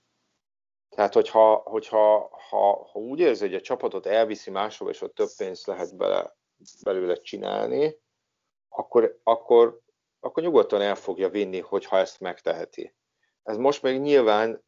Tehát, 0.97 1.14
hogyha, 1.14 1.55
hogyha 1.55 2.30
ha, 2.49 2.88
ha 2.92 2.99
úgy 2.99 3.18
érzi, 3.18 3.44
hogy 3.44 3.55
a 3.55 3.61
csapatot 3.61 4.07
elviszi 4.07 4.51
máshova, 4.51 4.90
és 4.90 5.01
ott 5.03 5.14
több 5.14 5.28
pénzt 5.36 5.66
lehet 5.66 5.97
bele, 5.97 6.36
belőle 6.82 7.16
csinálni, 7.16 7.97
akkor, 8.68 9.20
akkor, 9.22 9.80
akkor 10.20 10.42
nyugodtan 10.42 10.80
el 10.80 10.94
fogja 10.94 11.28
vinni, 11.28 11.61
hogyha 11.61 11.99
ezt 11.99 12.20
megteheti. 12.20 12.94
Ez 13.42 13.57
most 13.57 13.82
még 13.82 14.01
nyilván 14.01 14.64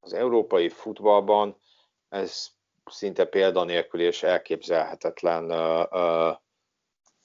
az 0.00 0.12
európai 0.12 0.68
futballban 0.68 1.60
ez 2.08 2.48
szinte 2.84 3.24
példanélkül 3.24 4.00
és 4.00 4.22
elképzelhetetlen 4.22 5.44
uh, 5.50 5.86
uh, 5.90 6.36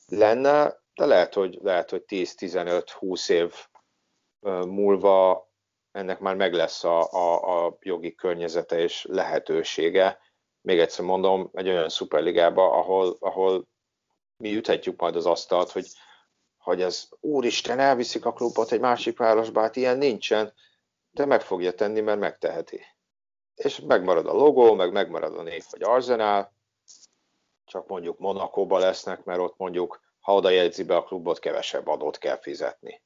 lenne, 0.07 0.81
de 0.95 1.05
lehet, 1.05 1.33
hogy, 1.33 1.57
lehet, 1.61 1.89
hogy 1.89 2.03
10-15-20 2.07 3.29
év 3.29 3.53
múlva 4.67 5.50
ennek 5.91 6.19
már 6.19 6.35
meg 6.35 6.53
lesz 6.53 6.83
a, 6.83 7.11
a, 7.11 7.65
a 7.65 7.77
jogi 7.79 8.15
környezete 8.15 8.79
és 8.79 9.05
lehetősége. 9.09 10.19
Még 10.61 10.79
egyszer 10.79 11.05
mondom, 11.05 11.49
egy 11.53 11.67
olyan 11.67 11.89
szuperligába, 11.89 12.71
ahol, 12.71 13.17
ahol 13.19 13.67
mi 14.37 14.55
üthetjük 14.55 14.99
majd 14.99 15.15
az 15.15 15.25
asztalt, 15.25 15.71
hogy, 15.71 15.87
hogy 16.57 16.81
ez 16.81 17.09
úristen, 17.19 17.79
elviszik 17.79 18.25
a 18.25 18.33
klubot 18.33 18.71
egy 18.71 18.79
másik 18.79 19.17
városba, 19.17 19.61
hát 19.61 19.75
ilyen 19.75 19.97
nincsen, 19.97 20.53
de 21.11 21.25
meg 21.25 21.41
fogja 21.41 21.73
tenni, 21.73 21.99
mert 22.01 22.19
megteheti. 22.19 22.81
És 23.55 23.79
megmarad 23.79 24.27
a 24.27 24.33
logó, 24.33 24.73
meg 24.73 24.91
megmarad 24.91 25.37
a 25.37 25.41
név, 25.41 25.63
hogy 25.69 25.83
Arsenal, 25.83 26.53
csak 27.65 27.87
mondjuk 27.87 28.19
Monakóba 28.19 28.77
lesznek, 28.77 29.23
mert 29.23 29.39
ott 29.39 29.57
mondjuk, 29.57 30.01
ha 30.19 30.33
oda 30.33 30.49
jegyzi 30.49 30.83
be 30.83 30.95
a 30.95 31.03
klubot, 31.03 31.39
kevesebb 31.39 31.87
adót 31.87 32.17
kell 32.17 32.39
fizetni. 32.39 33.01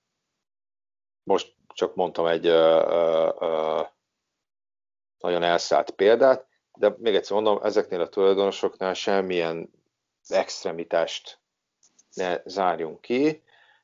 Most 1.24 1.56
csak 1.76 1.96
mondtam 1.96 2.26
egy 2.26 2.46
ö, 2.46 2.82
ö, 3.40 3.82
nagyon 5.18 5.44
elszállt 5.44 5.92
példát, 5.92 6.48
de 6.78 6.96
még 6.98 7.16
egyszer 7.16 7.42
mondom, 7.42 7.64
ezeknél 7.64 8.02
a 8.02 8.10
tulajdonosoknál 8.10 8.94
semmilyen 8.94 9.72
extremitást 10.28 11.40
ne 12.14 12.42
zárjunk 12.46 13.02
ki, 13.02 13.44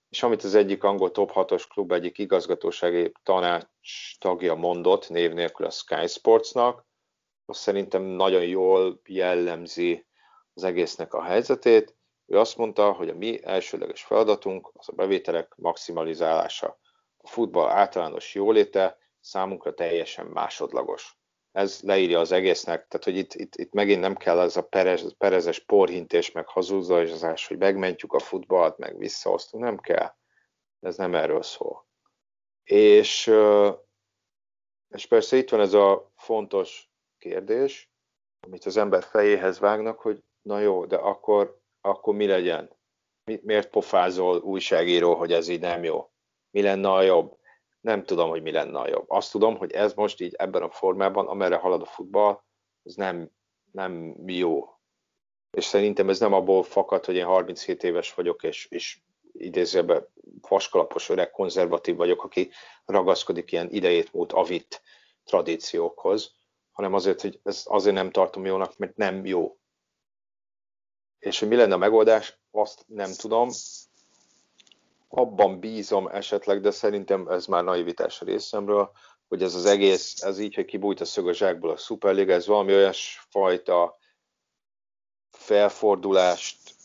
és 0.09 0.23
amit 0.23 0.43
az 0.43 0.55
egyik 0.55 0.83
angol 0.83 1.11
top 1.11 1.31
6-os 1.33 1.63
klub 1.69 1.91
egyik 1.91 2.17
igazgatósági 2.17 3.11
tanács 3.23 4.17
tagja 4.19 4.55
mondott, 4.55 5.09
név 5.09 5.33
nélkül 5.33 5.65
a 5.65 5.69
Sky 5.69 6.07
Sportsnak, 6.07 6.85
az 7.45 7.57
szerintem 7.57 8.01
nagyon 8.01 8.43
jól 8.43 9.01
jellemzi 9.05 10.05
az 10.53 10.63
egésznek 10.63 11.13
a 11.13 11.23
helyzetét. 11.23 11.95
Ő 12.25 12.39
azt 12.39 12.57
mondta, 12.57 12.91
hogy 12.91 13.09
a 13.09 13.15
mi 13.15 13.43
elsőleges 13.43 14.03
feladatunk 14.03 14.71
az 14.73 14.89
a 14.89 14.93
bevételek 14.93 15.53
maximalizálása. 15.55 16.79
A 17.22 17.28
futball 17.28 17.69
általános 17.69 18.36
jóléte 18.36 18.97
számunkra 19.19 19.74
teljesen 19.74 20.26
másodlagos. 20.26 21.19
Ez 21.51 21.82
leírja 21.82 22.19
az 22.19 22.32
egésznek, 22.32 22.88
tehát 22.88 23.03
hogy 23.05 23.17
itt, 23.17 23.34
itt, 23.34 23.55
itt 23.55 23.74
megint 23.74 24.01
nem 24.01 24.15
kell 24.15 24.39
ez 24.39 24.57
a 24.57 24.67
perez, 24.67 25.15
perezes 25.17 25.59
porhintés, 25.59 26.32
meg 26.32 26.47
hazudozás, 26.47 27.47
hogy 27.47 27.57
megmentjük 27.57 28.13
a 28.13 28.19
futballt, 28.19 28.78
meg 28.78 28.97
visszahoztunk, 28.97 29.63
nem 29.63 29.78
kell. 29.78 30.15
Ez 30.80 30.97
nem 30.97 31.15
erről 31.15 31.41
szól. 31.41 31.88
És, 32.63 33.32
és 34.89 35.05
persze 35.07 35.38
itt 35.38 35.49
van 35.49 35.59
ez 35.59 35.74
a 35.74 36.11
fontos 36.15 36.89
kérdés, 37.17 37.91
amit 38.39 38.65
az 38.65 38.78
ember 38.78 39.03
fejéhez 39.03 39.59
vágnak, 39.59 39.99
hogy 39.99 40.24
na 40.41 40.59
jó, 40.59 40.86
de 40.86 40.95
akkor, 40.95 41.59
akkor 41.82 42.15
mi 42.15 42.26
legyen? 42.26 42.80
Miért 43.24 43.69
pofázol 43.69 44.38
újságíró, 44.41 45.15
hogy 45.15 45.34
ez 45.34 45.47
így 45.47 45.59
nem 45.59 45.84
jó? 45.84 46.11
Mi 46.51 46.61
lenne 46.61 46.91
a 46.91 47.01
jobb? 47.01 47.37
Nem 47.81 48.03
tudom, 48.03 48.29
hogy 48.29 48.41
mi 48.41 48.51
lenne 48.51 48.79
a 48.79 48.87
jobb. 48.87 49.09
Azt 49.09 49.31
tudom, 49.31 49.57
hogy 49.57 49.71
ez 49.71 49.93
most 49.93 50.21
így 50.21 50.33
ebben 50.33 50.61
a 50.61 50.69
formában, 50.69 51.27
amerre 51.27 51.55
halad 51.55 51.81
a 51.81 51.85
futball, 51.85 52.41
ez 52.83 52.93
nem, 52.95 53.31
nem 53.71 54.15
jó. 54.25 54.69
És 55.51 55.65
szerintem 55.65 56.09
ez 56.09 56.19
nem 56.19 56.33
abból 56.33 56.63
fakad, 56.63 57.05
hogy 57.05 57.15
én 57.15 57.25
37 57.25 57.83
éves 57.83 58.13
vagyok, 58.13 58.43
és, 58.43 58.67
és 58.69 58.99
idézőben 59.33 60.07
vaskalapos 60.47 61.09
öreg 61.09 61.31
konzervatív 61.31 61.95
vagyok, 61.95 62.23
aki 62.23 62.51
ragaszkodik 62.85 63.51
ilyen 63.51 63.69
idejét 63.69 64.13
múlt 64.13 64.31
avit 64.31 64.81
tradíciókhoz, 65.23 66.35
hanem 66.71 66.93
azért, 66.93 67.21
hogy 67.21 67.39
ez 67.43 67.63
azért 67.65 67.95
nem 67.95 68.11
tartom 68.11 68.45
jónak, 68.45 68.77
mert 68.77 68.95
nem 68.95 69.25
jó. 69.25 69.57
És 71.19 71.39
hogy 71.39 71.47
mi 71.47 71.55
lenne 71.55 71.73
a 71.73 71.77
megoldás, 71.77 72.39
azt 72.51 72.83
nem 72.87 73.11
tudom. 73.13 73.49
Abban 75.14 75.59
bízom 75.59 76.07
esetleg, 76.07 76.62
de 76.62 76.72
szerintem 76.72 77.28
ez 77.28 77.45
már 77.45 77.64
naivitás 77.64 78.22
a 78.22 78.26
részemről, 78.26 78.91
hogy 79.28 79.43
ez 79.43 79.55
az 79.55 79.66
egész, 79.66 80.22
ez 80.22 80.39
így, 80.39 80.55
hogy 80.55 80.66
kibújt 80.66 81.01
a 81.01 81.05
szög 81.05 81.28
a 81.28 81.34
zsákból 81.34 81.70
a 81.70 81.78
Superliga, 81.78 82.34
ez 82.34 82.47
valami 82.47 82.74
olyasfajta 82.74 83.97
felfordulást 85.30 86.76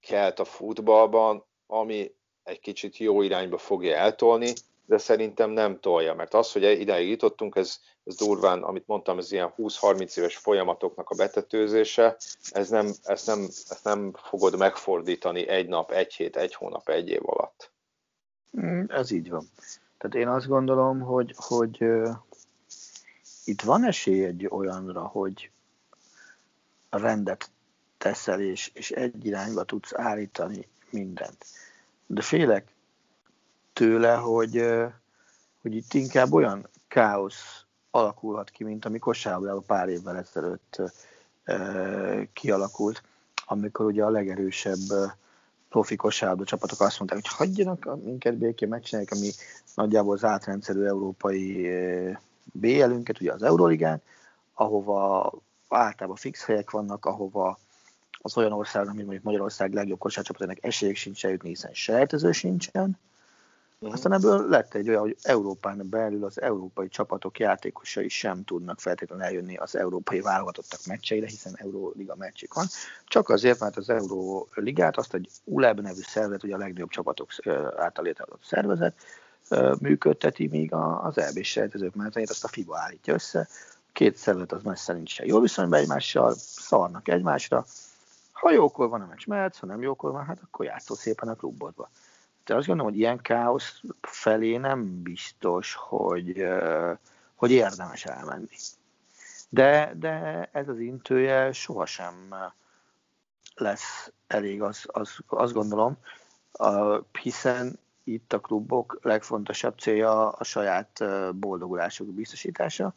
kelt 0.00 0.38
a 0.38 0.44
futballban, 0.44 1.44
ami 1.66 2.14
egy 2.42 2.60
kicsit 2.60 2.96
jó 2.96 3.22
irányba 3.22 3.58
fogja 3.58 3.96
eltolni, 3.96 4.52
de 4.86 4.98
szerintem 4.98 5.50
nem 5.50 5.80
tolja, 5.80 6.14
mert 6.14 6.34
az, 6.34 6.52
hogy 6.52 6.62
ideig 6.62 7.08
jutottunk, 7.08 7.56
ez, 7.56 7.80
ez 8.04 8.16
durván, 8.16 8.62
amit 8.62 8.86
mondtam, 8.86 9.18
ez 9.18 9.32
ilyen 9.32 9.52
20-30 9.56 10.18
éves 10.18 10.36
folyamatoknak 10.36 11.10
a 11.10 11.14
betetőzése, 11.14 12.16
ez 12.50 12.68
nem, 12.68 12.92
ezt, 13.02 13.26
nem, 13.26 13.42
ezt 13.42 13.84
nem 13.84 14.12
fogod 14.12 14.56
megfordítani 14.56 15.48
egy 15.48 15.68
nap, 15.68 15.90
egy 15.90 16.14
hét, 16.14 16.36
egy 16.36 16.54
hónap, 16.54 16.88
egy 16.88 17.08
év 17.08 17.28
alatt. 17.28 17.70
Mm, 18.60 18.84
ez 18.88 19.10
így 19.10 19.30
van. 19.30 19.50
Tehát 19.98 20.16
én 20.16 20.28
azt 20.28 20.46
gondolom, 20.46 21.00
hogy, 21.00 21.34
hogy 21.36 21.82
uh, 21.82 22.10
itt 23.44 23.62
van 23.62 23.84
esély 23.84 24.24
egy 24.24 24.46
olyanra, 24.50 25.06
hogy 25.06 25.50
rendet 26.90 27.50
teszel, 27.98 28.40
és, 28.40 28.70
és 28.74 28.90
egy 28.90 29.26
irányba 29.26 29.64
tudsz 29.64 29.94
állítani 29.94 30.68
mindent. 30.90 31.44
De 32.06 32.22
félek 32.22 32.75
tőle, 33.76 34.14
hogy, 34.14 34.66
hogy 35.62 35.74
itt 35.74 35.94
inkább 35.94 36.32
olyan 36.32 36.68
káosz 36.88 37.64
alakulhat 37.90 38.50
ki, 38.50 38.64
mint 38.64 38.84
ami 38.84 38.98
kosárlabdában 38.98 39.64
pár 39.66 39.88
évvel 39.88 40.16
ezelőtt 40.16 40.82
kialakult, 42.32 43.02
amikor 43.46 43.86
ugye 43.86 44.04
a 44.04 44.10
legerősebb 44.10 45.14
profi 45.68 45.96
kosárlabda 45.96 46.44
csapatok 46.44 46.80
azt 46.80 46.98
mondták, 46.98 47.20
hogy 47.20 47.36
hagyjanak 47.36 48.04
minket 48.04 48.36
békén, 48.36 48.68
megcsináljuk 48.68 49.12
ami 49.12 49.30
nagyjából 49.74 50.14
az 50.14 50.24
átrendszerű 50.24 50.84
európai 50.84 51.68
BL-ünket, 52.52 53.20
ugye 53.20 53.32
az 53.32 53.42
Euroligán, 53.42 54.02
ahova 54.54 55.32
általában 55.68 56.16
fix 56.16 56.44
helyek 56.44 56.70
vannak, 56.70 57.04
ahova 57.04 57.58
az 58.10 58.36
olyan 58.36 58.52
ország, 58.52 58.86
mint 58.86 58.96
mondjuk 58.96 59.22
Magyarország 59.22 59.72
legjobb 59.72 59.98
kosárcsapatának 59.98 60.64
esélyek 60.64 60.96
sincs 60.96 61.24
eljutni, 61.24 61.48
hiszen 61.48 61.70
sejtező 61.72 62.32
sincsen. 62.32 62.98
Uh-huh. 63.78 63.96
Aztán 63.96 64.12
ebből 64.12 64.48
lett 64.48 64.74
egy 64.74 64.88
olyan, 64.88 65.00
hogy 65.00 65.16
Európán 65.22 65.88
belül 65.88 66.24
az 66.24 66.40
európai 66.40 66.88
csapatok 66.88 67.38
játékosai 67.38 68.08
sem 68.08 68.44
tudnak 68.44 68.80
feltétlenül 68.80 69.24
eljönni 69.24 69.56
az 69.56 69.76
európai 69.76 70.20
válogatottak 70.20 70.80
meccseire, 70.86 71.26
hiszen 71.26 71.54
Euróliga 71.56 72.14
meccsik 72.16 72.54
van. 72.54 72.66
Csak 73.06 73.28
azért, 73.28 73.60
mert 73.60 73.76
az 73.76 73.88
Euróligát, 73.90 74.96
azt 74.96 75.14
egy 75.14 75.28
ULEB 75.44 75.80
nevű 75.80 76.00
szervezet, 76.00 76.42
ugye 76.42 76.54
a 76.54 76.58
legnagyobb 76.58 76.88
csapatok 76.88 77.30
által 77.76 78.04
létrehozott 78.04 78.44
szervezet, 78.44 78.94
működteti, 79.80 80.46
míg 80.46 80.72
az 81.02 81.18
EB 81.18 81.42
sejtezők 81.42 81.94
menetrendjét 81.94 82.34
azt 82.34 82.44
a 82.44 82.48
FIBA 82.48 82.78
állítja 82.78 83.14
össze. 83.14 83.48
Két 83.92 84.16
szervezet 84.16 84.52
az 84.52 84.62
messze 84.62 84.92
nincsen 84.92 85.26
jó 85.26 85.40
viszonyban 85.40 85.78
egymással, 85.78 86.34
szarnak 86.36 87.08
egymásra, 87.08 87.64
ha 88.32 88.50
jókor 88.50 88.88
van 88.88 89.00
a 89.00 89.06
meccs, 89.06 89.26
mehetsz, 89.26 89.58
ha 89.58 89.66
nem 89.66 89.82
jókor 89.82 90.12
van, 90.12 90.24
hát 90.24 90.38
akkor 90.42 90.66
játszol 90.66 90.96
szépen 90.96 91.28
a 91.28 91.34
klubodba. 91.34 91.90
De 92.46 92.54
azt 92.54 92.66
gondolom, 92.66 92.92
hogy 92.92 93.00
ilyen 93.00 93.20
káosz 93.20 93.80
felé 94.00 94.56
nem 94.56 95.02
biztos, 95.02 95.74
hogy, 95.74 96.46
hogy 97.34 97.50
érdemes 97.50 98.04
elmenni. 98.04 98.56
De, 99.48 99.92
de 99.96 100.48
ez 100.52 100.68
az 100.68 100.78
intője 100.78 101.52
sohasem 101.52 102.34
lesz 103.54 104.12
elég, 104.26 104.62
az, 104.62 104.84
az, 105.26 105.52
gondolom, 105.52 105.96
hiszen 107.22 107.78
itt 108.04 108.32
a 108.32 108.40
klubok 108.40 108.98
legfontosabb 109.02 109.78
célja 109.78 110.30
a 110.30 110.44
saját 110.44 111.04
boldogulásuk 111.34 112.06
biztosítása, 112.06 112.94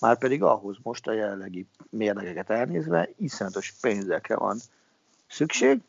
már 0.00 0.18
pedig 0.18 0.42
ahhoz 0.42 0.76
most 0.82 1.06
a 1.06 1.12
jelenlegi 1.12 1.66
mérlegeket 1.90 2.50
elnézve 2.50 3.08
iszonyatos 3.16 3.72
pénzekre 3.80 4.36
van 4.36 4.58
szükség, 5.26 5.80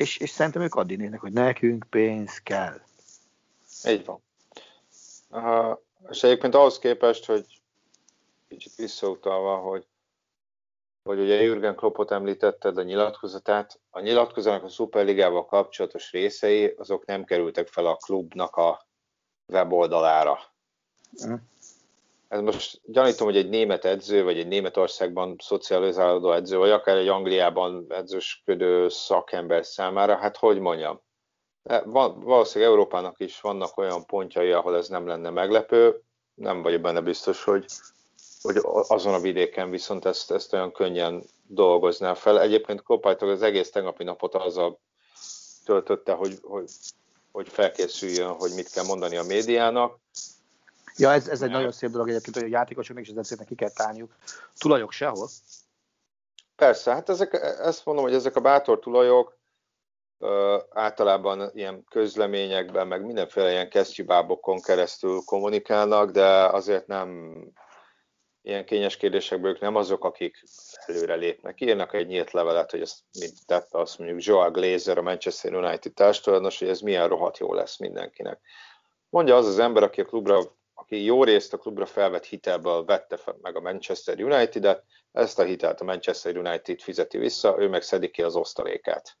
és, 0.00 0.16
és 0.16 0.30
szerintem 0.30 0.62
ők 0.62 0.74
addig 0.74 0.98
néznek, 0.98 1.20
hogy 1.20 1.32
nekünk 1.32 1.86
pénz 1.90 2.38
kell. 2.38 2.80
Így 3.88 4.04
van. 4.04 4.22
Uh, 5.28 5.78
és 6.10 6.22
egyébként 6.22 6.54
ahhoz 6.54 6.78
képest, 6.78 7.24
hogy 7.24 7.60
kicsit 8.48 8.74
visszautalva, 8.74 9.56
hogy, 9.56 9.86
hogy 11.02 11.18
ugye 11.18 11.42
Jürgen 11.42 11.74
Kloppot 11.74 12.10
említetted 12.10 12.78
a 12.78 12.82
nyilatkozatát, 12.82 13.80
a 13.90 14.00
nyilatkozatának 14.00 14.64
a 14.64 14.68
Superligával 14.68 15.46
kapcsolatos 15.46 16.10
részei, 16.10 16.66
azok 16.66 17.04
nem 17.04 17.24
kerültek 17.24 17.68
fel 17.68 17.86
a 17.86 17.96
klubnak 17.96 18.56
a 18.56 18.86
weboldalára. 19.46 20.38
Mm. 21.26 21.34
Ez 22.30 22.40
most 22.40 22.80
gyanítom, 22.84 23.26
hogy 23.26 23.36
egy 23.36 23.48
német 23.48 23.84
edző, 23.84 24.24
vagy 24.24 24.38
egy 24.38 24.46
Németországban 24.46 25.36
szocializálódó 25.42 26.32
edző, 26.32 26.56
vagy 26.56 26.70
akár 26.70 26.96
egy 26.96 27.08
Angliában 27.08 27.86
edzősködő 27.88 28.88
szakember 28.88 29.64
számára, 29.66 30.16
hát 30.16 30.36
hogy 30.36 30.58
mondjam, 30.58 31.00
van, 31.84 32.20
valószínűleg 32.20 32.72
Európának 32.72 33.20
is 33.20 33.40
vannak 33.40 33.76
olyan 33.76 34.06
pontjai, 34.06 34.50
ahol 34.50 34.76
ez 34.76 34.88
nem 34.88 35.06
lenne 35.06 35.30
meglepő, 35.30 36.02
nem 36.34 36.62
vagyok 36.62 36.80
benne 36.80 37.00
biztos, 37.00 37.44
hogy, 37.44 37.64
hogy 38.42 38.56
azon 38.88 39.14
a 39.14 39.20
vidéken 39.20 39.70
viszont 39.70 40.04
ezt, 40.04 40.30
ezt 40.30 40.52
olyan 40.52 40.72
könnyen 40.72 41.24
dolgozná 41.46 42.14
fel. 42.14 42.40
Egyébként 42.40 42.82
Kopájtok 42.82 43.28
az 43.28 43.42
egész 43.42 43.70
tegnapi 43.70 44.04
napot 44.04 44.34
azzal 44.34 44.80
töltötte, 45.64 46.12
hogy, 46.12 46.38
hogy, 46.42 46.70
hogy 47.32 47.48
felkészüljön, 47.48 48.32
hogy 48.32 48.50
mit 48.54 48.70
kell 48.70 48.84
mondani 48.84 49.16
a 49.16 49.22
médiának. 49.22 49.99
Ja, 50.96 51.12
ez, 51.12 51.28
ez 51.28 51.42
egy 51.42 51.50
nagyon 51.50 51.72
szép 51.72 51.90
dolog 51.90 52.08
egyébként, 52.08 52.36
hogy 52.36 52.44
a 52.44 52.48
játékosoknak 52.48 53.04
és 53.04 53.10
az 53.10 53.16
edzőknek 53.16 53.46
ki 53.46 53.54
kell 53.54 53.70
tálniuk. 53.70 54.16
Tulajok 54.58 54.92
sehol. 54.92 55.28
Persze, 56.56 56.92
hát 56.92 57.08
ezek, 57.08 57.32
ezt 57.62 57.84
mondom, 57.84 58.04
hogy 58.04 58.14
ezek 58.14 58.36
a 58.36 58.40
bátor 58.40 58.78
tulajok, 58.78 59.38
általában 60.70 61.50
ilyen 61.54 61.84
közleményekben, 61.84 62.86
meg 62.86 63.04
mindenféle 63.04 63.50
ilyen 63.50 63.70
kesztyűbábokon 63.70 64.60
keresztül 64.60 65.20
kommunikálnak, 65.24 66.10
de 66.10 66.44
azért 66.44 66.86
nem 66.86 67.34
ilyen 68.42 68.64
kényes 68.64 68.96
kérdésekből 68.96 69.50
ők 69.50 69.60
nem 69.60 69.76
azok, 69.76 70.04
akik 70.04 70.42
előre 70.86 71.14
lépnek. 71.14 71.60
Írnak 71.60 71.94
egy 71.94 72.06
nyílt 72.06 72.30
levelet, 72.30 72.70
hogy 72.70 72.80
ezt 72.80 72.98
mit 73.18 73.46
tette, 73.46 73.78
azt 73.78 73.98
mondjuk 73.98 74.24
Joao 74.24 74.50
Glazer, 74.50 74.98
a 74.98 75.02
Manchester 75.02 75.54
United 75.54 75.92
társadalmas, 75.92 76.58
hogy 76.58 76.68
ez 76.68 76.80
milyen 76.80 77.08
rohadt 77.08 77.38
jó 77.38 77.54
lesz 77.54 77.78
mindenkinek. 77.78 78.40
Mondja 79.08 79.36
az 79.36 79.46
az 79.46 79.58
ember, 79.58 79.82
aki 79.82 80.00
a 80.00 80.04
klubra, 80.04 80.58
aki 80.80 81.04
jó 81.04 81.24
részt 81.24 81.52
a 81.52 81.58
klubra 81.58 81.86
felvett 81.86 82.24
hitelből 82.24 82.84
vette 82.84 83.18
meg 83.40 83.56
a 83.56 83.60
Manchester 83.60 84.22
United-et, 84.22 84.84
ezt 85.12 85.38
a 85.38 85.42
hitelt 85.42 85.80
a 85.80 85.84
Manchester 85.84 86.36
United 86.36 86.80
fizeti 86.80 87.18
vissza, 87.18 87.56
ő 87.58 87.68
meg 87.68 87.82
szedi 87.82 88.10
ki 88.10 88.22
az 88.22 88.36
osztalékát. 88.36 89.18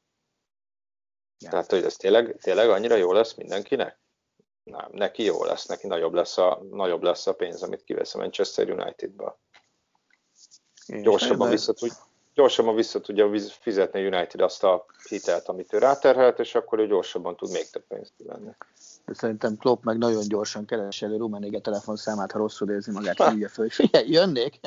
Ja. 1.38 1.50
Tehát, 1.50 1.70
hogy 1.70 1.84
ez 1.84 1.96
tényleg, 1.96 2.36
tényleg 2.42 2.70
annyira 2.70 2.94
jó 2.94 3.12
lesz 3.12 3.34
mindenkinek? 3.34 4.00
Nem, 4.62 4.88
neki 4.92 5.22
jó 5.22 5.44
lesz, 5.44 5.66
neki 5.66 5.86
nagyobb 5.86 6.12
lesz 6.12 6.38
a, 6.38 6.62
nagyobb 6.70 7.02
lesz 7.02 7.26
a 7.26 7.34
pénz, 7.34 7.62
amit 7.62 7.84
kivesz 7.84 8.14
a 8.14 8.18
Manchester 8.18 8.70
United-ba. 8.70 9.40
Gyorsabban 10.86 11.48
vissza, 11.48 11.72
tud, 11.72 11.90
gyorsabban 12.34 12.74
vissza 12.74 13.00
tudja 13.00 13.38
fizetni 13.48 14.04
a 14.04 14.06
United 14.06 14.40
azt 14.40 14.64
a 14.64 14.86
hitelt, 15.08 15.48
amit 15.48 15.72
ő 15.72 15.78
ráterhelt, 15.78 16.38
és 16.38 16.54
akkor 16.54 16.78
ő 16.78 16.86
gyorsabban 16.86 17.36
tud 17.36 17.50
még 17.50 17.70
több 17.70 17.86
pénzt 17.86 18.12
venni. 18.16 18.50
Szerintem 19.12 19.56
Klopp 19.56 19.84
meg 19.84 19.98
nagyon 19.98 20.28
gyorsan 20.28 20.64
keres 20.64 21.02
elő 21.02 21.16
Rummenigge 21.16 21.60
telefonszámát, 21.60 22.32
ha 22.32 22.38
rosszul 22.38 22.70
érzi 22.70 22.90
magát, 22.90 23.28
hívja 23.28 23.48
föl, 23.48 23.64
hogy 23.64 23.74
figyelj, 23.74 24.08
jönnék. 24.10 24.60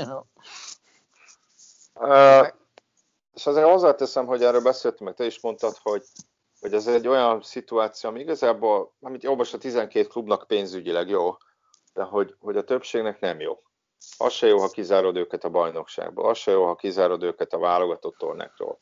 Uh, 1.95 2.47
és 3.33 3.45
azért 3.45 3.67
hozzáteszem, 3.67 4.25
hogy 4.25 4.43
erről 4.43 4.61
beszéltem, 4.61 5.05
meg 5.05 5.15
te 5.15 5.25
is 5.25 5.41
mondtad, 5.41 5.75
hogy 5.83 6.03
hogy 6.63 6.73
ez 6.73 6.87
egy 6.87 7.07
olyan 7.07 7.41
szituáció, 7.41 8.09
ami 8.09 8.19
igazából, 8.19 8.93
amit 9.01 9.23
jobb 9.23 9.39
a 9.39 9.57
12 9.57 10.07
klubnak 10.07 10.47
pénzügyileg 10.47 11.09
jó, 11.09 11.37
de 11.93 12.03
hogy, 12.03 12.35
hogy 12.39 12.57
a 12.57 12.63
többségnek 12.63 13.19
nem 13.19 13.39
jó. 13.39 13.61
Az 14.17 14.33
se 14.33 14.47
jó, 14.47 14.59
ha 14.59 14.69
kizárod 14.69 15.15
őket 15.15 15.43
a 15.43 15.49
bajnokságból, 15.49 16.29
az 16.29 16.37
se 16.37 16.51
jó, 16.51 16.65
ha 16.65 16.75
kizárod 16.75 17.23
őket 17.23 17.53
a 17.53 17.57
válogatott 17.57 18.17
tornákról. 18.17 18.81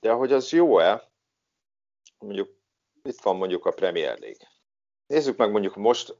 De 0.00 0.12
hogy 0.12 0.32
az 0.32 0.52
jó-e, 0.52 1.12
mondjuk 2.18 2.59
itt 3.02 3.20
van 3.20 3.36
mondjuk 3.36 3.66
a 3.66 3.70
Premier 3.70 4.18
League. 4.18 4.48
Nézzük 5.06 5.36
meg 5.36 5.50
mondjuk 5.50 5.76
most, 5.76 6.16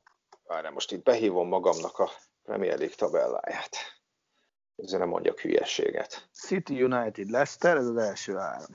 várjál, 0.46 0.72
most 0.72 0.92
itt 0.92 1.02
behívom 1.02 1.48
magamnak 1.48 1.98
a 1.98 2.10
Premier 2.42 2.78
League 2.78 2.94
tabelláját. 2.94 3.76
Ezzel 4.76 4.98
nem 4.98 5.08
mondjak 5.08 5.40
hülyességet. 5.40 6.28
City 6.32 6.82
United 6.82 7.30
Leicester, 7.30 7.76
ez 7.76 7.86
az 7.86 7.96
első 7.96 8.34
három. 8.34 8.68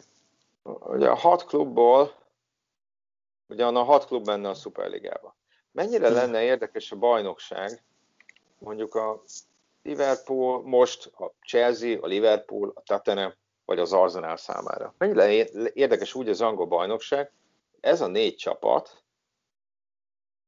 Ugye 0.64 1.10
a 1.10 1.16
hat 1.16 1.46
klubból, 1.46 2.16
ugye 3.48 3.66
a 3.66 3.84
hat 3.84 4.06
klub 4.06 4.26
benne 4.26 4.50
a 4.50 4.54
Superligában. 4.54 5.34
Mennyire 5.72 6.10
lenne 6.10 6.42
érdekes 6.42 6.92
a 6.92 6.96
bajnokság, 6.96 7.84
mondjuk 8.58 8.96
a 8.96 9.22
Liverpool, 9.84 10.62
most 10.62 11.06
a 11.06 11.32
Chelsea, 11.48 12.02
a 12.02 12.08
Liverpool, 12.08 12.72
a 12.76 12.82
Tottenham, 12.82 13.34
vagy 13.66 13.80
az 13.80 13.94
Arsenal 13.94 14.38
számára. 14.38 14.94
Mennyire 14.98 15.32
érdekes 15.74 16.14
úgy 16.14 16.30
az 16.30 16.42
angol 16.42 16.66
bajnokság, 16.66 17.32
ez 17.86 18.02
a 18.02 18.08
négy 18.08 18.36
csapat, 18.36 19.04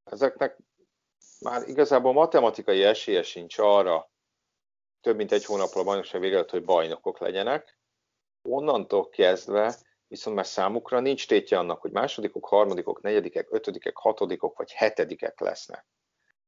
ezeknek 0.03 0.57
már 1.39 1.67
igazából 1.67 2.13
matematikai 2.13 2.83
esélye 2.83 3.23
sincs 3.23 3.57
arra, 3.57 4.11
több 5.01 5.15
mint 5.15 5.31
egy 5.31 5.45
hónappal 5.45 5.81
a 5.81 5.85
bajnokság 5.85 6.21
vége 6.21 6.45
hogy 6.49 6.63
bajnokok 6.63 7.19
legyenek. 7.19 7.79
Onnantól 8.41 9.09
kezdve 9.09 9.75
viszont 10.07 10.35
már 10.35 10.45
számukra 10.45 10.99
nincs 10.99 11.27
tétje 11.27 11.57
annak, 11.57 11.81
hogy 11.81 11.91
másodikok, 11.91 12.45
harmadikok, 12.45 13.01
negyedikek, 13.01 13.47
ötödikek, 13.51 13.97
hatodikok 13.97 14.57
vagy 14.57 14.71
hetedikek 14.71 15.39
lesznek. 15.39 15.85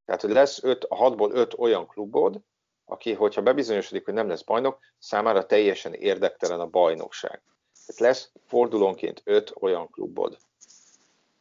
Tehát, 0.05 0.21
hogy 0.21 0.31
lesz 0.31 0.63
öt, 0.63 0.83
a 0.83 0.95
hatból 0.95 1.31
öt 1.31 1.53
olyan 1.53 1.87
klubod, 1.87 2.41
aki, 2.85 3.13
hogyha 3.13 3.41
bebizonyosodik, 3.41 4.05
hogy 4.05 4.13
nem 4.13 4.27
lesz 4.27 4.43
bajnok, 4.43 4.79
számára 4.97 5.45
teljesen 5.45 5.93
érdektelen 5.93 6.59
a 6.59 6.67
bajnokság. 6.67 7.43
Tehát 7.85 8.01
lesz 8.01 8.31
fordulónként 8.45 9.21
öt 9.23 9.53
olyan 9.59 9.89
klubod, 9.89 10.37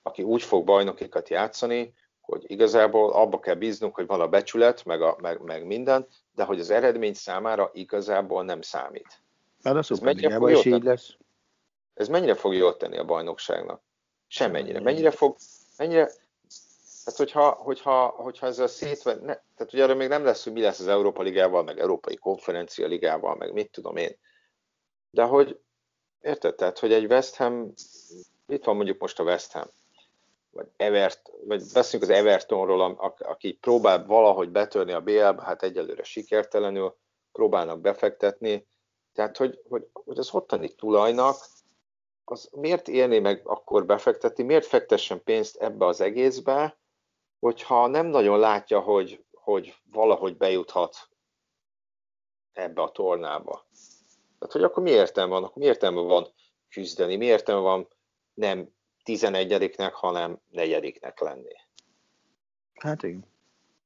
aki 0.09 0.23
úgy 0.23 0.43
fog 0.43 0.65
bajnokikat 0.65 1.29
játszani, 1.29 1.95
hogy 2.21 2.45
igazából 2.47 3.13
abba 3.13 3.41
kell 3.41 3.55
bíznunk, 3.55 3.95
hogy 3.95 4.07
van 4.07 4.21
a 4.21 4.29
becsület, 4.29 4.85
meg, 4.85 5.03
a, 5.03 5.17
meg, 5.21 5.41
meg 5.41 5.67
minden, 5.67 6.07
de 6.35 6.45
hogy 6.45 6.61
az 6.61 6.71
eredmény 6.71 7.15
számára 7.15 7.71
igazából 7.73 8.45
nem 8.45 8.61
számít. 8.61 9.23
Hát 9.63 9.77
a 9.77 9.83
szuperligában 9.83 10.51
is 10.51 10.65
így 10.65 10.83
lesz. 10.83 11.17
Ez 11.95 12.09
mennyire 12.09 12.35
fog 12.35 12.55
jól 12.55 12.77
tenni 12.77 12.99
a 12.99 13.05
bajnokságnak? 13.05 13.83
Semmennyire. 14.27 14.81
Mennyire 14.81 15.11
fog, 15.11 15.37
mennyire, 15.77 16.07
tehát 17.05 17.17
hogyha, 17.17 17.51
hogyha, 17.51 18.07
hogyha 18.07 18.47
ez 18.47 18.59
a 18.59 18.69
szét, 18.69 19.05
ne, 19.05 19.13
tehát 19.57 19.73
ugye 19.73 19.85
arra 19.85 19.95
még 19.95 20.09
nem 20.09 20.25
lesz, 20.25 20.45
hogy 20.45 20.53
mi 20.53 20.61
lesz 20.61 20.81
az 20.81 20.89
Európa 20.89 21.23
Ligával, 21.23 21.63
meg 21.63 21.79
Európai 21.79 22.17
Konferencia 22.17 22.87
Ligával, 22.87 23.37
meg 23.37 23.53
mit 23.53 23.71
tudom 23.71 23.97
én. 23.97 24.17
De 25.11 25.23
hogy, 25.23 25.61
érted, 26.21 26.55
tehát, 26.55 26.79
hogy 26.79 26.93
egy 26.93 27.05
West 27.05 27.37
Ham, 27.37 27.73
itt 28.47 28.65
van 28.65 28.77
mondjuk 28.77 29.01
most 29.01 29.19
a 29.19 29.23
West 29.25 29.53
Ham, 29.53 29.71
vagy 30.59 30.71
Evert, 30.77 31.31
vagy 31.45 31.63
beszélünk 31.73 32.11
az 32.11 32.17
Evertonról, 32.17 33.15
aki 33.19 33.53
próbál 33.53 34.07
valahogy 34.07 34.51
betörni 34.51 34.93
a 34.93 35.01
BL-be, 35.01 35.43
hát 35.43 35.63
egyelőre 35.63 36.03
sikertelenül, 36.03 36.97
próbálnak 37.33 37.81
befektetni, 37.81 38.67
tehát 39.13 39.37
hogy, 39.37 39.61
hogy, 39.69 39.89
hogy 39.93 40.19
az 40.19 40.35
ottani 40.35 40.75
tulajnak 40.75 41.37
az 42.25 42.49
miért 42.53 42.89
élné 42.89 43.19
meg 43.19 43.41
akkor 43.45 43.87
befektetni, 43.87 44.45
miért 44.45 44.67
fektessen 44.67 45.23
pénzt 45.23 45.57
ebbe 45.57 45.87
az 45.87 46.01
egészbe, 46.01 46.79
hogyha 47.39 47.87
nem 47.87 48.07
nagyon 48.07 48.39
látja, 48.39 48.81
hogy, 48.81 49.25
hogy 49.33 49.75
valahogy 49.91 50.37
bejuthat 50.37 51.09
ebbe 52.53 52.83
a 52.83 52.91
tornába. 52.91 53.67
Tehát, 54.39 54.55
hogy 54.55 54.63
akkor 54.63 54.83
mi 54.83 54.91
értelme 54.91 55.33
van, 55.33 55.45
akkor 55.45 55.63
mi 55.63 55.65
értelme 55.65 56.01
van 56.01 56.29
küzdeni, 56.69 57.17
mi 57.17 57.25
értelme 57.25 57.63
van 57.63 57.89
nem 58.35 58.77
11-nek, 59.09 59.91
hanem 59.93 60.39
negyediknek 60.51 61.21
lenni. 61.21 61.55
Hát 62.75 63.03
igen. 63.03 63.27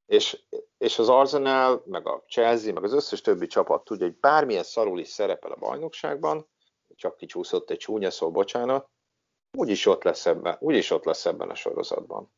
És, 0.07 0.43
és 0.79 0.99
az 0.99 1.09
Arsenal, 1.09 1.83
meg 1.87 2.07
a 2.07 2.23
Chelsea, 2.29 2.73
meg 2.73 2.85
az 2.85 2.93
összes 2.93 3.21
többi 3.21 3.47
csapat 3.47 3.85
tudja, 3.85 4.07
hogy 4.07 4.17
bármilyen 4.17 4.63
szarul 4.63 5.01
is 5.01 5.09
szerepel 5.09 5.51
a 5.51 5.59
bajnokságban, 5.59 6.47
csak 6.97 7.17
kicsúszott 7.17 7.71
egy 7.71 7.79
csúnya 7.79 8.11
szó, 8.11 8.31
bocsánat, 8.31 8.89
úgyis 9.53 9.87
ott 9.87 10.03
lesz 10.03 10.27
ebben, 10.27 10.57
úgyis 10.61 10.91
ott 10.91 11.05
lesz 11.05 11.27
ebben 11.27 11.51
a 11.51 11.55
sorozatban. 11.55 12.31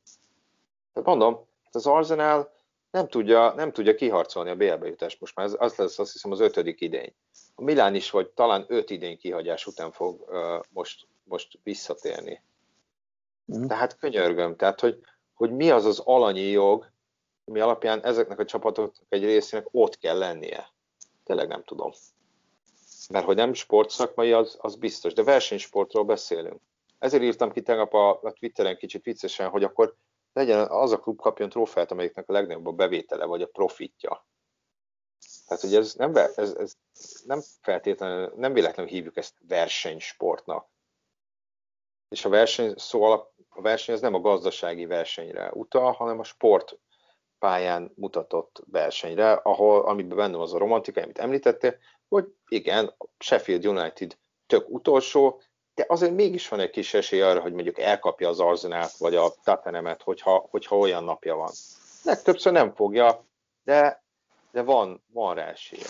Tehát 0.92 1.08
mondom, 1.08 1.46
az 1.70 1.86
Arsenal 1.86 2.52
nem 2.90 3.08
tudja, 3.08 3.52
nem 3.54 3.72
tudja 3.72 3.94
kiharcolni 3.94 4.50
a 4.50 4.56
BL 4.56 4.74
bejutást 4.74 5.20
most 5.20 5.36
már, 5.36 5.46
ez, 5.46 5.54
az 5.58 5.76
lesz 5.76 5.98
azt 5.98 6.12
hiszem 6.12 6.30
az 6.30 6.40
ötödik 6.40 6.80
idény. 6.80 7.14
A 7.54 7.62
Milán 7.62 7.94
is, 7.94 8.10
vagy 8.10 8.28
talán 8.28 8.64
öt 8.68 8.90
idény 8.90 9.18
kihagyás 9.18 9.66
után 9.66 9.92
fog 9.92 10.20
uh, 10.20 10.62
most, 10.70 11.06
most 11.24 11.58
visszatérni. 11.62 12.42
Mm. 13.52 13.66
Tehát 13.66 13.96
könyörgöm, 13.98 14.56
tehát 14.56 14.80
hogy, 14.80 15.00
hogy 15.34 15.52
mi 15.52 15.70
az 15.70 15.84
az 15.84 15.98
alanyi 15.98 16.50
jog, 16.50 16.92
mi 17.44 17.60
alapján 17.60 18.04
ezeknek 18.04 18.38
a 18.38 18.44
csapatoknak 18.44 19.06
egy 19.08 19.24
részének 19.24 19.66
ott 19.70 19.98
kell 19.98 20.18
lennie. 20.18 20.72
Tényleg 21.24 21.48
nem 21.48 21.64
tudom. 21.64 21.92
Mert 23.08 23.24
hogy 23.24 23.36
nem 23.36 23.52
sportszakmai, 23.52 24.32
az, 24.32 24.56
az 24.60 24.76
biztos, 24.76 25.12
de 25.12 25.22
versenysportról 25.22 26.04
beszélünk. 26.04 26.60
Ezért 26.98 27.22
írtam 27.22 27.52
ki 27.52 27.62
tegnap 27.62 27.94
a, 27.94 28.20
a 28.22 28.32
Twitteren 28.32 28.76
kicsit 28.76 29.04
viccesen, 29.04 29.48
hogy 29.48 29.64
akkor 29.64 29.96
legyen 30.32 30.66
az 30.68 30.92
a 30.92 30.98
klub 30.98 31.20
kapjon 31.20 31.48
trófeát, 31.48 31.90
amelyiknek 31.90 32.28
a 32.28 32.32
legnagyobb 32.32 32.66
a 32.66 32.72
bevétele, 32.72 33.24
vagy 33.24 33.42
a 33.42 33.46
profitja. 33.46 34.26
Tehát, 35.46 35.62
hogy 35.62 35.74
ez 35.74 35.94
nem, 35.94 36.16
ez, 36.16 36.54
ez 36.54 36.76
nem 37.24 37.40
feltétlenül, 37.60 38.32
nem 38.36 38.52
véletlenül 38.52 38.92
hívjuk 38.92 39.16
ezt 39.16 39.34
versenysportnak. 39.48 40.68
És 42.14 42.24
a 42.24 42.28
verseny 42.28 42.74
szó 42.76 43.02
alap, 43.02 43.30
a 43.48 43.60
verseny 43.60 43.94
az 43.94 44.00
nem 44.00 44.14
a 44.14 44.20
gazdasági 44.20 44.86
versenyre 44.86 45.50
utal, 45.52 45.92
hanem 45.92 46.18
a 46.18 46.24
sport 46.24 46.78
pályán 47.38 47.92
mutatott 47.94 48.62
versenyre, 48.70 49.32
ahol, 49.32 49.80
amiben 49.80 50.16
benne 50.16 50.40
az 50.40 50.54
a 50.54 50.58
romantika, 50.58 51.02
amit 51.02 51.18
említettél, 51.18 51.76
hogy 52.08 52.24
igen, 52.48 52.94
Sheffield 53.18 53.66
United 53.66 54.16
tök 54.46 54.68
utolsó, 54.68 55.40
de 55.74 55.84
azért 55.88 56.14
mégis 56.14 56.48
van 56.48 56.60
egy 56.60 56.70
kis 56.70 56.94
esély 56.94 57.20
arra, 57.20 57.40
hogy 57.40 57.52
mondjuk 57.52 57.78
elkapja 57.78 58.28
az 58.28 58.40
Arzenát, 58.40 58.96
vagy 58.96 59.14
a 59.14 59.34
Tottenhamet, 59.44 60.02
hogyha, 60.02 60.46
hogyha 60.50 60.76
olyan 60.76 61.04
napja 61.04 61.34
van. 61.34 61.50
Legtöbbször 62.02 62.52
nem 62.52 62.74
fogja, 62.74 63.24
de, 63.64 64.04
de 64.52 64.62
van, 64.62 65.02
van 65.12 65.34
rá 65.34 65.46
esélye. 65.46 65.86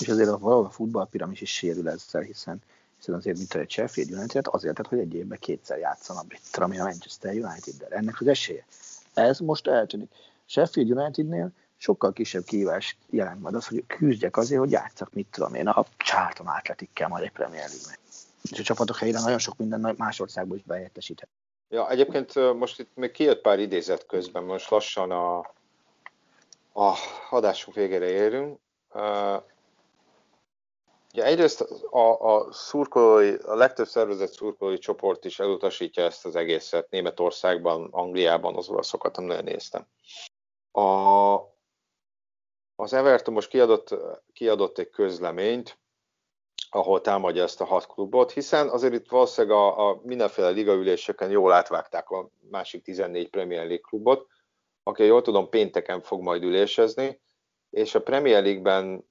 És 0.00 0.08
azért 0.08 0.28
a, 0.28 0.38
valahol 0.38 0.64
a 0.64 0.70
futballpiramis 0.70 1.40
is 1.40 1.54
sérül 1.54 1.88
ezzel, 1.88 2.22
hiszen, 2.22 2.62
hiszen 3.06 3.20
azért, 3.20 3.36
mint 3.36 3.54
egy 3.54 3.70
Sheffield 3.70 4.10
United, 4.10 4.46
azért, 4.50 4.86
hogy 4.86 4.98
egy 4.98 5.14
évben 5.14 5.38
kétszer 5.38 5.78
játszana, 5.78 6.22
mit 6.28 6.40
a 6.52 6.66
Manchester 6.66 7.32
United-del. 7.32 7.88
Ennek 7.90 8.20
az 8.20 8.26
esélye. 8.26 8.66
Ez 9.14 9.38
most 9.38 9.66
eltűnik. 9.66 10.10
Sheffield 10.46 10.90
Unitednél 10.90 11.50
sokkal 11.76 12.12
kisebb 12.12 12.44
kívás 12.44 12.96
jelent 13.10 13.40
majd 13.40 13.54
az, 13.54 13.66
hogy 13.66 13.84
küzdjek 13.86 14.36
azért, 14.36 14.60
hogy 14.60 14.70
játszak, 14.70 15.12
mit 15.12 15.26
tudom 15.30 15.54
én, 15.54 15.66
a 15.66 15.84
Charlton 15.96 16.46
Athletic-kel 16.46 17.08
majd 17.08 17.24
egy 17.24 17.32
Premier 17.32 17.68
League-ben. 17.68 17.98
És 18.50 18.58
a 18.58 18.62
csapatok 18.62 18.96
helyére 18.96 19.20
nagyon 19.20 19.38
sok 19.38 19.56
minden 19.56 19.94
más 19.96 20.20
országból 20.20 20.56
is 20.56 20.62
beértesíthet. 20.62 21.28
Ja, 21.68 21.90
egyébként 21.90 22.54
most 22.54 22.78
itt 22.78 22.90
még 22.94 23.10
kijött 23.10 23.40
pár 23.40 23.58
idézet 23.58 24.06
közben, 24.06 24.42
most 24.42 24.70
lassan 24.70 25.10
a, 25.10 25.38
a 26.72 26.94
adásunk 27.30 27.76
végére 27.76 28.08
érünk. 28.08 28.58
Ugye 31.16 31.24
egyrészt 31.24 31.60
a, 31.90 32.34
a, 32.34 32.52
szurkolói, 32.52 33.34
a 33.34 33.54
legtöbb 33.54 33.86
szervezett 33.86 34.32
szurkolói 34.32 34.78
csoport 34.78 35.24
is 35.24 35.40
elutasítja 35.40 36.04
ezt 36.04 36.26
az 36.26 36.36
egészet. 36.36 36.90
Németországban, 36.90 37.88
Angliában 37.90 38.56
az 38.56 38.68
olaszokat 38.68 39.16
nem 39.16 39.24
nagyon 39.24 39.44
néztem. 39.44 39.86
A, 40.72 41.34
az 42.74 42.92
Everton 42.92 43.34
most 43.34 43.48
kiadott, 43.48 43.94
kiadott 44.32 44.78
egy 44.78 44.90
közleményt, 44.90 45.78
ahol 46.70 47.00
támadja 47.00 47.42
ezt 47.42 47.60
a 47.60 47.64
hat 47.64 47.86
klubot, 47.86 48.32
hiszen 48.32 48.68
azért 48.68 48.94
itt 48.94 49.08
valószínűleg 49.08 49.56
a, 49.56 49.88
a 49.88 50.00
mindenféle 50.02 50.48
ligaüléseken 50.48 51.30
jól 51.30 51.52
átvágták 51.52 52.10
a 52.10 52.30
másik 52.50 52.82
14 52.82 53.30
Premier 53.30 53.66
League 53.66 53.84
klubot, 53.88 54.26
aki 54.82 55.04
jól 55.04 55.22
tudom 55.22 55.48
pénteken 55.48 56.00
fog 56.00 56.22
majd 56.22 56.42
ülésezni, 56.42 57.20
és 57.70 57.94
a 57.94 58.02
Premier 58.02 58.42
League-ben 58.42 59.04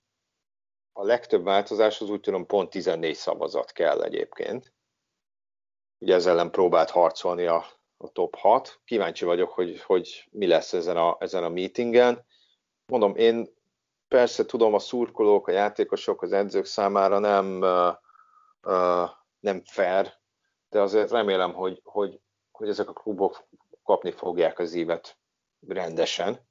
a 0.98 1.04
legtöbb 1.04 1.44
változáshoz 1.44 2.10
úgy 2.10 2.20
tudom 2.20 2.46
pont 2.46 2.70
14 2.70 3.16
szavazat 3.16 3.72
kell 3.72 4.04
egyébként. 4.04 4.74
Ugye 5.98 6.14
ezzel 6.14 6.34
ellen 6.34 6.52
próbált 6.52 6.90
harcolni 6.90 7.46
a, 7.46 7.66
a 7.98 8.12
top 8.12 8.36
6. 8.36 8.80
Kíváncsi 8.86 9.26
vagyok, 9.26 9.52
hogy, 9.52 9.82
hogy 9.82 10.28
mi 10.32 10.48
lesz 10.48 10.74
ezen 10.74 10.98
a, 10.98 11.16
ezen 11.20 11.44
a 11.44 11.50
meetingen. 11.50 12.26
Mondom, 12.86 13.16
én 13.16 13.54
persze 14.08 14.46
tudom, 14.46 14.74
a 14.74 14.80
szurkolók, 14.80 15.48
a 15.48 15.52
játékosok, 15.52 16.22
az 16.22 16.32
edzők 16.32 16.66
számára 16.66 17.20
nem, 17.20 17.62
uh, 17.62 19.10
nem 19.40 19.62
fair, 19.66 20.14
de 20.70 20.82
azért 20.82 21.12
remélem, 21.12 21.54
hogy, 21.54 21.82
hogy, 21.84 22.20
hogy 22.52 22.70
ezek 22.70 22.90
a 22.90 22.94
klubok 22.94 23.48
kapni 23.84 24.12
fogják 24.12 24.60
az 24.60 24.74
évet 24.74 25.18
rendesen. 25.68 26.48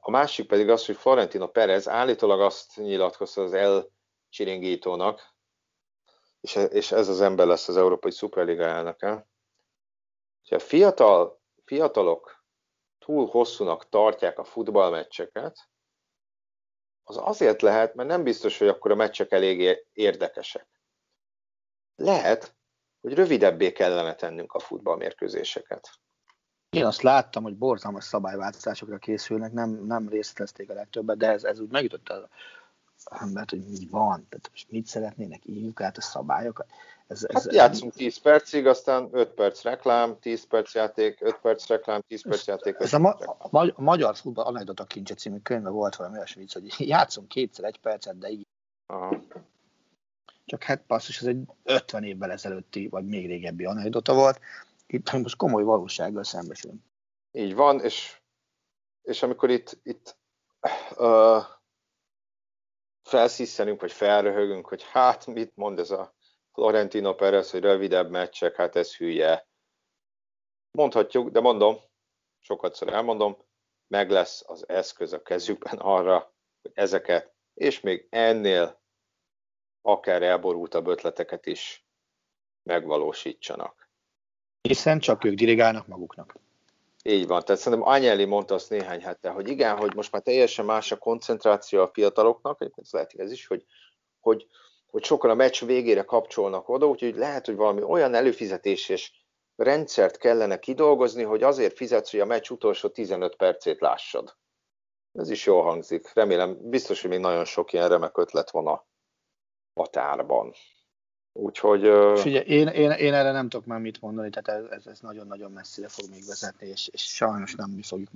A 0.00 0.10
másik 0.10 0.46
pedig 0.46 0.68
az, 0.68 0.86
hogy 0.86 0.96
Florentino 0.96 1.48
Perez 1.48 1.88
állítólag 1.88 2.40
azt 2.40 2.76
nyilatkozta 2.76 3.42
az 3.42 3.52
El 3.52 3.86
Csiringítónak, 4.28 5.34
és, 6.40 6.92
ez 6.92 7.08
az 7.08 7.20
ember 7.20 7.46
lesz 7.46 7.68
az 7.68 7.76
Európai 7.76 8.10
Szuperliga 8.10 8.64
elnöke, 8.64 9.26
hogy 10.48 10.56
a 10.56 10.60
fiatal, 10.60 11.40
fiatalok 11.64 12.44
túl 12.98 13.26
hosszúnak 13.26 13.88
tartják 13.88 14.38
a 14.38 14.44
futballmeccseket, 14.44 15.68
az 17.04 17.16
azért 17.16 17.62
lehet, 17.62 17.94
mert 17.94 18.08
nem 18.08 18.22
biztos, 18.22 18.58
hogy 18.58 18.68
akkor 18.68 18.90
a 18.90 18.94
meccsek 18.94 19.32
eléggé 19.32 19.86
érdekesek. 19.92 20.68
Lehet, 21.96 22.56
hogy 23.00 23.14
rövidebbé 23.14 23.72
kellene 23.72 24.14
tennünk 24.14 24.52
a 24.52 24.58
futballmérkőzéseket. 24.58 25.90
Én 26.70 26.84
azt 26.84 27.02
láttam, 27.02 27.42
hogy 27.42 27.56
borzalmas 27.56 28.04
szabályváltozásokra 28.04 28.98
készülnek, 28.98 29.52
nem, 29.52 29.70
nem 29.70 30.08
részletezték 30.08 30.70
a 30.70 30.74
legtöbbet, 30.74 31.16
de 31.16 31.28
ez, 31.28 31.44
ez 31.44 31.60
úgy 31.60 31.70
megütött 31.70 32.08
az 32.08 32.22
embert, 33.20 33.50
hogy 33.50 33.64
mi 33.68 33.86
van, 33.90 34.26
tehát 34.28 34.48
most 34.50 34.70
mit 34.70 34.86
szeretnének, 34.86 35.40
írjuk 35.44 35.80
át 35.80 35.96
a 35.96 36.00
szabályokat. 36.00 36.66
Ez, 37.06 37.24
ez, 37.28 37.42
hát 37.42 37.52
játszunk 37.52 37.92
10 37.92 38.18
percig, 38.18 38.66
aztán 38.66 39.08
5 39.12 39.28
perc 39.28 39.62
reklám, 39.62 40.18
10 40.20 40.46
perc 40.46 40.74
játék, 40.74 41.20
5 41.20 41.38
perc 41.42 41.66
reklám, 41.66 42.00
10 42.08 42.22
perc 42.22 42.46
játék. 42.46 42.76
Ez 42.78 42.92
a, 42.92 42.98
ma, 42.98 43.10
a, 43.10 43.72
a 43.74 43.82
Magyar 43.82 44.16
Futball 44.16 44.44
Anekdota 44.44 44.84
Kincse 44.84 45.14
című 45.14 45.38
könyvben 45.38 45.72
volt 45.72 45.96
valami 45.96 46.16
olyasmi 46.16 46.40
vicc, 46.40 46.52
hogy 46.52 46.74
játszunk 46.88 47.28
kétszer 47.28 47.64
egy 47.64 47.78
percet, 47.78 48.18
de 48.18 48.28
így. 48.28 48.46
Aha. 48.86 49.22
Csak 50.44 50.62
hát 50.62 50.82
passzus, 50.86 51.20
ez 51.20 51.26
egy 51.26 51.42
50 51.64 52.04
évvel 52.04 52.30
ezelőtti, 52.30 52.88
vagy 52.88 53.06
még 53.06 53.26
régebbi 53.26 53.64
anekdota 53.64 54.14
volt. 54.14 54.40
Itt 54.92 55.12
most 55.12 55.36
komoly 55.36 55.62
valósággal 55.62 56.24
szembesülünk. 56.24 56.82
Így 57.30 57.54
van, 57.54 57.80
és, 57.80 58.20
és 59.02 59.22
amikor 59.22 59.50
itt, 59.50 59.78
itt 59.82 60.18
uh, 60.96 61.44
felszíszenünk, 63.02 63.80
vagy 63.80 63.92
felröhögünk, 63.92 64.66
hogy 64.66 64.82
hát 64.82 65.26
mit 65.26 65.56
mond 65.56 65.78
ez 65.78 65.90
a 65.90 66.14
Florentino 66.52 67.14
Perez, 67.14 67.50
hogy 67.50 67.60
rövidebb 67.60 68.10
meccsek, 68.10 68.56
hát 68.56 68.76
ez 68.76 68.96
hülye. 68.96 69.48
Mondhatjuk, 70.70 71.28
de 71.28 71.40
mondom, 71.40 71.76
sokat 72.38 72.74
szor 72.74 72.88
elmondom, 72.92 73.36
meg 73.86 74.10
lesz 74.10 74.42
az 74.46 74.68
eszköz 74.68 75.12
a 75.12 75.22
kezükben 75.22 75.78
arra, 75.78 76.34
hogy 76.62 76.70
ezeket, 76.74 77.34
és 77.54 77.80
még 77.80 78.06
ennél 78.10 78.80
akár 79.82 80.22
elborultabb 80.22 80.86
ötleteket 80.86 81.46
is 81.46 81.86
megvalósítsanak. 82.62 83.79
Hiszen 84.62 84.98
csak 84.98 85.24
ők 85.24 85.34
dirigálnak 85.34 85.86
maguknak. 85.86 86.34
Így 87.02 87.26
van, 87.26 87.42
tehát 87.44 87.60
szerintem 87.60 87.88
Anyeli 87.88 88.24
mondta 88.24 88.54
azt 88.54 88.70
néhány 88.70 89.02
hete, 89.02 89.30
hogy 89.30 89.48
igen, 89.48 89.76
hogy 89.76 89.94
most 89.94 90.12
már 90.12 90.22
teljesen 90.22 90.64
más 90.64 90.92
a 90.92 90.96
koncentráció 90.96 91.80
a 91.80 91.90
fiataloknak, 91.92 92.60
ez 92.60 92.90
lehet 92.90 93.14
ez 93.16 93.32
is, 93.32 93.46
hogy, 93.46 93.64
hogy 94.20 94.46
hogy 94.90 95.04
sokan 95.04 95.30
a 95.30 95.34
meccs 95.34 95.64
végére 95.64 96.02
kapcsolnak 96.02 96.68
oda, 96.68 96.86
úgyhogy 96.86 97.16
lehet, 97.16 97.46
hogy 97.46 97.56
valami 97.56 97.82
olyan 97.82 98.14
előfizetéses 98.14 99.24
rendszert 99.56 100.16
kellene 100.16 100.58
kidolgozni, 100.58 101.22
hogy 101.22 101.42
azért 101.42 101.76
fizetsz, 101.76 102.10
hogy 102.10 102.20
a 102.20 102.24
meccs 102.24 102.50
utolsó 102.50 102.88
15 102.88 103.36
percét 103.36 103.80
lássad. 103.80 104.36
Ez 105.12 105.30
is 105.30 105.46
jól 105.46 105.62
hangzik. 105.62 106.12
Remélem, 106.14 106.58
biztos, 106.60 107.00
hogy 107.00 107.10
még 107.10 107.18
nagyon 107.20 107.44
sok 107.44 107.72
ilyen 107.72 107.88
remek 107.88 108.18
ötlet 108.18 108.50
van 108.50 108.66
a, 108.66 108.86
a 109.72 109.86
tárban. 109.86 110.54
Úgyhogy... 111.32 111.80
Figyelj, 112.20 112.44
én, 112.46 112.66
én, 112.66 112.90
én, 112.90 113.14
erre 113.14 113.32
nem 113.32 113.48
tudok 113.48 113.66
már 113.66 113.80
mit 113.80 114.00
mondani, 114.00 114.30
tehát 114.30 114.70
ez, 114.70 114.86
ez 114.86 115.00
nagyon-nagyon 115.00 115.52
messzire 115.52 115.88
fog 115.88 116.10
még 116.10 116.26
vezetni, 116.26 116.66
és, 116.66 116.88
és 116.88 117.02
sajnos 117.02 117.54
nem 117.54 117.70
mi 117.70 117.82
fogjuk 117.82 118.08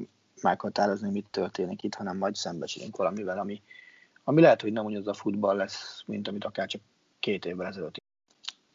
meghatározni, 0.42 1.10
mit 1.10 1.26
történik 1.30 1.82
itt, 1.82 1.94
hanem 1.94 2.16
majd 2.16 2.34
szembesülünk 2.34 2.96
valamivel, 2.96 3.38
ami, 3.38 3.62
ami 4.24 4.40
lehet, 4.40 4.60
hogy 4.60 4.72
nem 4.72 4.84
ugyanaz 4.84 5.08
a 5.08 5.14
futball 5.14 5.56
lesz, 5.56 6.02
mint 6.06 6.28
amit 6.28 6.44
akár 6.44 6.66
csak 6.66 6.80
két 7.20 7.44
évvel 7.44 7.66
ezelőtt. 7.66 8.02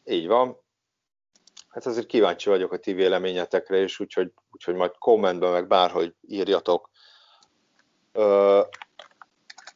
Így 0.04 0.26
van. 0.26 0.56
Hát 1.68 1.86
azért 1.86 2.06
kíváncsi 2.06 2.48
vagyok 2.48 2.72
a 2.72 2.78
ti 2.78 2.92
véleményetekre 2.92 3.82
is, 3.82 4.00
úgyhogy, 4.00 4.32
úgyhogy 4.52 4.74
majd 4.74 4.98
kommentben 4.98 5.52
meg 5.52 5.66
bárhogy 5.66 6.14
írjatok. 6.26 6.90
Ö, 8.12 8.60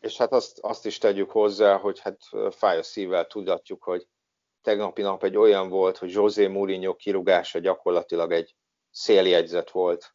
és 0.00 0.16
hát 0.16 0.32
azt, 0.32 0.58
azt 0.58 0.86
is 0.86 0.98
tegyük 0.98 1.30
hozzá, 1.30 1.76
hogy 1.76 2.00
hát 2.00 2.18
fáj 2.50 2.78
a 2.78 2.82
szívvel 2.82 3.26
tudatjuk, 3.26 3.82
hogy 3.82 4.06
tegnapi 4.64 5.02
nap 5.02 5.24
egy 5.24 5.36
olyan 5.36 5.68
volt, 5.68 5.98
hogy 5.98 6.10
José 6.10 6.46
Mourinho 6.46 6.96
kirúgása 6.96 7.58
gyakorlatilag 7.58 8.32
egy 8.32 8.54
széljegyzet 8.90 9.70
volt 9.70 10.14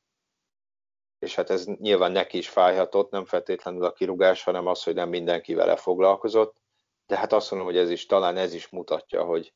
és 1.19 1.35
hát 1.35 1.49
ez 1.49 1.65
nyilván 1.65 2.11
neki 2.11 2.37
is 2.37 2.49
fájhatott, 2.49 3.11
nem 3.11 3.25
feltétlenül 3.25 3.83
a 3.83 3.93
kirúgás, 3.93 4.43
hanem 4.43 4.67
az, 4.67 4.83
hogy 4.83 4.93
nem 4.93 5.09
mindenki 5.09 5.53
vele 5.53 5.75
foglalkozott, 5.75 6.57
de 7.05 7.17
hát 7.17 7.33
azt 7.33 7.51
mondom, 7.51 7.69
hogy 7.69 7.77
ez 7.77 7.89
is, 7.89 8.05
talán 8.05 8.37
ez 8.37 8.53
is 8.53 8.69
mutatja, 8.69 9.23
hogy, 9.23 9.53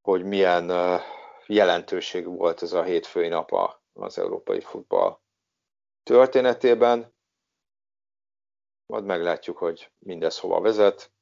hogy 0.00 0.24
milyen 0.24 1.00
jelentőség 1.46 2.26
volt 2.26 2.62
ez 2.62 2.72
a 2.72 2.82
hétfői 2.82 3.28
nap 3.28 3.78
az 3.92 4.18
európai 4.18 4.60
futball 4.60 5.20
történetében. 6.02 7.16
Majd 8.86 9.04
meglátjuk, 9.04 9.56
hogy 9.56 9.92
mindez 9.98 10.38
hova 10.38 10.60
vezet. 10.60 11.12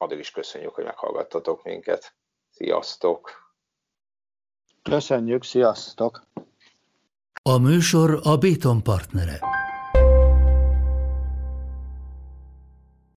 Addig 0.00 0.18
is 0.18 0.30
köszönjük, 0.30 0.74
hogy 0.74 0.84
meghallgattatok 0.84 1.64
minket. 1.64 2.14
Sziasztok! 2.50 3.30
Köszönjük, 4.82 5.44
sziasztok! 5.44 6.22
A 7.42 7.58
műsor 7.58 8.20
a 8.22 8.36
Béton 8.36 8.82
partnere. 8.82 9.59